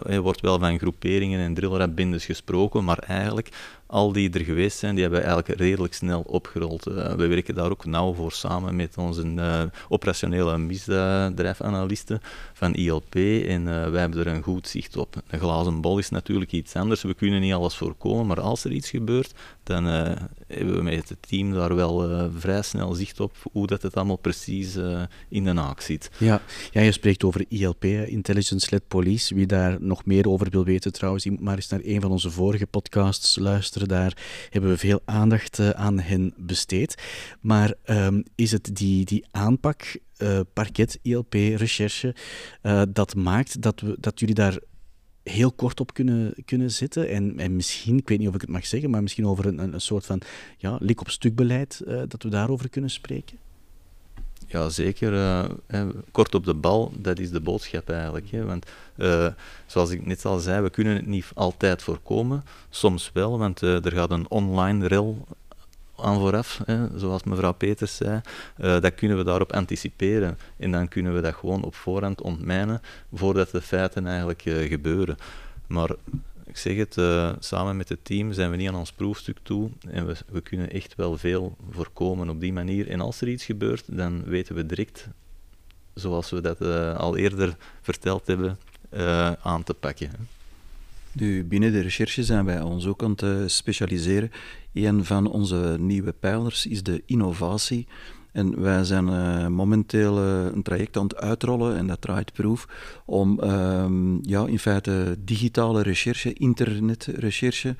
uh, 0.09 0.17
wordt 0.17 0.41
wel 0.41 0.59
van 0.59 0.79
groeperingen 0.79 1.39
en 1.39 1.53
drillrap 1.53 1.95
bindes 1.95 2.25
gesproken, 2.25 2.83
maar 2.83 2.97
eigenlijk 2.99 3.49
al 3.87 4.11
die 4.11 4.29
er 4.29 4.43
geweest 4.43 4.77
zijn, 4.77 4.93
die 4.93 5.03
hebben 5.03 5.21
we 5.21 5.27
eigenlijk 5.27 5.59
redelijk 5.59 5.93
snel 5.93 6.21
opgerold. 6.21 6.87
Uh, 6.87 7.13
we 7.13 7.27
werken 7.27 7.55
daar 7.55 7.69
ook 7.69 7.85
nauw 7.85 8.13
voor 8.13 8.31
samen 8.31 8.75
met 8.75 8.97
onze 8.97 9.23
uh, 9.25 9.63
operationele 9.89 10.57
misdrijfanalisten 10.57 12.21
van 12.53 12.73
ILP 12.73 13.15
en 13.15 13.61
uh, 13.61 13.89
wij 13.89 14.01
hebben 14.01 14.19
er 14.19 14.27
een 14.27 14.43
goed 14.43 14.67
zicht 14.67 14.97
op. 14.97 15.15
Een 15.27 15.39
glazen 15.39 15.81
bol 15.81 15.97
is 15.97 16.09
natuurlijk 16.09 16.51
iets 16.51 16.75
anders, 16.75 17.01
we 17.01 17.13
kunnen 17.13 17.41
niet 17.41 17.53
alles 17.53 17.75
voorkomen, 17.75 18.27
maar 18.27 18.41
als 18.41 18.63
er 18.63 18.71
iets 18.71 18.89
gebeurt, 18.89 19.33
dan 19.63 19.85
hebben 20.47 20.75
we 20.75 20.81
met 20.81 21.09
het 21.09 21.17
team 21.27 21.51
daar 21.51 21.75
wel 21.75 22.29
vrij 22.37 22.61
snel 22.61 22.93
zicht 22.93 23.19
op 23.19 23.35
hoe 23.51 23.67
dat 23.67 23.81
het 23.81 23.95
allemaal 23.95 24.17
precies 24.17 24.75
in 25.29 25.43
de 25.43 25.53
naak 25.53 25.81
zit. 25.81 26.09
Ja. 26.17 26.41
ja, 26.71 26.81
je 26.81 26.91
spreekt 26.91 27.23
over 27.23 27.45
ILP, 27.47 27.83
Intelligence-led 27.85 28.87
Police. 28.87 29.35
Wie 29.35 29.45
daar 29.45 29.77
nog 29.81 30.05
meer 30.05 30.29
over 30.29 30.49
wil 30.49 30.65
weten 30.65 30.93
trouwens, 30.93 31.25
moet 31.25 31.39
maar 31.39 31.55
eens 31.55 31.67
naar 31.67 31.81
een 31.83 32.01
van 32.01 32.11
onze 32.11 32.31
vorige 32.31 32.67
podcasts 32.67 33.37
luisteren 33.39 33.87
daar 33.87 34.17
hebben 34.49 34.69
we 34.69 34.77
veel 34.77 35.01
aandacht 35.05 35.73
aan 35.73 35.99
hen 35.99 36.33
besteed. 36.37 36.95
Maar 37.41 37.73
um, 37.85 38.23
is 38.35 38.51
het 38.51 38.69
die, 38.73 39.05
die 39.05 39.25
aanpak, 39.31 39.97
parket, 40.53 40.99
ILP, 41.01 41.33
recherche, 41.33 42.15
dat 42.89 43.15
maakt 43.15 43.61
dat, 43.61 43.81
we, 43.81 43.95
dat 43.99 44.19
jullie 44.19 44.35
daar 44.35 44.57
heel 45.29 45.51
kort 45.51 45.79
op 45.79 45.93
kunnen, 45.93 46.33
kunnen 46.45 46.71
zitten. 46.71 47.09
En, 47.09 47.39
en 47.39 47.55
misschien, 47.55 47.97
ik 47.97 48.09
weet 48.09 48.19
niet 48.19 48.27
of 48.27 48.35
ik 48.35 48.41
het 48.41 48.49
mag 48.49 48.65
zeggen, 48.65 48.89
maar 48.89 49.01
misschien 49.01 49.27
over 49.27 49.45
een, 49.45 49.73
een 49.73 49.81
soort 49.81 50.05
van 50.05 50.21
ja, 50.57 50.77
lik 50.79 51.01
op 51.01 51.09
stuk 51.09 51.35
beleid, 51.35 51.81
uh, 51.87 52.01
dat 52.07 52.23
we 52.23 52.29
daarover 52.29 52.69
kunnen 52.69 52.89
spreken? 52.89 53.37
Ja, 54.47 54.69
zeker. 54.69 55.13
Uh, 55.13 55.89
kort 56.11 56.35
op 56.35 56.45
de 56.45 56.53
bal, 56.53 56.91
dat 56.97 57.19
is 57.19 57.31
de 57.31 57.41
boodschap 57.41 57.89
eigenlijk. 57.89 58.29
Hè. 58.29 58.45
Want 58.45 58.65
uh, 58.97 59.27
zoals 59.65 59.89
ik 59.89 60.05
net 60.05 60.25
al 60.25 60.39
zei, 60.39 60.61
we 60.61 60.69
kunnen 60.69 60.95
het 60.95 61.05
niet 61.05 61.25
altijd 61.33 61.81
voorkomen. 61.81 62.43
Soms 62.69 63.11
wel, 63.13 63.37
want 63.37 63.61
er 63.61 63.91
gaat 63.91 64.11
een 64.11 64.29
online 64.29 64.87
rel 64.87 65.27
aan 65.97 66.19
vooraf, 66.19 66.61
hè, 66.65 66.99
zoals 66.99 67.23
mevrouw 67.23 67.53
Peters 67.53 67.95
zei. 67.95 68.21
dat 68.57 68.95
kunnen 68.95 69.17
we 69.17 69.23
daarop 69.23 69.51
anticiperen. 69.53 70.37
En 70.57 70.71
dan 70.71 70.87
kunnen 70.87 71.15
we 71.15 71.21
dat 71.21 71.33
gewoon 71.33 71.63
op 71.63 71.75
voorhand 71.75 72.21
ontmijnen, 72.21 72.81
voordat 73.13 73.51
de 73.51 73.61
feiten 73.61 74.07
eigenlijk 74.07 74.41
gebeuren. 74.45 75.17
Maar 75.67 75.89
ik 76.45 76.57
zeg 76.57 76.75
het, 76.75 76.97
uh, 76.97 77.31
samen 77.39 77.77
met 77.77 77.89
het 77.89 78.05
team 78.05 78.33
zijn 78.33 78.51
we 78.51 78.55
niet 78.55 78.67
aan 78.67 78.75
ons 78.75 78.91
proefstuk 78.91 79.37
toe 79.43 79.69
en 79.89 80.07
we, 80.07 80.15
we 80.31 80.41
kunnen 80.41 80.71
echt 80.71 80.95
wel 80.95 81.17
veel 81.17 81.57
voorkomen 81.69 82.29
op 82.29 82.39
die 82.39 82.53
manier. 82.53 82.89
En 82.89 83.01
als 83.01 83.21
er 83.21 83.27
iets 83.27 83.45
gebeurt, 83.45 83.97
dan 83.97 84.23
weten 84.23 84.55
we 84.55 84.65
direct, 84.65 85.07
zoals 85.93 86.29
we 86.29 86.41
dat 86.41 86.61
al 86.97 87.17
eerder 87.17 87.55
verteld 87.81 88.27
hebben, 88.27 88.57
aan 89.41 89.63
te 89.63 89.73
pakken. 89.73 90.11
Nu, 91.11 91.43
binnen 91.43 91.71
de 91.71 91.79
recherche 91.79 92.23
zijn 92.23 92.45
wij 92.45 92.61
ons 92.61 92.85
ook 92.85 93.03
aan 93.03 93.15
het 93.17 93.51
specialiseren. 93.51 94.31
Een 94.75 95.05
van 95.05 95.27
onze 95.27 95.75
nieuwe 95.79 96.11
pijlers 96.11 96.65
is 96.65 96.83
de 96.83 97.03
innovatie. 97.05 97.87
En 98.31 98.61
wij 98.61 98.83
zijn 98.83 99.07
uh, 99.07 99.47
momenteel 99.47 100.23
uh, 100.23 100.45
een 100.53 100.63
traject 100.63 100.97
aan 100.97 101.03
het 101.03 101.15
uitrollen, 101.15 101.77
en 101.77 101.87
dat 101.87 102.01
draait 102.01 102.33
proef, 102.33 102.67
om 103.05 103.39
um, 103.43 104.19
ja, 104.21 104.45
in 104.47 104.59
feite 104.59 105.17
digitale 105.25 105.81
recherche, 105.81 106.33
internetrecherche, 106.33 107.75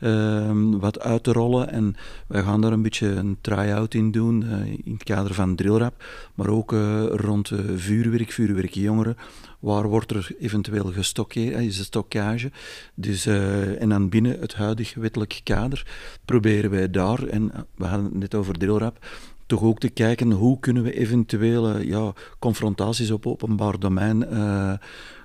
um, 0.00 0.78
wat 0.78 1.00
uit 1.00 1.22
te 1.22 1.32
rollen. 1.32 1.70
En 1.70 1.96
wij 2.26 2.42
gaan 2.42 2.60
daar 2.60 2.72
een 2.72 2.82
beetje 2.82 3.08
een 3.08 3.38
try-out 3.40 3.94
in 3.94 4.10
doen, 4.10 4.42
uh, 4.42 4.66
in 4.66 4.92
het 4.92 5.04
kader 5.04 5.34
van 5.34 5.54
Drillrap, 5.54 6.04
maar 6.34 6.48
ook 6.48 6.72
rond 7.10 7.52
vuurwerk, 7.76 8.32
vuurwerkjongeren. 8.32 9.16
Waar 9.58 9.88
wordt 9.88 10.10
er 10.10 10.30
eventueel 10.38 10.84
gestockeerd, 10.92 11.60
is 11.60 11.76
de 11.76 11.84
stockage. 11.84 12.50
Dus, 12.94 13.26
en 13.26 13.88
dan 13.88 14.08
binnen 14.08 14.40
het 14.40 14.54
huidige 14.54 15.00
wettelijk 15.00 15.40
kader 15.44 15.86
proberen 16.24 16.70
wij 16.70 16.90
daar, 16.90 17.22
en 17.24 17.52
we 17.74 17.84
hadden 17.84 18.04
het 18.04 18.14
net 18.18 18.34
over 18.34 18.54
Drillrap, 18.54 19.06
toch 19.48 19.62
ook 19.62 19.78
te 19.78 19.88
kijken 19.88 20.30
hoe 20.30 20.60
kunnen 20.60 20.82
we 20.82 20.98
eventuele 20.98 21.86
ja, 21.86 22.12
confrontaties 22.38 23.10
op 23.10 23.26
openbaar 23.26 23.78
domein 23.78 24.24
uh, 24.32 24.72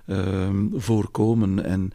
Ehm, 0.06 0.66
voorkomen. 0.74 1.66
En 1.66 1.92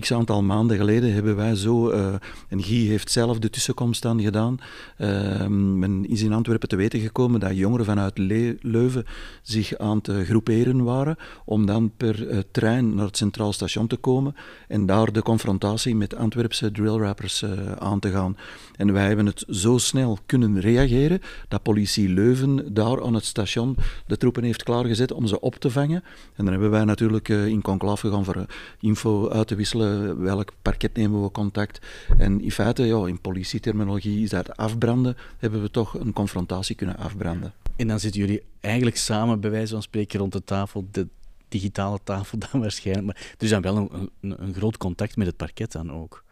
x 0.00 0.12
aantal 0.12 0.42
maanden 0.42 0.76
geleden 0.76 1.12
hebben 1.12 1.36
wij 1.36 1.54
zo, 1.54 1.90
uh, 1.90 2.14
en 2.48 2.62
Guy 2.62 2.86
heeft 2.86 3.10
zelf 3.10 3.38
de 3.38 3.50
tussenkomst 3.50 4.04
aan 4.04 4.20
gedaan, 4.20 4.58
ehm, 4.96 5.78
men 5.78 6.08
is 6.08 6.22
in 6.22 6.32
Antwerpen 6.32 6.68
te 6.68 6.76
weten 6.76 7.00
gekomen 7.00 7.40
dat 7.40 7.56
jongeren 7.56 7.86
vanuit 7.86 8.18
Leuven 8.60 9.04
zich 9.42 9.78
aan 9.78 10.00
te 10.00 10.24
groeperen 10.24 10.84
waren 10.84 11.16
om 11.44 11.66
dan 11.66 11.92
per 11.96 12.28
uh, 12.28 12.38
trein 12.50 12.94
naar 12.94 13.06
het 13.06 13.16
Centraal 13.16 13.52
Station 13.52 13.86
te 13.86 13.96
komen 13.96 14.34
en 14.68 14.86
daar 14.86 15.12
de 15.12 15.22
confrontatie 15.22 15.94
met 15.94 16.14
Antwerpse 16.14 16.70
drillrappers 16.72 17.42
uh, 17.42 17.72
aan 17.78 18.00
te 18.00 18.10
gaan. 18.10 18.36
En 18.76 18.92
wij 18.92 19.06
hebben 19.06 19.26
het 19.26 19.44
zo 19.48 19.78
snel 19.78 20.18
kunnen 20.26 20.60
reageren 20.60 21.20
dat 21.48 21.62
politie 21.62 22.08
Leuven 22.08 22.74
daar 22.74 23.04
aan 23.04 23.14
het 23.14 23.24
station 23.24 23.76
de 24.06 24.16
troepen 24.16 24.42
heeft 24.42 24.62
klaargezet 24.62 25.12
om 25.12 25.26
ze 25.26 25.40
op 25.40 25.54
te 25.54 25.70
vangen. 25.70 26.02
En 26.34 26.44
dan 26.44 26.52
hebben 26.52 26.70
wij 26.70 26.84
natuurlijk 26.84 27.04
natuurlijk 27.12 27.46
uh, 27.46 27.52
in 27.52 27.62
conclave 27.62 28.06
gegaan 28.06 28.24
voor 28.24 28.36
uh, 28.36 28.42
info 28.80 29.28
uit 29.28 29.46
te 29.46 29.54
wisselen. 29.54 30.22
Welk 30.22 30.52
parket 30.62 30.96
nemen 30.96 31.22
we 31.22 31.30
contact? 31.30 31.78
En 32.18 32.40
in 32.40 32.52
feite, 32.52 32.86
ja, 32.86 33.06
in 33.06 33.20
politieterminologie 33.20 34.22
is 34.22 34.30
dat 34.30 34.56
afbranden. 34.56 35.16
Hebben 35.38 35.62
we 35.62 35.70
toch 35.70 35.94
een 35.94 36.12
confrontatie 36.12 36.74
kunnen 36.74 36.96
afbranden. 36.96 37.52
En 37.76 37.88
dan 37.88 38.00
zitten 38.00 38.20
jullie 38.20 38.42
eigenlijk 38.60 38.96
samen, 38.96 39.40
bij 39.40 39.50
wijze 39.50 39.72
van 39.72 39.82
spreken, 39.82 40.18
rond 40.18 40.32
de 40.32 40.44
tafel 40.44 40.88
de 40.90 41.06
digitale 41.48 41.98
tafel 42.04 42.38
dan 42.50 42.60
waarschijnlijk. 42.60 43.06
Maar 43.06 43.16
er 43.16 43.44
is 43.44 43.50
dan 43.50 43.62
wel 43.62 43.76
een, 43.76 44.10
een, 44.20 44.42
een 44.42 44.54
groot 44.54 44.76
contact 44.76 45.16
met 45.16 45.26
het 45.26 45.36
parket 45.36 45.72
dan 45.72 45.92
ook. 45.92 46.24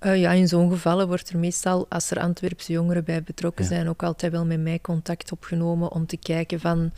Uh, 0.00 0.20
ja, 0.20 0.32
in 0.32 0.48
zo'n 0.48 0.70
gevallen 0.70 1.06
wordt 1.06 1.30
er 1.30 1.38
meestal, 1.38 1.86
als 1.88 2.10
er 2.10 2.20
Antwerpse 2.20 2.72
jongeren 2.72 3.04
bij 3.04 3.22
betrokken 3.22 3.64
zijn, 3.64 3.88
ook 3.88 4.02
altijd 4.02 4.32
wel 4.32 4.44
met 4.44 4.60
mij 4.60 4.80
contact 4.80 5.32
opgenomen 5.32 5.92
om 5.92 6.06
te 6.06 6.16
kijken 6.16 6.60
van 6.60 6.92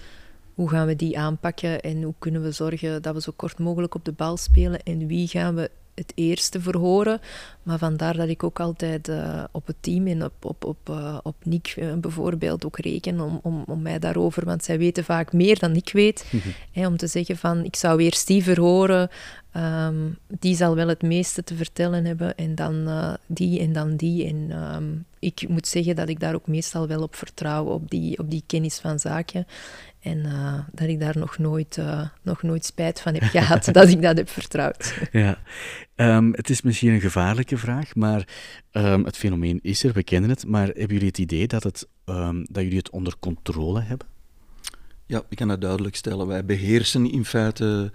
hoe 0.59 0.69
gaan 0.69 0.87
we 0.87 0.97
die 0.97 1.19
aanpakken 1.19 1.81
en 1.81 2.03
hoe 2.03 2.15
kunnen 2.19 2.43
we 2.43 2.51
zorgen 2.51 3.03
dat 3.03 3.15
we 3.15 3.21
zo 3.21 3.33
kort 3.37 3.59
mogelijk 3.59 3.95
op 3.95 4.05
de 4.05 4.13
bal 4.13 4.37
spelen? 4.37 4.83
En 4.83 5.07
wie 5.07 5.29
gaan 5.29 5.55
we 5.55 5.71
het 5.95 6.13
eerste 6.15 6.61
verhoren. 6.61 7.21
Maar 7.63 7.79
vandaar 7.79 8.17
dat 8.17 8.29
ik 8.29 8.43
ook 8.43 8.61
altijd 8.61 9.09
uh, 9.09 9.45
op 9.51 9.67
het 9.67 9.77
team 9.81 10.07
en 10.07 10.25
op, 10.25 10.45
op, 10.45 10.65
op, 10.65 10.89
uh, 10.91 11.19
op 11.23 11.37
Nick 11.43 11.75
uh, 11.79 11.95
bijvoorbeeld 11.95 12.65
ook 12.65 12.79
reken 12.79 13.21
om, 13.21 13.41
om, 13.43 13.65
om 13.67 13.83
mij 13.83 13.99
daarover, 13.99 14.45
want 14.45 14.65
zij 14.65 14.79
weten 14.79 15.05
vaak 15.05 15.33
meer 15.33 15.59
dan 15.59 15.75
ik 15.75 15.91
weet, 15.93 16.33
hè, 16.73 16.87
om 16.87 16.97
te 16.97 17.07
zeggen 17.07 17.37
van 17.37 17.65
ik 17.65 17.77
zou 17.77 18.03
eerst 18.03 18.27
die 18.27 18.43
verhoren, 18.43 19.11
um, 19.59 20.19
die 20.39 20.57
zal 20.57 20.75
wel 20.75 20.89
het 20.89 21.03
meeste 21.03 21.45
te 21.45 21.55
vertellen 21.55 22.05
hebben 22.05 22.35
en 22.37 22.55
dan 22.55 22.89
die 23.27 23.61
en 23.61 23.73
dan 23.73 23.97
die. 23.97 24.27
En 24.27 24.63
um, 24.75 25.05
ik 25.19 25.49
moet 25.49 25.67
zeggen 25.67 25.97
dat 25.97 26.09
ik 26.09 26.21
daar 26.21 26.35
ook 26.35 26.47
meestal 26.47 26.87
wel 26.87 27.03
op 27.03 27.15
vertrouw, 27.15 27.65
op 27.65 27.91
die, 27.91 28.19
op 28.19 28.31
die 28.31 28.43
kennis 28.47 28.79
van 28.79 28.99
zaken. 28.99 29.47
En 30.01 30.19
uh, 30.19 30.59
dat 30.73 30.89
ik 30.89 31.01
daar 31.01 31.19
nog 31.19 31.39
nooit, 31.39 31.77
uh, 31.77 32.09
nog 32.23 32.43
nooit 32.43 32.65
spijt 32.65 33.01
van 33.01 33.15
heb 33.15 33.23
gehad 33.39 33.69
dat 33.73 33.89
ik 33.89 34.03
dat 34.03 34.17
heb 34.17 34.29
vertrouwd. 34.29 34.95
Ja, 35.13 35.39
um, 35.97 36.33
het 36.33 36.51
is 36.51 36.63
misschien 36.63 36.93
een 36.93 37.01
gevaarlijke 37.01 37.57
vraag, 37.57 37.95
maar 37.95 38.29
het 38.71 39.17
fenomeen 39.17 39.59
is 39.63 39.85
er, 39.85 39.93
we 39.93 40.03
kennen 40.03 40.31
het. 40.31 40.47
Maar 40.47 40.67
hebben 40.67 40.89
jullie 40.89 41.07
het 41.07 41.19
idee 41.19 41.47
dat, 41.47 41.63
het, 41.63 41.89
dat 42.45 42.63
jullie 42.63 42.79
het 42.79 42.91
onder 42.91 43.15
controle 43.19 43.81
hebben? 43.81 44.07
Ja, 45.09 45.23
ik 45.29 45.37
kan 45.37 45.49
dat 45.49 45.61
duidelijk 45.61 45.97
stellen. 45.97 46.27
Wij 46.27 46.45
beheersen 46.45 47.11
in 47.11 47.25
feite 47.25 47.93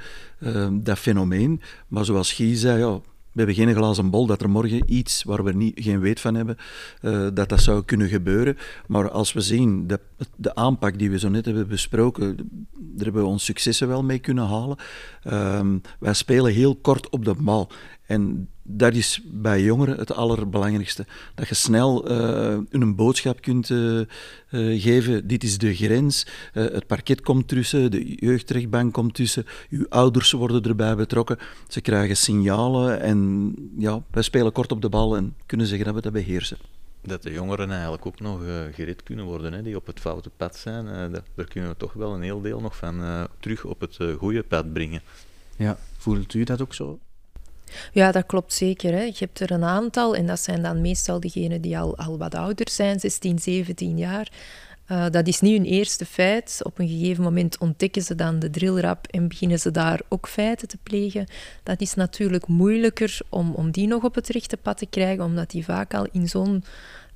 dat 0.71 0.99
fenomeen. 0.99 1.61
Maar 1.87 2.05
zoals 2.05 2.33
Guy 2.33 2.55
zei, 2.55 2.79
ja, 2.79 3.01
we 3.33 3.39
hebben 3.39 3.55
geen 3.55 3.75
glazen 3.75 4.09
bol 4.09 4.25
dat 4.25 4.41
er 4.41 4.49
morgen 4.49 4.93
iets 4.93 5.23
waar 5.23 5.43
we 5.43 5.53
niet, 5.53 5.79
geen 5.83 5.99
weet 5.99 6.19
van 6.19 6.35
hebben, 6.35 6.57
uh, 7.01 7.27
dat 7.33 7.49
dat 7.49 7.61
zou 7.61 7.83
kunnen 7.83 8.07
gebeuren. 8.07 8.57
Maar 8.87 9.09
als 9.09 9.33
we 9.33 9.41
zien 9.41 9.87
de, 9.87 9.99
de 10.35 10.55
aanpak 10.55 10.99
die 10.99 11.11
we 11.11 11.19
zo 11.19 11.29
net 11.29 11.45
hebben 11.45 11.67
besproken, 11.67 12.35
daar 12.71 13.03
hebben 13.03 13.21
we 13.21 13.27
ons 13.27 13.45
successen 13.45 13.87
wel 13.87 14.03
mee 14.03 14.19
kunnen 14.19 14.45
halen. 14.45 14.77
Uh, 15.23 15.61
wij 15.99 16.13
spelen 16.13 16.53
heel 16.53 16.75
kort 16.75 17.09
op 17.09 17.25
de 17.25 17.35
bal. 17.35 17.71
En 18.05 18.49
dat 18.63 18.93
is 18.93 19.21
bij 19.25 19.61
jongeren 19.61 19.97
het 19.97 20.13
allerbelangrijkste. 20.13 21.05
Dat 21.35 21.47
je 21.47 21.55
snel 21.55 22.11
uh, 22.11 22.57
een 22.69 22.95
boodschap 22.95 23.41
kunt 23.41 23.69
uh, 23.69 23.99
uh, 23.99 24.81
geven. 24.81 25.27
Dit 25.27 25.43
is 25.43 25.57
de 25.57 25.75
grens. 25.75 26.27
het 26.51 26.87
parket 26.87 27.21
komt 27.21 27.47
tussen, 27.47 27.91
de 27.91 28.15
jeugdrechtbank 28.15 28.93
komt 28.93 29.13
tussen. 29.13 29.45
Uw 29.69 29.85
ouders 29.89 30.31
worden 30.31 30.63
erbij 30.63 30.95
betrokken. 30.95 31.37
Ze 31.67 31.81
krijgen 31.81 32.17
signalen. 32.17 33.01
En 33.01 33.53
ja, 33.77 34.01
wij 34.11 34.23
spelen 34.23 34.51
kort 34.51 34.71
op 34.71 34.81
de 34.81 34.89
bal 34.89 35.15
en 35.15 35.35
kunnen 35.45 35.67
zeggen 35.67 35.85
dat 35.85 35.95
we 35.95 36.01
dat 36.01 36.13
beheersen. 36.13 36.57
Dat 37.01 37.23
de 37.23 37.31
jongeren 37.31 37.71
eigenlijk 37.71 38.05
ook 38.05 38.19
nog 38.19 38.41
gered 38.71 39.03
kunnen 39.03 39.25
worden, 39.25 39.53
hè, 39.53 39.61
die 39.61 39.75
op 39.75 39.85
het 39.85 39.99
foute 39.99 40.29
pad 40.29 40.55
zijn. 40.55 41.11
daar 41.11 41.47
kunnen 41.47 41.69
we 41.69 41.77
toch 41.77 41.93
wel 41.93 42.13
een 42.13 42.21
heel 42.21 42.41
deel 42.41 42.59
nog 42.59 42.77
van 42.77 43.27
terug 43.39 43.65
op 43.65 43.79
het 43.79 43.97
goede 44.17 44.43
pad 44.43 44.73
brengen. 44.73 45.01
Ja, 45.55 45.77
voelt 45.97 46.33
u 46.33 46.43
dat 46.43 46.61
ook 46.61 46.73
zo? 46.73 46.99
Ja, 47.91 48.11
dat 48.11 48.25
klopt 48.25 48.53
zeker. 48.53 48.93
Hè. 48.93 49.01
Je 49.01 49.13
hebt 49.17 49.39
er 49.39 49.51
een 49.51 49.63
aantal, 49.63 50.15
en 50.15 50.25
dat 50.25 50.39
zijn 50.39 50.61
dan 50.61 50.81
meestal 50.81 51.19
degenen 51.19 51.61
die 51.61 51.77
al, 51.77 51.97
al 51.97 52.17
wat 52.17 52.35
ouder 52.35 52.69
zijn, 52.69 52.99
16, 52.99 53.39
17 53.39 53.97
jaar. 53.97 54.31
Uh, 54.91 55.05
dat 55.11 55.27
is 55.27 55.39
niet 55.39 55.57
hun 55.57 55.65
eerste 55.65 56.05
feit. 56.05 56.59
Op 56.63 56.79
een 56.79 56.87
gegeven 56.87 57.23
moment 57.23 57.57
ontdekken 57.57 58.01
ze 58.01 58.15
dan 58.15 58.39
de 58.39 58.49
drillrap 58.49 59.07
en 59.07 59.27
beginnen 59.27 59.59
ze 59.59 59.71
daar 59.71 60.01
ook 60.09 60.27
feiten 60.27 60.67
te 60.67 60.77
plegen. 60.83 61.27
Dat 61.63 61.81
is 61.81 61.93
natuurlijk 61.93 62.47
moeilijker 62.47 63.19
om, 63.29 63.53
om 63.53 63.71
die 63.71 63.87
nog 63.87 64.03
op 64.03 64.15
het 64.15 64.27
rechte 64.27 64.57
pad 64.57 64.77
te 64.77 64.85
krijgen, 64.85 65.23
omdat 65.23 65.49
die 65.49 65.63
vaak 65.63 65.93
al 65.93 66.07
in 66.11 66.27
zo'n 66.27 66.63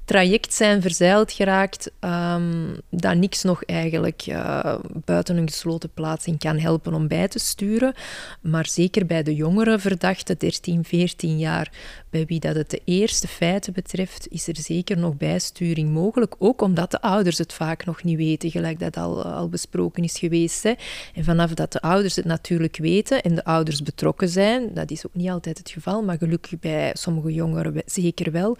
traject 0.08 0.54
zijn 0.54 0.82
verzeild 0.82 1.32
geraakt, 1.32 1.92
um, 2.00 2.80
dat 2.90 3.16
niks 3.16 3.44
nog 3.44 3.64
eigenlijk 3.64 4.26
uh, 4.28 4.76
buiten 5.06 5.38
een 5.38 5.48
gesloten 5.48 5.90
plaatsing 5.94 6.40
kan 6.40 6.58
helpen 6.58 6.94
om 6.94 7.08
bij 7.08 7.28
te 7.28 7.40
sturen. 7.40 7.94
Maar 8.42 8.68
zeker 8.68 9.06
bij 9.06 9.24
de 9.24 9.36
jongere 9.36 9.80
verdachten, 9.80 10.38
13, 10.38 10.84
14 10.84 11.38
jaar, 11.38 11.72
bij 12.10 12.26
wie 12.26 12.40
dat 12.40 12.56
het 12.56 12.70
de 12.70 12.82
eerste 12.86 13.28
feiten 13.28 13.74
betreft, 13.74 14.28
is 14.30 14.48
er 14.48 14.56
zeker 14.58 14.98
nog 14.98 15.18
bijsturing 15.18 15.92
mogelijk. 15.92 16.36
Ook 16.38 16.62
omdat 16.62 16.92
de 16.92 17.02
ouders 17.02 17.38
het 17.38 17.54
vaak 17.54 17.86
nog 17.86 18.04
niet 18.04 18.18
weten, 18.18 18.52
gelijk 18.52 18.80
dat 18.80 18.98
al, 18.98 19.24
al 19.24 19.50
besproken 19.50 20.04
is 20.04 20.20
geweest. 20.20 20.64
Hè. 20.64 20.74
En 21.14 21.24
vanaf 21.24 21.54
dat 21.54 21.72
de 21.72 21.82
ouders 21.82 22.16
het 22.16 22.26
natuurlijk 22.26 22.78
weten 22.78 23.22
en 23.22 23.36
de 23.36 23.44
ouders 23.44 23.84
betrokken 23.84 24.30
zijn, 24.30 24.74
dat 24.74 24.92
is 24.92 25.06
ook 25.06 25.16
niet 25.16 25.30
altijd 25.30 25.58
het 25.58 25.70
geval, 25.70 26.04
maar 26.04 26.18
gelukkig 26.18 26.60
bij 26.60 26.92
sommige 26.94 27.34
jongeren 27.34 27.82
zeker 27.86 28.32
wel, 28.32 28.58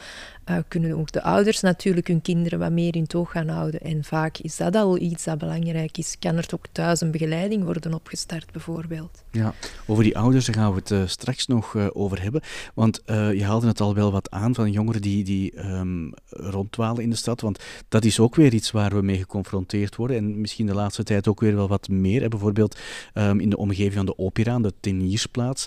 uh, 0.50 0.58
kunnen 0.68 0.98
ook 0.98 1.12
de 1.12 1.22
ouders 1.22 1.36
natuurlijk 1.62 2.08
hun 2.08 2.22
kinderen 2.22 2.60
wat 2.60 2.72
meer 2.72 2.96
in 2.96 3.08
toog 3.08 3.32
gaan 3.32 3.48
houden. 3.48 3.80
En 3.80 4.04
vaak 4.04 4.38
is 4.38 4.58
dat 4.58 4.76
al 4.76 4.98
iets 4.98 5.24
dat 5.24 5.38
belangrijk 5.38 5.98
is. 5.98 6.16
Kan 6.20 6.36
er 6.36 6.48
ook 6.54 6.66
thuis 6.72 7.02
een 7.02 7.12
begeleiding 7.12 7.64
worden 7.64 7.94
opgestart, 7.94 8.52
bijvoorbeeld? 8.52 9.24
Ja, 9.32 9.54
over 9.88 10.04
die 10.04 10.18
ouders 10.18 10.48
gaan 10.48 10.72
we 10.72 10.80
het 10.80 10.92
uh, 10.92 11.02
straks 11.06 11.48
nog 11.48 11.74
uh, 11.74 11.88
over 11.94 12.22
hebben. 12.22 12.42
Want 12.74 13.02
je 13.06 13.44
haalde 13.44 13.68
het 13.68 13.82
al 13.82 13.94
wel 13.94 14.12
wat 14.12 14.32
aan 14.32 14.56
van 14.56 14.72
jongeren 14.72 15.02
die, 15.02 15.24
die 15.24 15.66
um, 15.66 16.12
rondwalen 16.30 17.04
in 17.04 17.10
de 17.10 17.16
stad. 17.16 17.42
Want 17.42 17.64
dat 17.88 18.06
is 18.06 18.20
ook 18.20 18.36
weer 18.36 18.54
iets 18.54 18.72
waar 18.72 18.96
we 18.96 19.02
mee 19.02 19.18
geconfronteerd 19.18 19.96
worden. 19.96 20.18
En 20.18 20.42
misschien 20.42 20.66
de 20.66 20.74
laatste 20.74 21.04
tijd 21.04 21.28
ook 21.28 21.40
weer 21.40 21.56
wel 21.56 21.68
wat 21.68 21.90
meer. 21.90 22.30
Bijvoorbeeld 22.30 22.78
um, 23.14 23.40
in 23.40 23.50
de 23.50 23.58
omgeving 23.58 23.94
van 23.94 24.06
de 24.06 24.18
opera, 24.18 24.60
de 24.60 24.74
teniersplaats, 24.80 25.66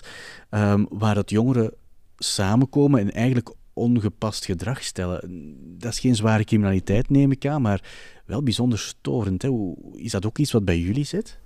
um, 0.49 0.85
waar 0.89 1.15
dat 1.15 1.29
jongeren 1.29 1.73
samenkomen 2.17 2.99
en 2.99 3.11
eigenlijk 3.11 3.53
ongepast 3.81 4.45
gedrag 4.45 4.83
stellen. 4.83 5.55
Dat 5.77 5.91
is 5.91 5.99
geen 5.99 6.15
zware 6.15 6.43
criminaliteit, 6.43 7.09
neem 7.09 7.31
ik 7.31 7.45
aan, 7.45 7.61
maar 7.61 7.83
wel 8.25 8.43
bijzonder 8.43 8.79
storend. 8.79 9.41
Hè? 9.41 9.73
Is 9.93 10.11
dat 10.11 10.25
ook 10.25 10.37
iets 10.37 10.51
wat 10.51 10.65
bij 10.65 10.79
jullie 10.79 11.03
zit? 11.03 11.39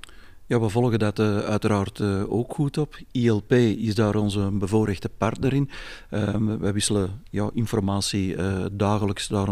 Ja, 0.48 0.60
we 0.60 0.70
volgen 0.70 1.00
dat 1.00 1.20
uh, 1.20 1.40
uiteraard 1.40 2.00
uh, 2.00 2.34
ook 2.34 2.54
goed 2.54 2.78
op. 2.78 2.98
ILP 3.12 3.52
is 3.52 3.96
daar 3.96 4.16
onze 4.16 4.50
bevoorrechte 4.52 5.10
partner 5.10 5.54
in. 5.54 5.70
Uh, 6.12 6.36
we 6.60 6.72
wisselen 6.72 7.22
ja, 7.30 7.50
informatie 7.54 8.36
uh, 8.36 8.66
dagelijks 8.72 9.28
daar 9.28 9.50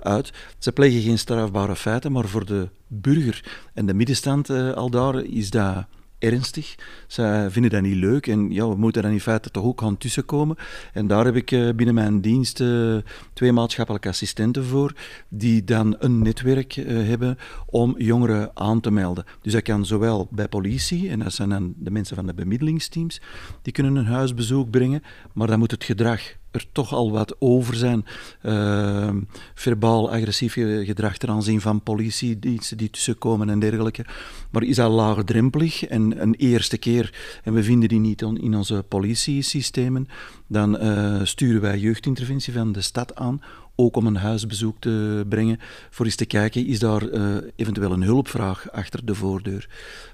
uit. 0.00 0.32
Ze 0.58 0.72
plegen 0.72 1.00
geen 1.00 1.18
strafbare 1.18 1.76
feiten, 1.76 2.12
maar 2.12 2.28
voor 2.28 2.46
de 2.46 2.68
burger 2.86 3.60
en 3.74 3.86
de 3.86 3.94
middenstand 3.94 4.50
al 4.50 4.90
daar 4.90 5.24
is 5.24 5.50
dat 5.50 5.86
ernstig. 6.18 6.74
Zij 7.06 7.50
vinden 7.50 7.70
dat 7.70 7.82
niet 7.82 7.96
leuk 7.96 8.26
en 8.26 8.50
ja, 8.50 8.68
we 8.68 8.76
moeten 8.76 9.02
dan 9.02 9.10
in 9.10 9.20
feite 9.20 9.50
toch 9.50 9.64
ook 9.64 9.80
gaan 9.80 9.96
tussenkomen. 9.96 10.56
En 10.92 11.06
daar 11.06 11.24
heb 11.24 11.36
ik 11.36 11.50
eh, 11.50 11.68
binnen 11.74 11.94
mijn 11.94 12.20
dienst 12.20 12.60
uh, 12.60 12.96
twee 13.32 13.52
maatschappelijke 13.52 14.08
assistenten 14.08 14.64
voor, 14.64 14.92
die 15.28 15.64
dan 15.64 15.96
een 15.98 16.22
netwerk 16.22 16.76
uh, 16.76 17.08
hebben 17.08 17.38
om 17.66 17.94
jongeren 17.98 18.50
aan 18.54 18.80
te 18.80 18.90
melden. 18.90 19.24
Dus 19.42 19.52
dat 19.52 19.62
kan 19.62 19.86
zowel 19.86 20.28
bij 20.30 20.48
politie, 20.48 21.08
en 21.10 21.18
dat 21.18 21.32
zijn 21.32 21.48
dan 21.48 21.74
de 21.76 21.90
mensen 21.90 22.16
van 22.16 22.26
de 22.26 22.34
bemiddelingsteams, 22.34 23.20
die 23.62 23.72
kunnen 23.72 23.96
een 23.96 24.06
huisbezoek 24.06 24.70
brengen, 24.70 25.02
maar 25.32 25.46
dan 25.46 25.58
moet 25.58 25.70
het 25.70 25.84
gedrag 25.84 26.20
er 26.56 26.66
toch 26.72 26.92
al 26.92 27.10
wat 27.10 27.36
over 27.38 27.74
zijn. 27.74 28.04
Uh, 28.42 29.10
verbaal 29.54 30.10
agressief 30.10 30.52
gedrag 30.52 31.16
ten 31.16 31.28
aanzien 31.28 31.60
van 31.60 31.82
politiediensten 31.82 32.76
die 32.76 32.90
tussenkomen 32.90 33.50
en 33.50 33.58
dergelijke. 33.58 34.04
Maar 34.50 34.62
is 34.62 34.76
dat 34.76 34.90
laagdrempelig 34.90 35.86
en 35.86 36.22
een 36.22 36.34
eerste 36.34 36.78
keer, 36.78 37.14
en 37.42 37.52
we 37.52 37.62
vinden 37.62 37.88
die 37.88 38.00
niet 38.00 38.22
in 38.22 38.54
onze 38.54 38.84
politiesystemen, 38.88 40.08
dan 40.46 40.84
uh, 40.84 41.20
sturen 41.22 41.60
wij 41.60 41.78
jeugdinterventie 41.78 42.52
van 42.52 42.72
de 42.72 42.80
stad 42.80 43.14
aan 43.14 43.40
ook 43.76 43.96
om 43.96 44.06
een 44.06 44.16
huisbezoek 44.16 44.76
te 44.78 45.24
brengen, 45.28 45.58
voor 45.90 46.04
eens 46.04 46.16
te 46.16 46.26
kijken, 46.26 46.66
is 46.66 46.78
daar 46.78 47.08
uh, 47.08 47.36
eventueel 47.56 47.92
een 47.92 48.02
hulpvraag 48.02 48.70
achter 48.72 49.04
de 49.04 49.14
voordeur. 49.14 49.68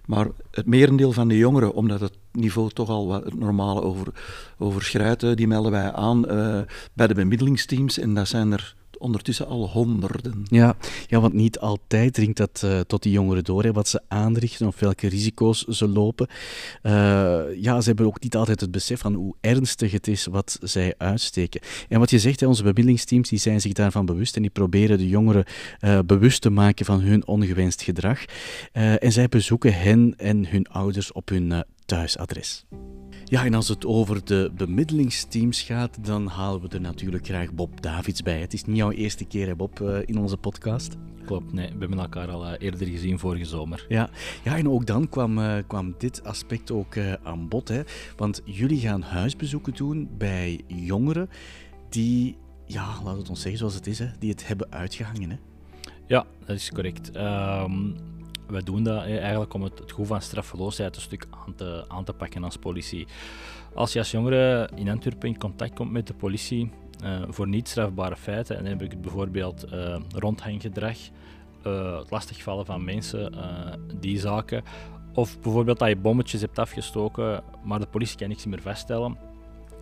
Maar 0.07 0.27
het 0.51 0.67
merendeel 0.67 1.13
van 1.13 1.29
de 1.29 1.37
jongeren, 1.37 1.75
omdat 1.75 2.01
het 2.01 2.17
niveau 2.33 2.71
toch 2.71 2.89
al 2.89 3.07
wat 3.07 3.25
het 3.25 3.39
normale 3.39 3.83
over, 3.83 4.07
overschrijdt, 4.59 5.37
die 5.37 5.47
melden 5.47 5.73
wij 5.73 5.93
aan 5.93 6.33
uh, 6.33 6.61
bij 6.93 7.07
de 7.07 7.15
bemiddelingsteams 7.15 7.99
en 7.99 8.15
dat 8.15 8.29
zijn 8.29 8.53
er 8.53 8.75
ondertussen 8.99 9.47
al 9.47 9.69
honderden. 9.69 10.43
Ja, 10.45 10.77
ja 11.07 11.21
want 11.21 11.33
niet 11.33 11.59
altijd 11.59 12.15
dringt 12.15 12.37
dat 12.37 12.63
uh, 12.65 12.81
tot 12.81 13.03
die 13.03 13.13
jongeren 13.13 13.45
door, 13.45 13.63
hè, 13.63 13.73
wat 13.73 13.89
ze 13.89 14.01
aanrichten 14.09 14.67
of 14.67 14.81
welke 14.81 15.09
risico's 15.09 15.65
ze 15.65 15.89
lopen. 15.89 16.29
Uh, 16.83 16.93
ja, 17.57 17.81
ze 17.81 17.89
hebben 17.89 18.07
ook 18.07 18.23
niet 18.23 18.37
altijd 18.37 18.61
het 18.61 18.71
besef 18.71 19.01
van 19.01 19.15
hoe 19.15 19.35
ernstig 19.41 19.93
het 19.93 20.09
is 20.09 20.27
wat 20.27 20.59
zij 20.63 20.95
uitsteken. 20.99 21.61
En 21.89 21.99
wat 21.99 22.11
je 22.11 22.19
zegt, 22.19 22.41
hè, 22.41 22.47
onze 22.47 22.63
bemiddelingsteams 22.63 23.29
die 23.29 23.39
zijn 23.39 23.61
zich 23.61 23.73
daarvan 23.73 24.07
bewust 24.07 24.37
en 24.37 24.43
die 24.43 24.51
proberen 24.51 24.99
de 24.99 25.09
jongeren 25.09 25.45
uh, 25.81 25.99
bewust 26.07 26.41
te 26.41 26.51
maken 26.51 26.85
van 26.85 27.01
hun 27.01 27.27
ongewenst 27.27 27.83
gedrag. 27.83 28.25
en 28.73 29.13
zij 29.13 29.29
bezoeken 29.29 29.75
hen 29.75 30.15
en 30.17 30.47
hun 30.49 30.67
ouders 30.67 31.13
op 31.13 31.29
hun 31.29 31.65
thuisadres. 31.87 32.65
Ja, 33.33 33.45
en 33.45 33.55
als 33.55 33.69
het 33.69 33.87
over 33.87 34.25
de 34.25 34.51
bemiddelingsteams 34.57 35.63
gaat, 35.63 36.05
dan 36.05 36.27
halen 36.27 36.61
we 36.61 36.69
er 36.69 36.81
natuurlijk 36.81 37.27
graag 37.27 37.53
Bob 37.53 37.83
Davids 37.83 38.23
bij. 38.23 38.41
Het 38.41 38.53
is 38.53 38.65
niet 38.65 38.77
jouw 38.77 38.91
eerste 38.91 39.25
keer, 39.25 39.47
hè, 39.47 39.57
Bob, 39.57 39.81
eh, 39.81 39.99
in 40.05 40.19
onze 40.19 40.37
podcast. 40.37 40.97
Klopt, 41.25 41.53
nee, 41.53 41.67
we 41.73 41.79
hebben 41.79 41.99
elkaar 41.99 42.31
al 42.31 42.47
eh, 42.47 42.53
eerder 42.59 42.87
gezien 42.87 43.19
vorige 43.19 43.45
zomer. 43.45 43.87
Ja, 43.89 44.11
ja 44.45 44.57
en 44.57 44.69
ook 44.69 44.87
dan 44.87 45.09
kwam, 45.09 45.39
uh, 45.39 45.57
kwam 45.67 45.95
dit 45.99 46.25
aspect 46.25 46.71
ook 46.71 46.95
uh, 46.95 47.13
aan 47.23 47.49
bod. 47.49 47.69
Hè? 47.69 47.83
Want 48.17 48.43
jullie 48.45 48.81
gaan 48.81 49.03
huisbezoeken 49.03 49.75
doen 49.75 50.09
bij 50.19 50.61
jongeren 50.67 51.29
die, 51.89 52.37
ja, 52.67 52.87
laten 52.87 53.13
we 53.13 53.19
het 53.19 53.29
ons 53.29 53.41
zeggen 53.41 53.59
zoals 53.59 53.75
het 53.75 53.87
is, 53.87 53.99
hè, 53.99 54.09
die 54.19 54.31
het 54.31 54.47
hebben 54.47 54.73
uitgehangen. 54.73 55.31
Hè? 55.31 55.37
Ja, 56.07 56.27
dat 56.47 56.57
is 56.57 56.71
correct. 56.71 57.17
Um, 57.17 57.97
wij 58.53 58.63
doen 58.63 58.83
dat 58.83 59.03
eigenlijk 59.03 59.55
om 59.55 59.63
het, 59.63 59.91
goed 59.93 60.07
van 60.07 60.23
straffeloosheid 60.23 60.97
een 60.97 61.03
stuk 61.03 61.27
aan 61.47 61.55
te, 61.55 61.85
aan 61.89 62.05
te 62.05 62.13
pakken 62.13 62.45
als 62.45 62.57
politie. 62.57 63.07
Als 63.75 63.93
je 63.93 63.99
als 63.99 64.11
jongere 64.11 64.71
in 64.75 64.89
Antwerpen 64.89 65.29
in 65.29 65.39
contact 65.39 65.75
komt 65.75 65.93
met 65.93 66.07
de 66.07 66.15
politie 66.15 66.71
uh, 67.05 67.23
voor 67.29 67.49
niet 67.49 67.69
strafbare 67.69 68.17
feiten, 68.17 68.57
en 68.57 68.63
dan 68.63 68.73
heb 68.73 68.83
ik 68.83 68.91
het 68.91 69.01
bijvoorbeeld 69.01 69.73
uh, 69.73 69.97
rondhanggedrag, 70.15 70.97
uh, 71.67 71.99
het 71.99 72.11
lastigvallen 72.11 72.67
van 72.67 72.85
mensen, 72.85 73.35
die 74.01 74.19
zaken, 74.19 74.63
of 75.15 75.41
bijvoorbeeld 75.41 75.79
dat 75.79 75.89
je 75.89 75.97
bommetjes 75.97 76.41
hebt 76.41 76.59
afgestoken, 76.59 77.43
maar 77.65 77.79
de 77.79 77.87
politie 77.87 78.19
kan 78.19 78.29
niks 78.29 78.47
meer 78.47 78.63
vaststellen. 78.63 79.17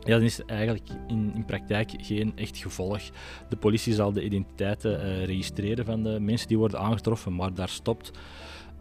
Ja, 0.05 0.17
dan 0.17 0.23
is 0.23 0.39
er 0.39 0.47
eigenlijk 0.47 0.89
in, 1.09 1.33
in 1.35 1.45
praktijk 1.45 1.91
geen 1.97 2.33
echt 2.37 2.57
gevolg. 2.57 3.01
De 3.49 3.57
politie 3.57 3.95
zal 3.95 4.13
de 4.13 4.25
identiteiten 4.25 5.25
registreren 5.25 5.85
van 5.85 6.03
de 6.03 6.21
mensen 6.21 6.49
die 6.49 6.59
worden 6.59 6.81
aangetroffen, 6.81 7.35
maar 7.35 7.55
daar 7.55 7.69
stopt 7.69 8.11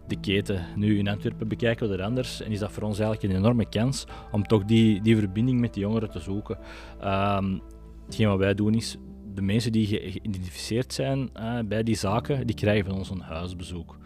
de 0.10 0.20
keten. 0.20 0.66
Nu 0.76 0.98
in 0.98 1.08
Antwerpen 1.08 1.48
bekijken 1.48 1.90
we 1.90 1.98
dat 1.98 2.06
anders 2.06 2.42
en 2.42 2.52
is 2.52 2.60
dat 2.60 2.72
voor 2.72 2.84
ons 2.84 3.00
eigenlijk 3.00 3.34
een 3.34 3.40
enorme 3.40 3.70
kans 3.70 4.06
om 4.32 4.44
toch 4.44 4.66
die, 4.66 5.02
die 5.02 5.18
verbinding 5.18 5.60
met 5.60 5.74
de 5.74 5.80
jongeren 5.80 6.10
te 6.10 6.20
zoeken. 6.20 6.58
Um, 7.04 7.62
hetgeen 8.06 8.28
wat 8.28 8.38
wij 8.38 8.54
doen 8.54 8.74
is, 8.74 8.98
de 9.34 9.42
mensen 9.42 9.72
die 9.72 9.86
geïdentificeerd 9.86 10.94
zijn 10.94 11.30
uh, 11.38 11.60
bij 11.66 11.84
die 11.84 11.96
zaken, 11.96 12.48
die 12.48 12.56
krijgen 12.56 12.86
van 12.86 12.98
ons 12.98 13.10
een 13.10 13.22
huisbezoek. 13.22 13.98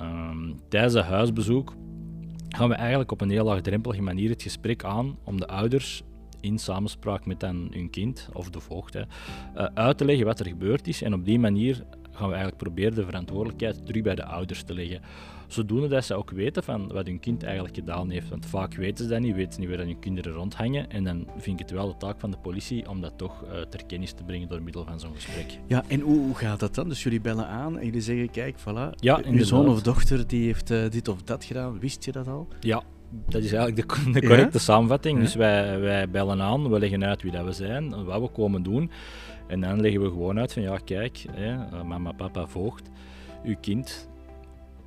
Um, 0.00 0.60
tijdens 0.68 0.94
dat 0.94 1.04
huisbezoek 1.04 1.74
gaan 2.48 2.68
we 2.68 2.74
eigenlijk 2.74 3.12
op 3.12 3.20
een 3.20 3.30
heel 3.30 3.44
laagdrempelige 3.44 4.02
manier 4.02 4.30
het 4.30 4.42
gesprek 4.42 4.84
aan 4.84 5.18
om 5.24 5.40
de 5.40 5.48
ouders 5.48 6.02
in 6.40 6.58
samenspraak 6.58 7.26
met 7.26 7.42
hun 7.42 7.88
kind 7.90 8.28
of 8.32 8.50
de 8.50 8.60
voogd 8.60 8.94
uh, 8.96 9.02
uit 9.74 9.98
te 9.98 10.04
leggen 10.04 10.26
wat 10.26 10.40
er 10.40 10.46
gebeurd 10.46 10.86
is 10.86 11.02
en 11.02 11.14
op 11.14 11.24
die 11.24 11.38
manier 11.38 11.84
gaan 12.18 12.28
we 12.28 12.34
eigenlijk 12.34 12.62
proberen 12.62 12.94
de 12.94 13.04
verantwoordelijkheid 13.04 13.86
terug 13.86 14.02
bij 14.02 14.14
de 14.14 14.24
ouders 14.24 14.62
te 14.62 14.74
leggen. 14.74 15.00
Zodoende 15.46 15.88
dat 15.88 16.04
ze 16.04 16.14
ook 16.14 16.30
weten 16.30 16.62
van 16.62 16.92
wat 16.92 17.06
hun 17.06 17.20
kind 17.20 17.42
eigenlijk 17.42 17.74
gedaan 17.74 18.10
heeft. 18.10 18.28
Want 18.28 18.46
vaak 18.46 18.74
weten 18.74 19.04
ze 19.04 19.10
dat 19.10 19.20
niet, 19.20 19.34
weten 19.34 19.52
ze 19.52 19.60
niet 19.60 19.68
waar 19.68 19.78
hun 19.78 19.98
kinderen 19.98 20.32
rondhangen. 20.32 20.90
En 20.90 21.04
dan 21.04 21.26
vind 21.36 21.60
ik 21.60 21.66
het 21.66 21.76
wel 21.76 21.88
de 21.88 21.96
taak 21.96 22.20
van 22.20 22.30
de 22.30 22.36
politie 22.36 22.88
om 22.88 23.00
dat 23.00 23.12
toch 23.16 23.44
uh, 23.44 23.60
ter 23.60 23.86
kennis 23.86 24.12
te 24.12 24.24
brengen 24.24 24.48
door 24.48 24.62
middel 24.62 24.84
van 24.84 25.00
zo'n 25.00 25.14
gesprek. 25.14 25.58
Ja, 25.66 25.84
en 25.88 26.00
hoe, 26.00 26.18
hoe, 26.18 26.34
gaat 26.34 26.60
dat 26.60 26.74
dan? 26.74 26.88
Dus 26.88 27.02
jullie 27.02 27.20
bellen 27.20 27.46
aan 27.46 27.78
en 27.78 27.84
jullie 27.84 28.00
zeggen, 28.00 28.30
kijk, 28.30 28.58
voilà, 28.60 28.94
ja, 28.96 29.20
uw 29.24 29.44
zoon 29.44 29.68
of 29.68 29.82
dochter 29.82 30.26
die 30.26 30.44
heeft 30.44 30.70
uh, 30.70 30.88
dit 30.90 31.08
of 31.08 31.22
dat 31.22 31.44
gedaan. 31.44 31.78
Wist 31.78 32.04
je 32.04 32.12
dat 32.12 32.28
al? 32.28 32.48
Ja, 32.60 32.82
dat 33.10 33.42
is 33.42 33.52
eigenlijk 33.52 33.88
de, 33.88 34.10
de 34.20 34.26
correcte 34.26 34.58
ja? 34.58 34.64
samenvatting. 34.64 35.16
Ja? 35.16 35.24
Dus 35.24 35.34
wij, 35.34 35.80
wij 35.80 36.10
bellen 36.10 36.42
aan, 36.42 36.70
we 36.70 36.78
leggen 36.78 37.04
uit 37.04 37.22
wie 37.22 37.32
dat 37.32 37.44
we 37.44 37.52
zijn, 37.52 38.04
wat 38.04 38.20
we 38.20 38.28
komen 38.28 38.62
doen. 38.62 38.90
En 39.48 39.60
dan 39.60 39.80
leggen 39.80 40.00
we 40.00 40.08
gewoon 40.08 40.38
uit 40.38 40.52
van 40.52 40.62
ja, 40.62 40.76
kijk, 40.76 41.24
hè, 41.30 41.52
eh, 41.52 41.82
mama, 41.82 42.12
papa, 42.12 42.46
voogd, 42.46 42.90
uw 43.44 43.56
kind 43.60 44.08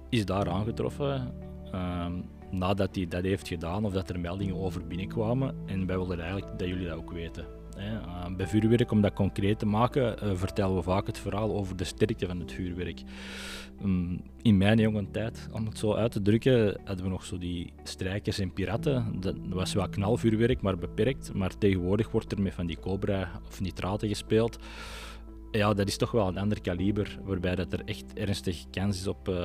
is 0.10 0.26
daar 0.26 0.50
aangetroffen 0.50 1.34
um, 1.76 2.24
nadat 2.52 2.96
hij 2.96 3.08
dat 3.08 3.24
heeft 3.24 3.48
gedaan 3.48 3.86
of 3.86 3.94
dat 3.94 4.10
er 4.10 4.20
meldingen 4.20 4.56
over 4.56 4.88
binnenkwamen. 4.88 5.56
En 5.66 5.86
wij 5.86 5.98
willen 5.98 6.20
eigenlijk 6.20 6.60
dat 6.60 6.68
jullie 6.68 6.88
dat 6.88 6.98
ook 6.98 7.12
weten. 7.12 7.46
Uh, 7.82 8.36
bij 8.36 8.48
vuurwerk, 8.48 8.92
om 8.92 9.02
dat 9.02 9.14
concreet 9.14 9.60
te 9.60 9.66
maken, 9.66 10.16
uh, 10.24 10.32
vertellen 10.34 10.76
we 10.76 10.82
vaak 10.82 11.08
het 11.08 11.20
verhaal 11.20 11.56
over 11.56 11.76
de 11.76 11.84
sterkte 11.84 12.28
van 12.28 12.40
het 12.40 12.52
vuurwerk. 12.52 13.02
Um, 13.84 14.22
in 14.42 14.58
mijn 14.58 14.80
jonge 14.80 15.12
tijd, 15.12 15.50
om 15.52 15.66
het 15.66 15.78
zo 15.78 15.94
uit 15.94 16.12
te 16.12 16.22
drukken, 16.22 16.80
hadden 16.86 17.06
we 17.06 17.12
nog 17.12 17.26
zo 17.26 17.38
die 17.38 17.74
strijkers 17.84 18.40
en 18.40 18.54
piraten. 18.54 19.20
Dat 19.20 19.36
was 19.50 19.74
wel 19.74 19.90
knalvuurwerk, 19.90 20.62
maar 20.62 20.78
beperkt. 20.78 21.34
Maar 21.34 21.58
tegenwoordig 21.58 22.12
wordt 22.12 22.32
er 22.32 22.42
met 22.42 22.54
van 22.54 22.66
die 22.66 22.80
cobra 22.80 23.32
of 23.48 23.62
nitraten 23.62 24.08
gespeeld 24.08 24.58
ja, 25.52 25.74
dat 25.74 25.88
is 25.88 25.98
toch 25.98 26.12
wel 26.12 26.28
een 26.28 26.38
ander 26.38 26.62
kaliber, 26.62 27.20
waarbij 27.24 27.56
dat 27.56 27.74
er 27.74 27.82
echt 27.86 28.14
ernstig 28.14 28.66
kans 28.70 29.00
is 29.00 29.08
op, 29.08 29.30
uh, 29.30 29.36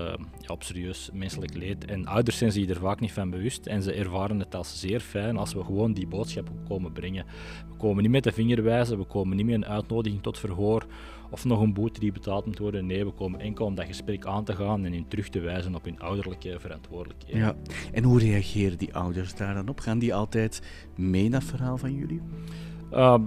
ja, 0.40 0.52
op 0.52 0.62
serieus 0.62 1.10
menselijk 1.12 1.54
leed. 1.54 1.84
En 1.84 2.06
ouders 2.06 2.38
zijn 2.38 2.52
zich 2.52 2.68
er 2.68 2.76
vaak 2.76 3.00
niet 3.00 3.12
van 3.12 3.30
bewust 3.30 3.66
en 3.66 3.82
ze 3.82 3.92
ervaren 3.92 4.38
het 4.38 4.54
als 4.54 4.80
zeer 4.80 5.00
fijn 5.00 5.36
als 5.36 5.52
we 5.52 5.64
gewoon 5.64 5.92
die 5.92 6.06
boodschap 6.06 6.50
komen 6.68 6.92
brengen. 6.92 7.24
We 7.68 7.76
komen 7.76 8.02
niet 8.02 8.12
met 8.12 8.24
de 8.24 8.32
vinger 8.32 8.62
wijzen, 8.62 8.98
we 8.98 9.04
komen 9.04 9.36
niet 9.36 9.46
met 9.46 9.54
een 9.54 9.66
uitnodiging 9.66 10.22
tot 10.22 10.38
verhoor 10.38 10.86
of 11.30 11.44
nog 11.44 11.60
een 11.60 11.72
boete 11.72 12.00
die 12.00 12.12
betaald 12.12 12.46
moet 12.46 12.58
worden. 12.58 12.86
Nee, 12.86 13.04
we 13.04 13.10
komen 13.10 13.40
enkel 13.40 13.66
om 13.66 13.74
dat 13.74 13.86
gesprek 13.86 14.26
aan 14.26 14.44
te 14.44 14.54
gaan 14.54 14.84
en 14.84 14.92
hen 14.92 15.08
terug 15.08 15.28
te 15.28 15.40
wijzen 15.40 15.74
op 15.74 15.84
hun 15.84 16.00
ouderlijke 16.00 16.56
verantwoordelijkheden. 16.60 17.40
Ja. 17.40 17.54
En 17.92 18.04
hoe 18.04 18.18
reageren 18.18 18.78
die 18.78 18.94
ouders 18.94 19.34
daar 19.34 19.54
dan 19.54 19.68
op? 19.68 19.80
Gaan 19.80 19.98
die 19.98 20.14
altijd 20.14 20.62
mee 20.96 21.28
naar 21.28 21.42
verhaal 21.42 21.78
van 21.78 21.94
jullie? 21.94 22.20
Uh, 22.92 23.18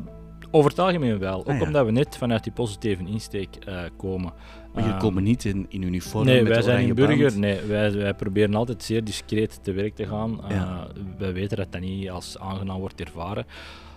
over 0.51 0.69
het 0.69 0.79
algemeen 0.79 1.19
wel. 1.19 1.39
Ook 1.39 1.47
ah, 1.47 1.57
ja. 1.57 1.65
omdat 1.65 1.85
we 1.85 1.91
net 1.91 2.17
vanuit 2.17 2.43
die 2.43 2.53
positieve 2.53 3.03
insteek 3.05 3.49
uh, 3.67 3.81
komen. 3.97 4.33
Maar 4.73 4.83
jullie 4.83 4.97
uh, 4.97 5.03
komen 5.03 5.23
niet 5.23 5.45
in, 5.45 5.65
in 5.69 5.81
uniform 5.81 6.25
Nee, 6.25 6.41
met 6.43 6.51
wij 6.51 6.61
zijn 6.61 6.87
in 6.87 6.95
burger. 6.95 7.39
Nee, 7.39 7.61
wij, 7.61 7.91
wij 7.91 8.13
proberen 8.13 8.55
altijd 8.55 8.83
zeer 8.83 9.03
discreet 9.03 9.63
te 9.63 9.71
werk 9.71 9.95
te 9.95 10.07
gaan. 10.07 10.39
Uh, 10.43 10.49
ja. 10.49 10.87
Wij 11.17 11.33
weten 11.33 11.57
dat 11.57 11.71
dat 11.71 11.81
niet 11.81 12.09
als 12.09 12.39
aangenaam 12.39 12.79
wordt 12.79 13.01
ervaren 13.01 13.45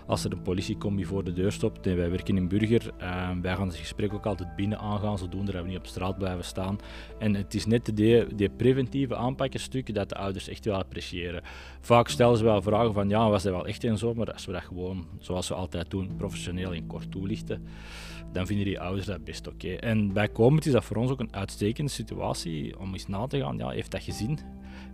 als 0.07 0.23
er 0.23 0.31
een 0.31 0.41
politiecombi 0.41 1.05
voor 1.05 1.23
de 1.23 1.33
deur 1.33 1.51
stopt. 1.51 1.87
En 1.87 1.95
wij 1.95 2.09
werken 2.09 2.37
in 2.37 2.47
Burger. 2.47 2.91
Uh, 3.01 3.29
wij 3.41 3.55
gaan 3.55 3.67
het 3.67 3.75
gesprek 3.75 4.13
ook 4.13 4.25
altijd 4.25 4.55
binnen 4.55 4.79
aangaan, 4.79 5.17
zodoende 5.17 5.51
dat 5.51 5.61
we 5.61 5.67
niet 5.67 5.77
op 5.77 5.87
straat 5.87 6.17
blijven 6.17 6.43
staan. 6.43 6.77
En 7.19 7.35
het 7.35 7.53
is 7.53 7.65
net 7.65 7.95
die, 7.95 8.35
die 8.35 8.49
preventieve 8.49 9.15
aanpakkenstuk 9.15 9.93
dat 9.95 10.09
de 10.09 10.15
ouders 10.15 10.47
echt 10.47 10.65
wel 10.65 10.77
appreciëren. 10.77 11.41
Vaak 11.81 12.07
stellen 12.07 12.37
ze 12.37 12.43
wel 12.43 12.61
vragen 12.61 12.93
van 12.93 13.09
ja, 13.09 13.29
was 13.29 13.43
dat 13.43 13.53
wel 13.53 13.67
echt 13.67 13.83
en 13.83 13.97
zo, 13.97 14.13
maar 14.13 14.33
als 14.33 14.45
we 14.45 14.51
dat 14.51 14.63
gewoon, 14.63 15.07
zoals 15.19 15.47
we 15.47 15.53
altijd 15.53 15.89
doen, 15.89 16.15
professioneel 16.17 16.73
en 16.73 16.87
kort 16.87 17.11
toelichten, 17.11 17.67
dan 18.33 18.45
vinden 18.45 18.65
die 18.65 18.79
ouders 18.79 19.05
dat 19.05 19.23
best 19.23 19.47
oké. 19.47 19.65
Okay. 19.65 19.77
En 19.77 20.13
bijkomend 20.13 20.65
is 20.65 20.71
dat 20.71 20.85
voor 20.85 20.97
ons 20.97 21.11
ook 21.11 21.19
een 21.19 21.33
uitstekende 21.33 21.91
situatie 21.91 22.79
om 22.79 22.93
eens 22.93 23.07
na 23.07 23.27
te 23.27 23.39
gaan, 23.39 23.57
ja, 23.57 23.69
heeft 23.69 23.91
dat 23.91 24.03
gezien? 24.03 24.39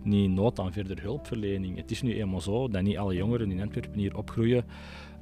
niet 0.02 0.30
nood 0.30 0.58
aan 0.58 0.72
verder 0.72 1.02
hulpverlening. 1.02 1.76
Het 1.76 1.90
is 1.90 2.02
nu 2.02 2.14
eenmaal 2.14 2.40
zo 2.40 2.68
dat 2.68 2.82
niet 2.82 2.98
alle 2.98 3.14
jongeren 3.14 3.50
in 3.50 3.60
Antwerpen 3.60 3.98
hier 3.98 4.16
opgroeien 4.16 4.64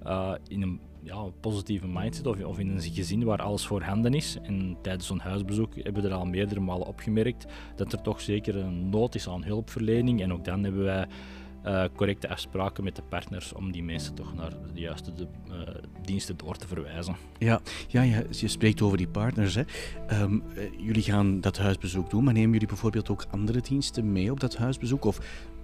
uh, 0.07 0.35
in 0.49 0.63
een 0.63 0.81
ja, 1.03 1.25
positieve 1.41 1.87
mindset 1.87 2.27
of, 2.27 2.45
of, 2.45 2.59
in 2.59 2.69
een 2.69 2.83
gezin 2.83 3.25
waar 3.25 3.43
alles 3.43 3.67
voorhanden 3.67 4.15
is. 4.15 4.37
En 4.43 4.77
tijdens 4.83 5.07
zo'n 5.07 5.19
huisbezoek 5.19 5.75
hebben 5.75 6.03
we 6.03 6.09
er 6.09 6.15
al 6.15 6.25
meerdere 6.25 6.61
malen 6.61 6.87
opgemerkt 6.87 7.47
dat 7.77 7.93
er 7.93 8.03
toch 8.03 8.21
zeker 8.21 8.57
een 8.57 8.89
nood 8.89 9.15
is 9.15 9.29
aan 9.29 9.45
hulpverlening. 9.45 10.23
En 10.23 10.33
ook 10.33 10.45
dan 10.45 10.65
hebben 10.65 10.85
wij 10.85 11.07
uh, 11.66 11.85
correcte 11.97 12.29
afspraken 12.29 12.85
met 12.85 12.97
de 12.97 13.03
partners 13.03 13.53
om 13.53 13.73
die 13.73 13.83
mensen 13.83 14.14
toch 14.14 14.35
naar 14.35 14.53
de 14.75 14.81
juiste 14.81 15.12
de, 15.12 15.27
uh, 15.51 15.55
diensten 16.03 16.37
door 16.37 16.57
te 16.57 16.66
verwijzen. 16.66 17.16
Ja, 17.38 17.61
ja, 17.88 18.03
je 18.31 18.49
spreekt 18.49 18.83
over 18.83 18.97
die 18.97 19.09
partners. 19.09 19.55
Hè. 19.55 19.62
Um, 20.23 20.42
uh, 20.57 20.62
jullie 20.79 21.03
gaan 21.03 21.40
dat 21.40 21.59
huisbezoek 21.59 22.11
doen, 22.11 22.25
maar 22.25 22.33
nemen 22.33 22.53
jullie 22.53 22.68
bijvoorbeeld 22.68 23.11
ook 23.11 23.25
andere 23.31 23.61
diensten 23.61 24.12
mee 24.12 24.31
op 24.31 24.40
dat 24.40 24.57
huisbezoek? 24.57 25.05
Of 25.05 25.21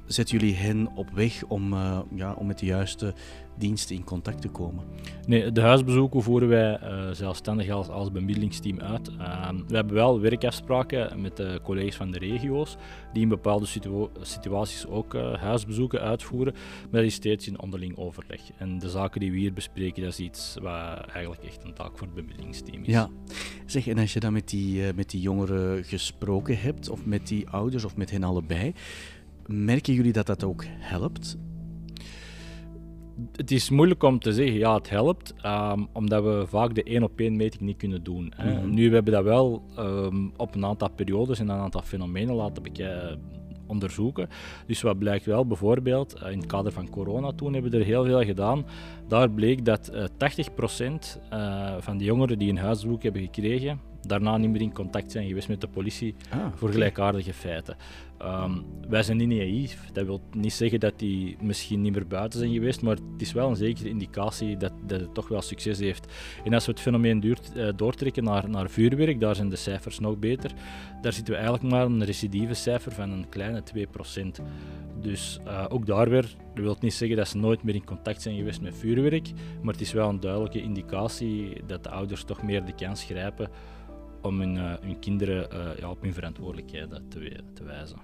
zetten 0.06 0.38
jullie 0.38 0.54
hen 0.54 0.88
op 0.94 1.10
weg 1.10 1.44
om, 1.44 1.72
uh, 1.72 1.98
ja, 2.14 2.32
om 2.32 2.46
met 2.46 2.58
de 2.58 2.66
juiste 2.66 3.14
diensten 3.58 3.96
in 3.96 4.04
contact 4.04 4.40
te 4.40 4.48
komen? 4.48 4.84
Nee, 5.26 5.52
de 5.52 5.60
huisbezoeken 5.60 6.22
voeren 6.22 6.48
wij 6.48 6.80
uh, 6.82 7.10
zelfstandig 7.10 7.70
als, 7.70 7.88
als 7.88 8.12
bemiddelingsteam 8.12 8.80
uit. 8.80 9.10
Uh, 9.18 9.50
we 9.66 9.74
hebben 9.74 9.94
wel 9.94 10.20
werkafspraken 10.20 11.20
met 11.20 11.36
de 11.36 11.60
collega's 11.62 11.96
van 11.96 12.10
de 12.10 12.18
regio's, 12.18 12.76
die 13.12 13.22
in 13.22 13.28
bepaalde 13.28 13.66
situa 13.66 14.08
situaties 14.20 14.86
ook 14.86 15.14
uh, 15.14 15.34
huisbezoeken 15.34 16.00
uitvoeren, 16.00 16.52
maar 16.90 17.00
dat 17.00 17.10
is 17.10 17.14
steeds 17.14 17.46
in 17.46 17.60
onderling 17.60 17.96
overleg. 17.96 18.40
En 18.58 18.78
de 18.78 18.88
zaken 18.88 19.20
die 19.20 19.30
we 19.30 19.38
hier 19.38 19.52
bespreken, 19.52 20.02
dat 20.02 20.12
is 20.12 20.18
iets 20.18 20.56
wat 20.62 21.06
eigenlijk 21.12 21.42
echt 21.42 21.64
een 21.64 21.74
taak 21.74 21.98
voor 21.98 22.06
het 22.06 22.16
bemiddelingsteam 22.16 22.82
is. 22.82 22.92
Ja, 22.92 23.08
zeg, 23.66 23.86
en 23.86 23.98
als 23.98 24.12
je 24.12 24.20
dan 24.20 24.32
met 24.32 24.48
die, 24.48 24.92
met 24.94 25.10
die 25.10 25.20
jongeren 25.20 25.84
gesproken 25.84 26.58
hebt, 26.58 26.88
of 26.88 27.04
met 27.04 27.26
die 27.26 27.48
ouders, 27.48 27.84
of 27.84 27.96
met 27.96 28.10
hen 28.10 28.22
allebei, 28.22 28.72
Merken 29.46 29.94
jullie 29.94 30.12
dat 30.12 30.26
dat 30.26 30.44
ook 30.44 30.64
helpt? 30.66 31.36
Het 33.32 33.50
is 33.50 33.70
moeilijk 33.70 34.02
om 34.02 34.18
te 34.18 34.32
zeggen, 34.32 34.58
ja, 34.58 34.74
het 34.74 34.90
helpt, 34.90 35.34
um, 35.46 35.88
omdat 35.92 36.22
we 36.22 36.44
vaak 36.48 36.74
de 36.74 36.82
één 36.82 37.02
op 37.02 37.20
één 37.20 37.36
meting 37.36 37.62
niet 37.62 37.76
kunnen 37.76 38.02
doen. 38.02 38.32
Hè. 38.36 38.50
Mm 38.50 38.58
-hmm. 38.58 38.74
Nu, 38.74 38.88
we 38.88 38.94
hebben 38.94 39.12
dat 39.12 39.24
wel 39.24 39.62
um, 39.78 40.32
op 40.36 40.54
een 40.54 40.64
aantal 40.64 40.90
periodes 40.90 41.38
en 41.38 41.48
een 41.48 41.58
aantal 41.58 41.82
fenomenen 41.82 42.34
laten 42.34 42.62
onderzoeken. 43.66 44.28
Dus 44.66 44.82
wat 44.82 44.98
blijkt 44.98 45.24
wel, 45.24 45.46
bijvoorbeeld, 45.46 46.22
uh, 46.22 46.30
in 46.30 46.38
het 46.38 46.46
kader 46.46 46.72
van 46.72 46.90
corona 46.90 47.32
toen 47.32 47.52
hebben 47.52 47.70
we 47.70 47.78
er 47.78 47.84
heel 47.84 48.04
veel 48.04 48.24
gedaan. 48.24 48.64
Daar 49.08 49.30
bleek 49.30 49.64
dat 49.64 49.90
uh, 49.94 50.04
80% 50.04 50.04
uh, 51.32 51.74
van 51.78 51.98
de 51.98 52.04
jongeren 52.04 52.38
die 52.38 52.50
een 52.50 52.58
huisbezoek 52.58 53.02
hebben 53.02 53.22
gekregen, 53.22 53.80
daarna 54.08 54.36
niet 54.36 54.50
meer 54.50 54.60
in 54.60 54.72
contact 54.72 55.12
zijn 55.12 55.26
geweest 55.26 55.48
met 55.48 55.60
de 55.60 55.68
politie 55.68 56.14
ah, 56.30 56.46
voor 56.54 56.70
gelijkaardige 56.70 57.32
feiten. 57.32 57.76
Ehm, 58.18 58.52
wij 58.88 59.02
zijn 59.02 59.16
niet 59.16 59.28
naïef. 59.28 59.90
Dat 59.92 60.06
wil 60.06 60.20
niet 60.32 60.52
zeggen 60.52 60.80
dat 60.80 60.98
die 60.98 61.36
misschien 61.40 61.80
niet 61.80 61.92
meer 61.92 62.06
buiten 62.06 62.38
zijn 62.38 62.52
geweest, 62.52 62.82
maar 62.82 62.96
het 63.12 63.22
is 63.22 63.32
wel 63.32 63.48
een 63.48 63.56
zekere 63.56 63.88
indicatie 63.88 64.56
dat, 64.56 64.72
dat 64.86 65.00
het 65.00 65.14
toch 65.14 65.28
wel 65.28 65.42
succes 65.42 65.78
heeft. 65.78 66.12
En 66.44 66.54
als 66.54 66.66
we 66.66 66.72
het 66.72 66.80
fenomeen 66.80 67.20
duurt, 67.20 67.50
uh, 67.56 67.68
doortrekken 67.76 68.24
naar, 68.24 68.48
naar 68.48 68.70
vuurwerk, 68.70 69.20
daar 69.20 69.34
zijn 69.34 69.48
de 69.48 69.56
cijfers 69.56 69.98
nog 69.98 70.18
beter. 70.18 70.50
Daar 71.02 71.12
zitten 71.12 71.34
we 71.34 71.40
eigenlijk 71.40 71.74
maar 71.74 71.84
een 71.84 72.04
recidieve 72.04 72.54
cijfer 72.54 72.92
van 72.92 73.10
een 73.10 73.28
kleine 73.28 73.62
2%. 73.76 74.42
Dus 75.00 75.38
uh, 75.46 75.64
ook 75.68 75.86
daar 75.86 76.10
weer, 76.10 76.34
dat 76.54 76.64
wil 76.64 76.76
niet 76.80 76.94
zeggen 76.94 77.16
dat 77.16 77.28
ze 77.28 77.36
nooit 77.36 77.62
meer 77.62 77.74
in 77.74 77.84
contact 77.84 78.22
zijn 78.22 78.36
geweest 78.36 78.60
met 78.60 78.76
vuurwerk, 78.76 79.30
maar 79.62 79.72
het 79.72 79.82
is 79.82 79.92
wel 79.92 80.08
een 80.08 80.20
duidelijke 80.20 80.62
indicatie 80.62 81.62
dat 81.66 81.82
de 81.82 81.90
ouders 81.90 82.24
toch 82.24 82.42
meer 82.42 82.64
de 82.64 82.74
kans 82.74 83.04
grijpen 83.04 83.48
om 84.24 84.40
hun, 84.40 84.56
uh, 84.56 84.72
hun 84.80 84.98
kinderen 84.98 85.48
uh, 85.52 85.78
ja, 85.78 85.90
op 85.90 86.02
hun 86.02 86.14
verantwoordelijkheden 86.14 87.08
te, 87.08 87.42
te, 87.54 87.64
wijzen. 87.64 87.98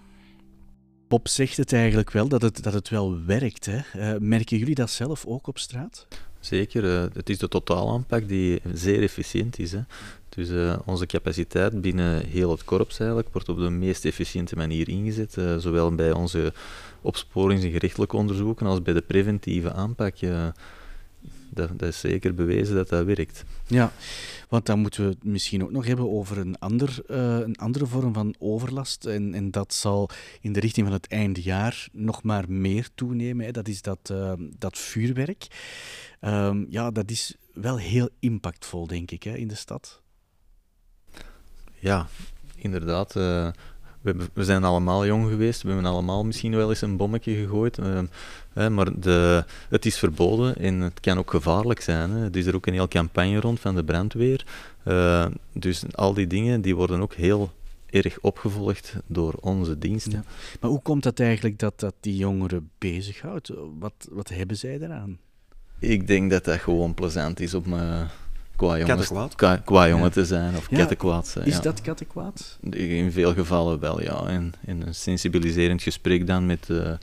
Bob 1.08 1.28
zegt 1.28 1.56
het 1.56 1.72
eigenlijk 1.72 2.10
wel, 2.10 2.28
dat 2.28 2.42
het, 2.42 2.62
dat 2.62 2.72
het 2.72 2.88
wel 2.88 3.24
werkt. 3.24 3.66
Hè? 3.66 3.78
Uh, 3.96 4.20
merken 4.20 4.58
jullie 4.58 4.74
dat 4.74 4.90
zelf 4.90 5.26
ook 5.26 5.46
op 5.46 5.58
straat? 5.58 6.06
Zeker, 6.40 6.84
het 7.14 7.28
is 7.28 7.38
de 7.38 7.48
totaalaanpak 7.48 8.28
die 8.28 8.60
zeer 8.72 9.02
efficiënt 9.02 9.58
is. 9.58 9.72
Hè? 9.72 9.80
Dus 10.28 10.76
onze 10.84 11.06
capaciteit 11.06 11.80
binnen 11.80 12.26
heel 12.26 12.50
het 12.50 12.64
korps 12.64 12.98
eigenlijk 12.98 13.32
wordt 13.32 13.48
op 13.48 13.58
de 13.58 13.70
meest 13.70 14.04
efficiënte 14.04 14.56
manier 14.56 14.88
ingezet, 14.88 15.36
zowel 15.58 15.94
bij 15.94 16.12
onze 16.12 16.52
opsporings- 17.00 17.64
en 17.64 17.70
gerechtelijke 17.70 18.16
onderzoeken 18.16 18.66
als 18.66 18.82
bij 18.82 18.94
de 18.94 19.02
preventieve 19.02 19.72
aanpak 19.72 20.16
dat, 21.50 21.78
dat, 21.78 21.88
is 21.88 22.00
zeker 22.00 22.34
bewezen 22.34 22.74
dat 22.74 22.88
dat 22.88 23.04
werkt. 23.04 23.44
Ja, 23.66 23.92
want 24.48 24.66
dan 24.66 24.78
moeten 24.78 25.04
we 25.04 25.10
het 25.10 25.24
misschien 25.24 25.62
ook 25.62 25.70
nog 25.70 25.86
hebben 25.86 26.10
over 26.10 26.38
een, 26.38 26.58
ander, 26.58 26.98
uh, 27.08 27.38
een 27.38 27.56
andere 27.56 27.86
vorm 27.86 28.12
van 28.12 28.34
overlast. 28.38 29.04
En, 29.04 29.34
en 29.34 29.50
dat 29.50 29.74
zal 29.74 30.08
in 30.40 30.52
de 30.52 30.60
richting 30.60 30.86
van 30.86 30.94
het 30.94 31.06
eindejaar 31.06 31.88
nog 31.92 32.22
maar 32.22 32.44
meer 32.48 32.88
toenemen. 32.94 33.44
Hè. 33.44 33.52
Dat 33.52 33.68
is 33.68 33.82
dat, 33.82 34.10
uh, 34.12 34.32
dat 34.58 34.78
vuurwerk. 34.78 35.46
Um, 36.20 36.66
ja, 36.68 36.90
dat 36.90 37.10
is 37.10 37.36
wel 37.52 37.78
heel 37.78 38.08
impactvol, 38.18 38.86
denk 38.86 39.10
ik, 39.10 39.22
hè, 39.22 39.36
in 39.36 39.48
de 39.48 39.54
stad. 39.54 40.00
Ja, 41.78 42.06
inderdaad. 42.56 43.14
We, 44.00 44.16
we, 44.32 44.44
zijn 44.44 44.64
allemaal 44.64 45.06
jong 45.06 45.28
geweest, 45.28 45.62
we 45.62 45.70
hebben 45.70 45.90
allemaal 45.90 46.24
misschien 46.24 46.56
wel 46.56 46.68
eens 46.68 46.80
een 46.80 46.96
bommetje 46.96 47.34
gegooid. 47.34 47.78
Uh, 47.78 48.00
hè, 48.52 48.70
maar 48.70 49.00
de, 49.00 49.44
het 49.68 49.86
is 49.86 49.98
verboden 49.98 50.56
en 50.56 50.80
het 50.80 51.00
kan 51.00 51.18
ook 51.18 51.30
gevaarlijk 51.30 51.80
zijn. 51.80 52.10
Hè. 52.10 52.24
Er 52.24 52.36
is 52.36 52.46
er 52.46 52.54
ook 52.54 52.66
een 52.66 52.72
heel 52.72 52.88
campagne 52.88 53.40
rond 53.40 53.60
van 53.60 53.74
de 53.74 53.84
brandweer. 53.84 54.46
Uh, 54.84 55.26
dus 55.52 55.82
al 55.94 56.14
die 56.14 56.26
dingen 56.26 56.60
die 56.60 56.76
worden 56.76 57.00
ook 57.00 57.14
heel 57.14 57.52
erg 57.86 58.18
opgevolgd 58.20 58.96
door 59.06 59.34
onze 59.40 59.78
diensten. 59.78 60.12
Ja. 60.12 60.22
Maar 60.60 60.70
hoe 60.70 60.82
komt 60.82 61.02
dat 61.02 61.20
eigenlijk 61.20 61.58
dat 61.58 61.80
dat 61.80 61.94
die 62.00 62.16
jongeren 62.16 62.70
bezighoudt? 62.78 63.50
Wat, 63.78 64.08
wat 64.10 64.28
hebben 64.28 64.56
zij 64.56 64.78
daaraan? 64.78 65.18
Ik 65.78 66.06
denk 66.06 66.30
dat 66.30 66.44
dat 66.44 66.58
gewoon 66.58 66.94
plezant 66.94 67.40
is 67.40 67.54
om 67.54 67.72
uh, 67.72 68.02
qua 68.60 68.78
jongen, 68.78 69.64
qua 69.64 69.88
jongen 69.88 70.12
te 70.12 70.24
zijn 70.24 70.56
of 70.56 70.70
ja, 70.70 70.76
kattenkwaad 70.76 71.26
zijn. 71.26 71.46
Is 71.46 71.60
dat 71.60 71.80
kattenkwaad? 71.80 72.58
In 72.70 73.12
veel 73.12 73.32
gevallen 73.34 73.80
wel, 73.80 74.02
ja. 74.02 74.26
En, 74.26 74.52
en 74.66 74.86
een 74.86 74.94
sensibiliserend 74.94 75.82
gesprek 75.82 76.26
dan 76.26 76.46
met 76.46 76.68
het 76.68 77.00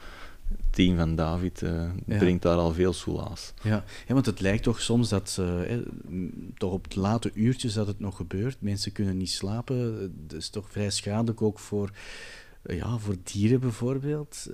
team 0.69 0.97
van 0.97 1.15
David 1.15 1.61
uh, 1.61 1.89
brengt 2.05 2.41
daar 2.41 2.57
al 2.57 2.73
veel 2.73 2.93
soelaas. 2.93 3.53
Ja. 3.61 3.83
ja, 4.07 4.13
want 4.13 4.25
het 4.25 4.39
lijkt 4.39 4.63
toch 4.63 4.81
soms 4.81 5.09
dat, 5.09 5.37
uh, 5.39 5.77
toch 6.57 6.71
op 6.71 6.93
de 6.93 6.99
late 6.99 7.31
uurtjes 7.33 7.73
dat 7.73 7.87
het 7.87 7.99
nog 7.99 8.15
gebeurt. 8.15 8.57
Mensen 8.59 8.91
kunnen 8.91 9.17
niet 9.17 9.31
slapen. 9.31 10.11
Dat 10.27 10.39
is 10.39 10.49
toch 10.49 10.67
vrij 10.69 10.89
schadelijk 10.89 11.41
ook 11.41 11.59
voor, 11.59 11.91
ja, 12.63 12.97
voor 12.97 13.15
dieren 13.23 13.59
bijvoorbeeld. 13.59 14.47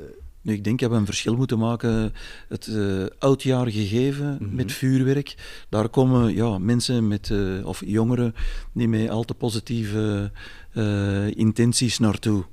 Nu, 0.44 0.54
ik 0.54 0.64
denk 0.64 0.80
dat 0.80 0.90
we 0.90 0.96
een 0.96 1.06
verschil 1.06 1.36
moeten 1.36 1.60
maken. 1.60 2.14
Het 2.48 2.68
uh, 2.68 3.06
oudjaar 3.20 3.72
gegeven 3.72 4.32
mm 4.32 4.48
-hmm. 4.48 4.56
met 4.56 4.72
vuurwerk, 4.72 5.36
daar 5.70 5.90
komen 5.90 6.36
ja, 6.36 6.58
mensen 6.58 7.08
met, 7.08 7.30
uh, 7.30 7.66
of 7.66 7.82
jongeren 7.86 8.36
die 8.74 8.88
met 8.88 9.10
al 9.10 9.24
te 9.24 9.34
positieve 9.34 10.32
uh, 10.74 11.36
intenties 11.36 12.00
naartoe. 12.00 12.44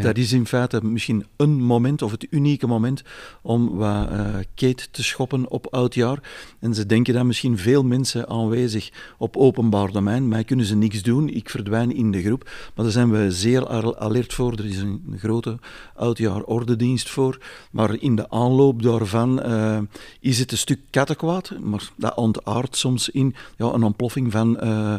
Dat 0.00 0.16
is 0.16 0.32
in 0.32 0.46
feite 0.46 0.84
misschien 0.84 1.26
een 1.36 1.62
moment, 1.62 2.02
of 2.02 2.10
het 2.10 2.26
unieke 2.30 2.66
moment, 2.66 3.02
om 3.42 3.76
wat 3.76 4.10
uh, 4.10 4.74
te 4.90 5.02
schoppen 5.02 5.50
op 5.50 5.66
oudjaar. 5.66 6.18
En 6.60 6.74
ze 6.74 6.86
denken 6.86 7.14
dan 7.14 7.26
misschien 7.26 7.58
veel 7.58 7.84
mensen 7.84 8.28
aanwezig 8.28 8.90
op 9.18 9.36
openbaar 9.36 9.92
domein. 9.92 10.28
Mij 10.28 10.44
kunnen 10.44 10.66
ze 10.66 10.76
niks 10.76 11.02
doen, 11.02 11.28
ik 11.28 11.50
verdwijn 11.50 11.94
in 11.94 12.10
de 12.10 12.22
groep. 12.22 12.44
Maar 12.74 12.84
daar 12.84 12.94
zijn 12.94 13.10
we 13.10 13.30
zeer 13.30 13.68
alert 13.98 14.34
voor. 14.34 14.52
Er 14.52 14.66
is 14.66 14.78
een 14.78 15.14
grote 15.18 15.58
oudjaar-ordendienst 15.94 17.10
voor. 17.10 17.38
Maar 17.70 17.94
in 17.94 18.16
de 18.16 18.30
aanloop 18.30 18.82
daarvan 18.82 19.46
uh, 19.46 19.78
is 20.20 20.38
het 20.38 20.52
een 20.52 20.58
stuk 20.58 20.80
kattenkwaad. 20.90 21.52
Maar 21.60 21.90
dat 21.96 22.14
ontaart 22.14 22.76
soms 22.76 23.08
in 23.08 23.34
ja, 23.56 23.66
een 23.66 23.82
ontploffing 23.82 24.32
van 24.32 24.64
uh, 24.64 24.96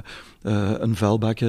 een 0.80 0.96
vuilbak, 0.96 1.40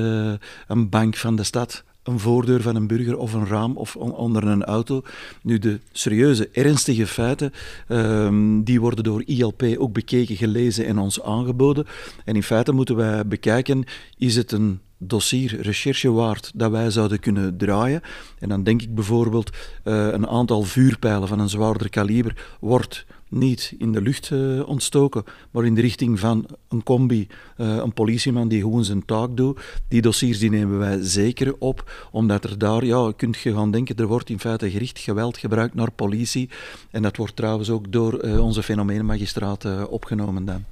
een 0.66 0.88
bank 0.88 1.16
van 1.16 1.36
de 1.36 1.42
stad 1.42 1.84
een 2.04 2.18
voordeur 2.18 2.62
van 2.62 2.76
een 2.76 2.86
burger 2.86 3.18
of 3.18 3.32
een 3.32 3.46
raam 3.46 3.76
of 3.76 3.96
on 3.96 4.12
onder 4.12 4.46
een 4.46 4.64
auto. 4.64 5.02
Nu, 5.42 5.58
de 5.58 5.80
serieuze, 5.92 6.48
ernstige 6.52 7.06
feiten, 7.06 7.52
um, 7.88 8.64
die 8.64 8.80
worden 8.80 9.04
door 9.04 9.22
ILP 9.26 9.62
ook 9.78 9.92
bekeken, 9.92 10.36
gelezen 10.36 10.86
en 10.86 10.98
ons 10.98 11.22
aangeboden. 11.22 11.86
En 12.24 12.34
in 12.34 12.42
feite 12.42 12.72
moeten 12.72 12.96
wij 12.96 13.26
bekijken, 13.26 13.84
is 14.18 14.36
het 14.36 14.52
een 14.52 14.80
dossier 15.06 15.60
recherche 15.60 16.10
waard 16.10 16.50
dat 16.54 16.70
wij 16.70 16.90
zouden 16.90 17.20
kunnen 17.20 17.56
draaien. 17.56 18.00
En 18.38 18.48
dan 18.48 18.62
denk 18.62 18.82
ik 18.82 18.94
bijvoorbeeld 18.94 19.50
uh, 19.84 20.08
een 20.12 20.28
aantal 20.28 20.62
vuurpijlen 20.62 21.28
van 21.28 21.38
een 21.38 21.48
zwaarder 21.48 21.90
kaliber 21.90 22.46
wordt 22.60 23.06
niet 23.28 23.74
in 23.78 23.92
de 23.92 24.02
lucht 24.02 24.30
uh, 24.30 24.68
ontstoken, 24.68 25.24
maar 25.50 25.64
in 25.64 25.74
de 25.74 25.80
richting 25.80 26.20
van 26.20 26.46
een 26.68 26.82
combi, 26.82 27.26
uh, 27.56 27.76
een 27.76 27.92
politieman 27.92 28.48
die 28.48 28.60
gewoon 28.60 28.84
zijn 28.84 29.04
taak 29.04 29.36
doet. 29.36 29.60
Die 29.88 30.02
dossiers 30.02 30.38
die 30.38 30.50
nemen 30.50 30.78
wij 30.78 30.98
zeker 31.02 31.54
op, 31.58 32.08
omdat 32.10 32.44
er 32.44 32.58
daar, 32.58 32.84
ja, 32.84 33.12
kunt 33.16 33.36
je 33.38 33.54
gaan 33.54 33.70
denken, 33.70 33.96
er 33.96 34.06
wordt 34.06 34.30
in 34.30 34.40
feite 34.40 34.70
gericht 34.70 34.98
geweld 34.98 35.38
gebruikt 35.38 35.74
naar 35.74 35.90
politie. 35.90 36.48
En 36.90 37.02
dat 37.02 37.16
wordt 37.16 37.36
trouwens 37.36 37.70
ook 37.70 37.92
door 37.92 38.12
onze 38.20 38.62
fenomenenmagistraat 38.62 39.88
opgenomen 39.88 40.44
dan. 40.44 40.64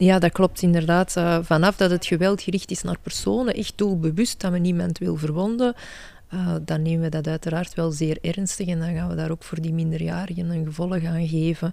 Ja, 0.00 0.18
dat 0.18 0.32
klopt 0.32 0.62
inderdaad. 0.62 1.16
Uh, 1.16 1.38
vanaf 1.42 1.76
dat 1.76 1.90
het 1.90 2.06
geweld 2.06 2.42
gericht 2.42 2.70
is 2.70 2.82
naar 2.82 2.98
personen, 3.02 3.54
echt 3.54 3.78
doelbewust 3.78 4.40
dat 4.40 4.50
men 4.50 4.62
niemand 4.62 4.98
wil 4.98 5.16
verwonden, 5.16 5.74
uh, 6.34 6.54
dan 6.62 6.82
nemen 6.82 7.00
we 7.00 7.08
dat 7.08 7.26
uiteraard 7.26 7.74
wel 7.74 7.90
zeer 7.90 8.18
ernstig 8.20 8.66
en 8.66 8.78
dan 8.78 8.94
gaan 8.94 9.08
we 9.08 9.14
daar 9.14 9.30
ook 9.30 9.42
voor 9.42 9.60
die 9.60 9.72
minderjarigen 9.72 10.50
een 10.50 10.64
gevolg 10.64 11.04
aan 11.04 11.28
geven. 11.28 11.72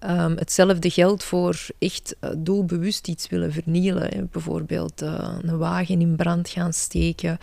Um, 0.00 0.36
hetzelfde 0.36 0.90
geldt 0.90 1.24
voor 1.24 1.66
echt 1.78 2.16
uh, 2.20 2.30
doelbewust 2.38 3.08
iets 3.08 3.28
willen 3.28 3.52
vernielen. 3.52 4.28
Bijvoorbeeld 4.32 5.00
een 5.00 5.58
wagen 5.58 6.00
in 6.00 6.16
brand 6.16 6.48
gaan 6.48 6.72
steken. 6.72 7.38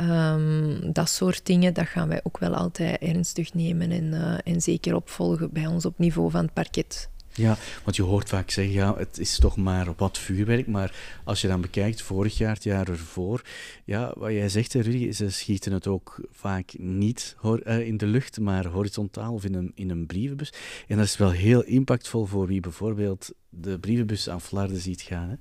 Um, 0.00 0.92
dat 0.92 1.08
soort 1.08 1.46
dingen, 1.46 1.74
dat 1.74 1.86
gaan 1.86 2.08
wij 2.08 2.20
ook 2.22 2.38
wel 2.38 2.54
altijd 2.54 3.00
ernstig 3.00 3.54
nemen 3.54 3.90
en, 3.90 4.40
en 4.44 4.60
zeker 4.60 4.94
opvolgen 4.94 5.52
bij 5.52 5.66
ons 5.66 5.86
op 5.86 5.98
niveau 5.98 6.30
van 6.30 6.42
het 6.42 6.52
parket. 6.52 7.08
Ja, 7.36 7.56
want 7.84 7.96
je 7.96 8.02
hoort 8.02 8.28
vaak 8.28 8.50
zeggen, 8.50 8.74
ja, 8.74 8.96
het 8.96 9.18
is 9.18 9.38
toch 9.38 9.56
maar 9.56 9.94
wat 9.96 10.18
vuurwerk. 10.18 10.66
Maar 10.66 10.94
als 11.24 11.40
je 11.40 11.48
dan 11.48 11.60
bekijkt, 11.60 12.02
vorig 12.02 12.38
jaar, 12.38 12.54
het 12.54 12.64
jaar 12.64 12.88
ervoor, 12.88 13.42
ja, 13.84 14.12
wat 14.16 14.30
jij 14.30 14.48
zegt, 14.48 14.74
Rudy, 14.74 15.12
ze 15.12 15.30
schieten 15.30 15.72
het 15.72 15.86
ook 15.86 16.20
vaak 16.30 16.72
niet 16.78 17.36
uh, 17.42 17.86
in 17.86 17.96
de 17.96 18.06
lucht, 18.06 18.40
maar 18.40 18.66
horizontaal 18.66 19.32
of 19.32 19.44
in 19.44 19.54
een, 19.54 19.72
in 19.74 19.90
een 19.90 20.06
brievenbus. 20.06 20.52
En 20.88 20.96
dat 20.96 21.06
is 21.06 21.16
wel 21.16 21.30
heel 21.30 21.62
impactvol 21.62 22.26
voor 22.26 22.46
wie 22.46 22.60
bijvoorbeeld 22.60 23.32
de 23.48 23.78
brievenbus 23.78 24.28
aan 24.28 24.40
flarden 24.40 24.80
ziet 24.80 25.02
gaan. 25.02 25.28
Hè? 25.28 25.34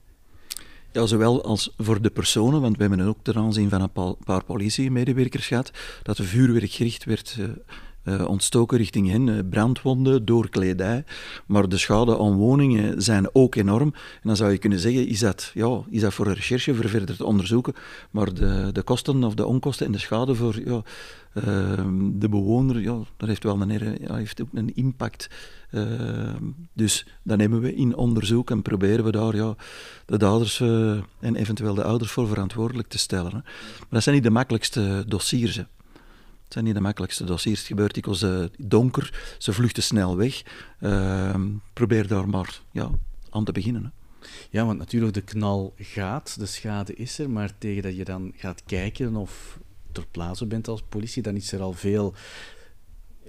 Ja, 0.92 1.06
zowel 1.06 1.44
als 1.44 1.74
voor 1.78 2.02
de 2.02 2.10
personen, 2.10 2.62
want 2.62 2.78
we 2.78 2.84
hebben 2.84 3.08
ook 3.08 3.18
ten 3.22 3.36
aanzien 3.36 3.70
van 3.70 3.82
een 3.82 4.16
paar 4.24 4.44
politiemedewerkers 4.44 5.48
gehad, 5.48 5.72
dat 6.04 6.18
de 6.18 6.24
vuurwerk 6.24 6.72
gericht 6.72 7.04
werd 7.04 7.38
uh, 8.06 8.28
ontstoken 8.28 8.78
richting 8.78 9.10
hen, 9.10 9.28
uh, 9.28 9.40
brandwonden 9.50 10.26
door 10.26 10.50
kledij. 10.50 11.04
Maar 11.46 11.70
de 11.70 11.78
schade 11.78 12.20
aan 12.20 12.36
woningen 12.36 13.02
zijn 13.02 13.30
ook 13.34 13.56
enorm. 13.56 13.94
En 13.94 14.22
dan 14.24 14.36
zou 14.36 14.52
je 14.52 14.58
kunnen 14.58 14.80
zeggen, 14.80 15.08
is 15.08 15.20
dat, 15.20 15.52
ja, 15.54 15.82
is 15.90 16.02
dat 16.02 16.14
voor 16.14 16.28
recherche, 16.28 16.76
voor 16.76 16.90
verder 16.90 17.16
te 17.16 17.26
onderzoeken. 17.26 17.74
Maar 18.12 18.34
de, 18.34 18.70
de 18.72 18.84
kosten 18.84 19.24
of 19.24 19.34
de 19.34 19.46
onkosten 19.46 19.86
en 19.86 19.92
de 19.92 19.98
schade 19.98 20.36
voor 20.36 20.60
ja, 20.66 20.82
uh, 21.34 21.44
de 22.14 22.30
bewoner, 22.30 22.80
ja, 22.80 22.98
dat 23.18 23.28
heeft 23.28 23.44
wel 23.44 23.62
een, 23.62 23.98
heeft 24.12 24.42
ook 24.42 24.50
een 24.54 24.76
impact. 24.76 25.30
Ehm, 25.76 26.44
dus 26.74 27.06
dan 27.24 27.38
nemen 27.38 27.60
we 27.60 27.76
in 27.76 27.96
onderzoek 27.96 28.52
en 28.52 28.62
proberen 28.62 29.06
we 29.06 29.12
daar 29.12 29.36
ja, 29.36 29.56
de 30.06 30.18
daders 30.18 30.60
eh, 30.60 30.92
en 31.20 31.36
eventueel 31.36 31.74
de 31.74 31.84
ouders 31.84 32.12
voor 32.12 32.28
verantwoordelijk 32.28 32.88
te 32.88 32.98
stellen. 32.98 33.32
Hè. 33.32 33.38
Maar 33.80 33.88
dat 33.90 34.04
zijn 34.04 34.16
niet 34.16 34.24
de 34.24 34.30
makkelijkste 34.30 35.04
dossiers. 35.08 35.64
Het 36.46 36.54
zijn 36.54 36.66
niet 36.66 36.74
de 36.74 36.82
makkelijkste 36.82 37.24
dossiers. 37.24 37.60
Het 37.60 37.68
gebeurt 37.68 37.94
dikwijls 37.94 38.24
uh, 38.24 38.46
donker, 38.58 39.36
ze 39.38 39.54
vluchten 39.54 39.84
snel 39.84 40.18
weg. 40.18 40.44
Uh, 40.80 41.36
probeer 41.74 42.08
daar 42.08 42.30
maar 42.30 42.62
ja, 42.72 42.90
aan 43.30 43.44
te 43.44 43.52
beginnen. 43.52 43.84
Hè. 43.84 43.90
Ja, 44.50 44.66
want 44.66 44.78
natuurlijk 44.78 45.14
de 45.14 45.22
knal 45.22 45.74
gaat, 45.78 46.40
de 46.40 46.46
schade 46.46 46.96
is 46.96 47.20
er, 47.20 47.30
maar 47.30 47.58
tegen 47.58 47.84
dat 47.84 47.96
je 47.96 48.04
dan 48.04 48.34
gaat 48.36 48.64
kijken 48.66 49.16
of 49.16 49.60
ter 49.92 50.06
plaatse 50.12 50.46
bent 50.46 50.68
als 50.68 50.84
politie, 50.90 51.22
dan 51.22 51.36
is 51.36 51.52
er 51.52 51.62
al 51.62 51.74
veel, 51.74 52.14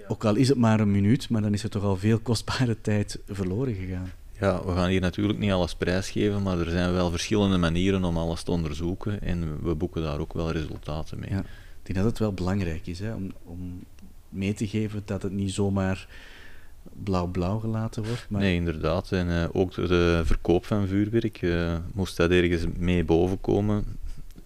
ook 0.07 0.25
al 0.25 0.35
is 0.35 0.47
het 0.47 0.57
maar 0.57 0.79
een 0.79 0.91
minuut, 0.91 1.29
maar 1.29 1.41
dan 1.41 1.53
is 1.53 1.63
er 1.63 1.69
toch 1.69 1.83
al 1.83 1.97
veel 1.97 2.19
kostbare 2.19 2.81
tijd 2.81 3.19
verloren 3.27 3.75
gegaan. 3.75 4.11
Ja, 4.39 4.65
we 4.65 4.71
gaan 4.71 4.89
hier 4.89 5.01
natuurlijk 5.01 5.39
niet 5.39 5.51
alles 5.51 5.75
prijsgeven, 5.75 6.43
maar 6.43 6.59
er 6.59 6.69
zijn 6.69 6.93
wel 6.93 7.09
verschillende 7.09 7.57
manieren 7.57 8.03
om 8.03 8.17
alles 8.17 8.43
te 8.43 8.51
onderzoeken 8.51 9.21
en 9.21 9.63
we 9.63 9.75
boeken 9.75 10.01
daar 10.01 10.19
ook 10.19 10.33
wel 10.33 10.51
resultaten 10.51 11.19
mee. 11.19 11.29
Ja, 11.29 11.43
ik 11.87 11.93
denk 11.93 12.05
dat 12.05 12.05
het 12.05 12.19
wel 12.19 12.33
belangrijk 12.33 12.87
is 12.87 12.99
hè, 12.99 13.13
om, 13.13 13.31
om 13.43 13.83
mee 14.29 14.53
te 14.53 14.67
geven 14.67 15.01
dat 15.05 15.21
het 15.21 15.31
niet 15.31 15.51
zomaar 15.51 16.07
blauw-blauw 17.03 17.59
gelaten 17.59 18.03
wordt. 18.03 18.25
Maar... 18.29 18.41
Nee, 18.41 18.55
inderdaad. 18.55 19.11
En 19.11 19.27
uh, 19.27 19.45
ook 19.51 19.73
de 19.73 20.21
verkoop 20.25 20.65
van 20.65 20.87
vuurwerk, 20.87 21.41
uh, 21.41 21.77
moest 21.93 22.17
dat 22.17 22.31
ergens 22.31 22.65
mee 22.77 23.03
bovenkomen, 23.03 23.85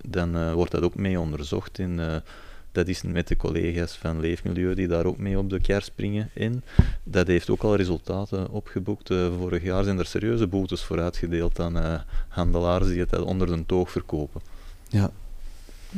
dan 0.08 0.38
uh, 0.38 0.54
wordt 0.54 0.72
dat 0.72 0.82
ook 0.82 0.96
mee 0.96 1.20
onderzocht. 1.20 1.80
En 1.80 2.24
dat 2.72 2.88
is 2.88 3.02
met 3.02 3.28
de 3.28 3.38
collega's 3.38 3.98
van 3.98 4.20
Leefmilieu 4.20 4.74
die 4.74 4.88
daar 4.88 5.06
ook 5.06 5.18
mee 5.18 5.38
op 5.38 5.50
de 5.50 5.62
kar 5.62 5.82
springen 5.82 6.30
in. 6.34 6.62
Dat 7.04 7.28
heeft 7.28 7.50
ook 7.50 7.64
al 7.64 7.76
resultaten 7.76 8.50
opgeboekt. 8.50 9.14
vorig 9.38 9.64
jaar 9.64 9.84
zijn 9.84 10.00
er 10.00 10.06
serieuze 10.06 10.48
boetes 10.48 10.84
voor 10.84 11.02
uitgedeeld 11.02 11.60
aan 11.60 12.04
handelaars 12.28 12.88
die 12.88 13.00
het 13.00 13.22
onder 13.22 13.48
de 13.48 13.66
toog 13.66 13.92
verkopen. 13.92 14.42
Ja, 14.90 15.12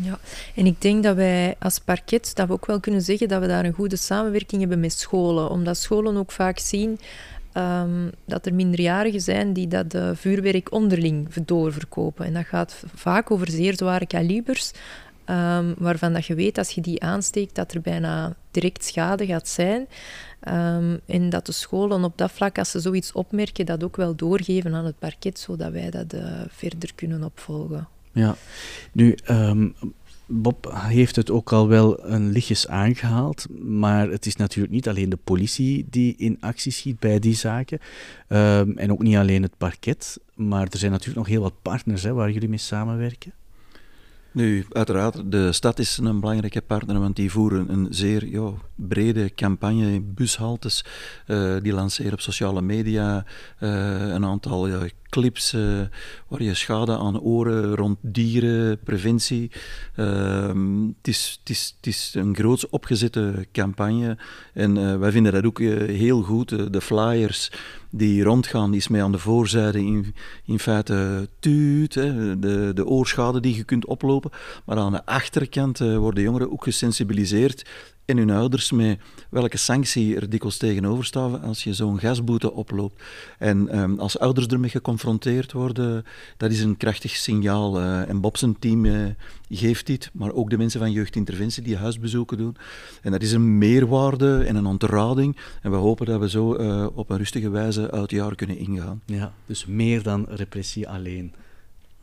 ja, 0.02 0.20
en 0.56 0.66
ik 0.66 0.82
denk 0.82 1.04
dat 1.04 1.16
wij 1.16 1.56
als 1.60 1.80
parket 1.80 2.36
dat 2.36 2.48
we 2.48 2.54
ook 2.54 2.66
wel 2.66 2.80
kunnen 2.80 3.02
zeggen 3.02 3.28
dat 3.28 3.42
we 3.42 3.48
daar 3.48 3.66
een 3.66 3.74
goede 3.74 3.96
samenwerking 3.96 4.62
hebben 4.62 4.80
met 4.80 4.94
scholen. 4.94 5.50
Omdat 5.50 5.78
scholen 5.78 6.18
ook 6.18 6.32
vaak 6.32 6.60
zien 6.60 7.00
um, 7.54 8.12
dat 8.26 8.46
er 8.46 8.54
minderjarigen 8.54 9.22
zijn 9.22 9.54
die 9.54 9.68
dat 9.68 9.94
uh, 9.94 10.10
vuurwerk 10.14 10.72
onderling 10.72 11.34
doorverkopen. 11.34 12.26
En 12.26 12.34
dat 12.34 12.46
gaat 12.46 12.84
vaak 12.96 13.32
over 13.32 13.50
zeer 13.50 13.74
zware 13.76 14.06
kalibers, 14.06 14.72
um, 15.26 15.74
waarvan 15.78 16.14
dat 16.14 16.26
je 16.26 16.36
weet 16.36 16.58
als 16.58 16.70
je 16.70 16.82
die 16.82 17.04
aansteekt 17.04 17.56
dat 17.56 17.74
er 17.74 17.82
bijna 17.82 18.36
direct 18.52 18.86
schade 18.86 19.26
gaat 19.26 19.48
zijn. 19.48 19.88
Um, 20.48 21.00
en 21.06 21.30
dat 21.30 21.46
de 21.46 21.52
scholen 21.52 22.04
op 22.04 22.18
dat 22.18 22.32
vlak, 22.32 22.58
als 22.58 22.72
ze 22.72 22.80
zoiets 22.80 23.12
opmerken, 23.12 23.66
dat 23.66 23.84
ook 23.84 23.96
wel 23.96 24.16
doorgeven 24.16 24.74
aan 24.74 24.86
het 24.86 25.00
parket, 25.00 25.40
zodat 25.40 25.72
wij 25.72 25.90
dat 25.90 26.14
uh, 26.14 26.42
verder 26.48 26.94
kunnen 26.96 27.24
opvolgen. 27.24 27.88
Ja, 28.14 28.36
nu, 28.92 29.18
um, 29.30 29.76
Bob 30.26 30.74
heeft 30.76 31.16
het 31.16 31.32
ook 31.32 31.52
al 31.52 31.68
wel 31.68 32.06
een 32.06 32.30
lichtjes 32.32 32.68
aangehaald, 32.68 33.46
maar 33.60 34.10
het 34.10 34.26
is 34.26 34.36
natuurlijk 34.36 34.74
niet 34.74 34.88
alleen 34.88 35.10
de 35.10 35.20
politie 35.24 35.86
die 35.90 36.16
in 36.18 36.38
actie 36.40 36.72
schiet 36.72 37.00
bij 37.00 37.20
die 37.20 37.36
zaken, 37.36 37.80
um, 38.28 38.78
en 38.78 38.92
ook 38.92 39.02
niet 39.02 39.16
alleen 39.16 39.42
het 39.42 39.58
parket, 39.58 40.20
maar 40.36 40.68
er 40.70 40.78
zijn 40.78 40.92
natuurlijk 40.92 41.18
nog 41.18 41.28
heel 41.28 41.42
wat 41.42 41.62
partners 41.62 42.04
hè, 42.04 42.14
waar 42.14 42.32
jullie 42.32 42.50
mee 42.50 42.58
samenwerken. 42.58 43.34
Nu, 44.34 44.66
uiteraard, 44.72 45.32
de 45.32 45.52
stad 45.52 45.80
is 45.80 45.98
een 45.98 46.20
belangrijke 46.20 46.62
partner, 46.62 47.00
want 47.00 47.16
die 47.16 47.32
voeren 47.32 47.74
een 47.74 47.88
zeer 47.90 48.24
brede 48.76 49.34
campagne, 49.36 50.02
bushaltes, 50.02 50.86
uh, 51.28 51.56
die 51.62 51.74
lanceren 51.74 52.14
op 52.14 52.22
sociale 52.22 52.62
media 52.62 53.26
uh, 53.60 53.70
een 54.14 54.26
aantal 54.26 54.70
clips 55.10 55.54
uh, 55.54 55.80
waar 56.28 56.44
je 56.44 56.54
schade 56.54 56.98
aan 56.98 57.20
oren 57.20 57.76
rond 57.76 57.98
dieren, 58.02 58.80
preventie. 58.80 59.52
Ehm, 59.96 60.88
het, 60.88 61.08
is, 61.08 61.42
is, 61.44 61.78
is 61.82 62.14
een 62.16 62.36
groots 62.36 62.70
opgezette 62.70 63.48
campagne 63.52 64.18
en 64.54 65.00
wij 65.00 65.12
vinden 65.12 65.34
dat 65.34 65.46
ook 65.46 65.60
heel 65.60 66.22
goed. 66.22 66.74
de 66.74 66.82
flyers 66.82 67.52
die 67.90 68.24
rondgaan, 68.24 68.72
die 68.72 68.80
is 68.80 68.88
mee 68.88 69.04
aan 69.04 69.12
de 69.12 69.18
voorzijde 69.18 69.80
in, 69.80 70.16
in 70.46 70.60
feite 70.60 71.30
tuut, 71.40 71.94
de, 71.94 72.72
de 72.74 72.86
oorschade 72.86 73.40
die 73.40 73.56
je 73.56 73.64
kunt 73.64 73.86
oplopen. 73.86 74.23
Maar 74.66 74.78
aan 74.78 74.92
de 74.92 75.06
achterkant 75.06 75.80
uh, 75.80 75.98
worden 75.98 76.24
jongeren 76.24 76.52
ook 76.52 76.64
gesensibiliseerd 76.64 77.64
en 78.06 78.18
hun 78.18 78.30
ouders 78.30 78.72
met 78.72 79.00
welke 79.30 79.58
sanctie 79.58 80.16
er 80.16 80.30
dikwijls 80.30 80.58
tegenover 80.58 81.06
staan 81.06 81.42
als 81.42 81.64
je 81.64 81.74
zo'n 81.74 82.00
gasboete 82.00 82.54
oploopt. 82.54 83.04
En 83.38 83.80
um, 83.80 84.00
als 84.00 84.20
ouders 84.20 84.48
ermee 84.48 84.70
geconfronteerd 84.70 85.52
worden, 85.52 86.06
dat 86.38 86.52
is 86.52 86.62
een 86.62 86.78
krachtig 86.78 87.16
signaal. 87.16 87.80
Uh, 87.80 88.10
en 88.10 88.22
Bob 88.22 88.38
zijn 88.38 88.60
team 88.60 88.86
uh, 88.86 89.06
geeft 89.50 89.86
dit, 89.86 90.10
maar 90.14 90.32
ook 90.32 90.50
de 90.50 90.58
mensen 90.58 90.80
van 90.80 90.92
jeugdinterventie 90.92 91.64
die 91.64 91.78
huisbezoeken 91.78 92.38
doen. 92.38 92.56
En 93.02 93.12
dat 93.12 93.22
is 93.22 93.32
een 93.32 93.58
meerwaarde 93.58 94.44
en 94.44 94.56
een 94.56 94.66
ontrading. 94.66 95.38
En 95.62 95.72
we 95.72 95.78
hopen 95.78 96.06
dat 96.06 96.20
we 96.20 96.30
zo 96.30 96.58
uh, 96.58 96.88
op 96.94 97.10
een 97.10 97.18
rustige 97.18 97.50
wijze 97.50 97.92
uit 97.92 98.02
het 98.02 98.12
jaar 98.12 98.36
kunnen 98.36 98.58
ingaan. 98.58 99.02
Ja, 99.06 99.34
dus 99.46 99.66
meer 99.66 100.04
dan 100.04 100.26
repressie 100.30 100.90
alleen. 100.90 101.34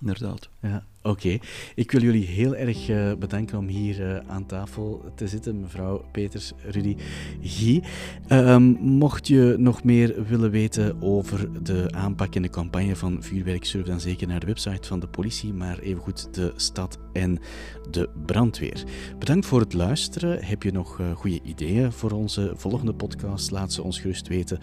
Inderdaad. 0.00 0.48
Ja. 0.60 0.84
Oké, 1.02 1.38
ik 1.74 1.90
wil 1.90 2.02
jullie 2.02 2.26
heel 2.26 2.56
erg 2.56 2.88
uh, 2.88 3.12
bedanken 3.18 3.58
om 3.58 3.66
hier 3.66 4.00
uh, 4.00 4.16
aan 4.26 4.46
tafel 4.46 5.04
te 5.14 5.28
zitten, 5.28 5.60
mevrouw 5.60 6.04
Peters, 6.12 6.52
Rudy, 6.64 6.96
Guy. 7.42 7.82
Um, 8.28 8.62
mocht 8.80 9.26
je 9.26 9.54
nog 9.58 9.84
meer 9.84 10.24
willen 10.24 10.50
weten 10.50 11.02
over 11.02 11.62
de 11.62 11.90
aanpak 11.90 12.34
en 12.34 12.42
de 12.42 12.50
campagne 12.50 12.96
van 12.96 13.22
vuurwerk, 13.22 13.64
surf 13.64 13.86
dan 13.86 14.00
zeker 14.00 14.26
naar 14.26 14.40
de 14.40 14.46
website 14.46 14.88
van 14.88 15.00
de 15.00 15.06
politie, 15.06 15.52
maar 15.52 15.78
evengoed 15.78 16.34
de 16.34 16.52
stad 16.56 16.98
en 17.12 17.38
de 17.90 18.08
brandweer. 18.26 18.84
Bedankt 19.18 19.46
voor 19.46 19.60
het 19.60 19.72
luisteren. 19.72 20.44
Heb 20.44 20.62
je 20.62 20.72
nog 20.72 20.98
uh, 20.98 21.10
goede 21.10 21.40
ideeën 21.42 21.92
voor 21.92 22.10
onze 22.10 22.52
volgende 22.56 22.94
podcast? 22.94 23.50
Laat 23.50 23.72
ze 23.72 23.82
ons 23.82 24.00
gerust 24.00 24.28
weten. 24.28 24.58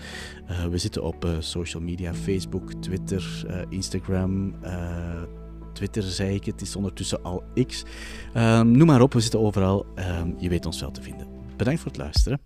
we 0.70 0.78
zitten 0.78 1.04
op 1.04 1.28
social 1.40 1.84
media, 1.84 2.14
Facebook, 2.14 2.74
Twitter, 2.74 3.46
Instagram. 3.70 4.56
Twitter 5.78 6.04
zei 6.04 6.36
ik, 6.36 6.46
het 6.46 6.62
is 6.62 6.76
ondertussen 6.76 7.24
al 7.24 7.44
X. 7.68 7.84
Um, 8.36 8.72
noem 8.72 8.88
maar 8.88 9.02
op, 9.02 9.14
we 9.14 9.20
zitten 9.20 9.40
overal. 9.40 9.86
Um, 9.96 10.36
je 10.38 10.50
weet 10.50 10.66
ons 10.66 10.80
wel 10.80 10.92
te 10.92 11.02
vinden. 11.02 11.28
Bedankt 11.58 11.80
voor 11.80 11.92
het 11.92 12.00
luisteren. 12.00 12.40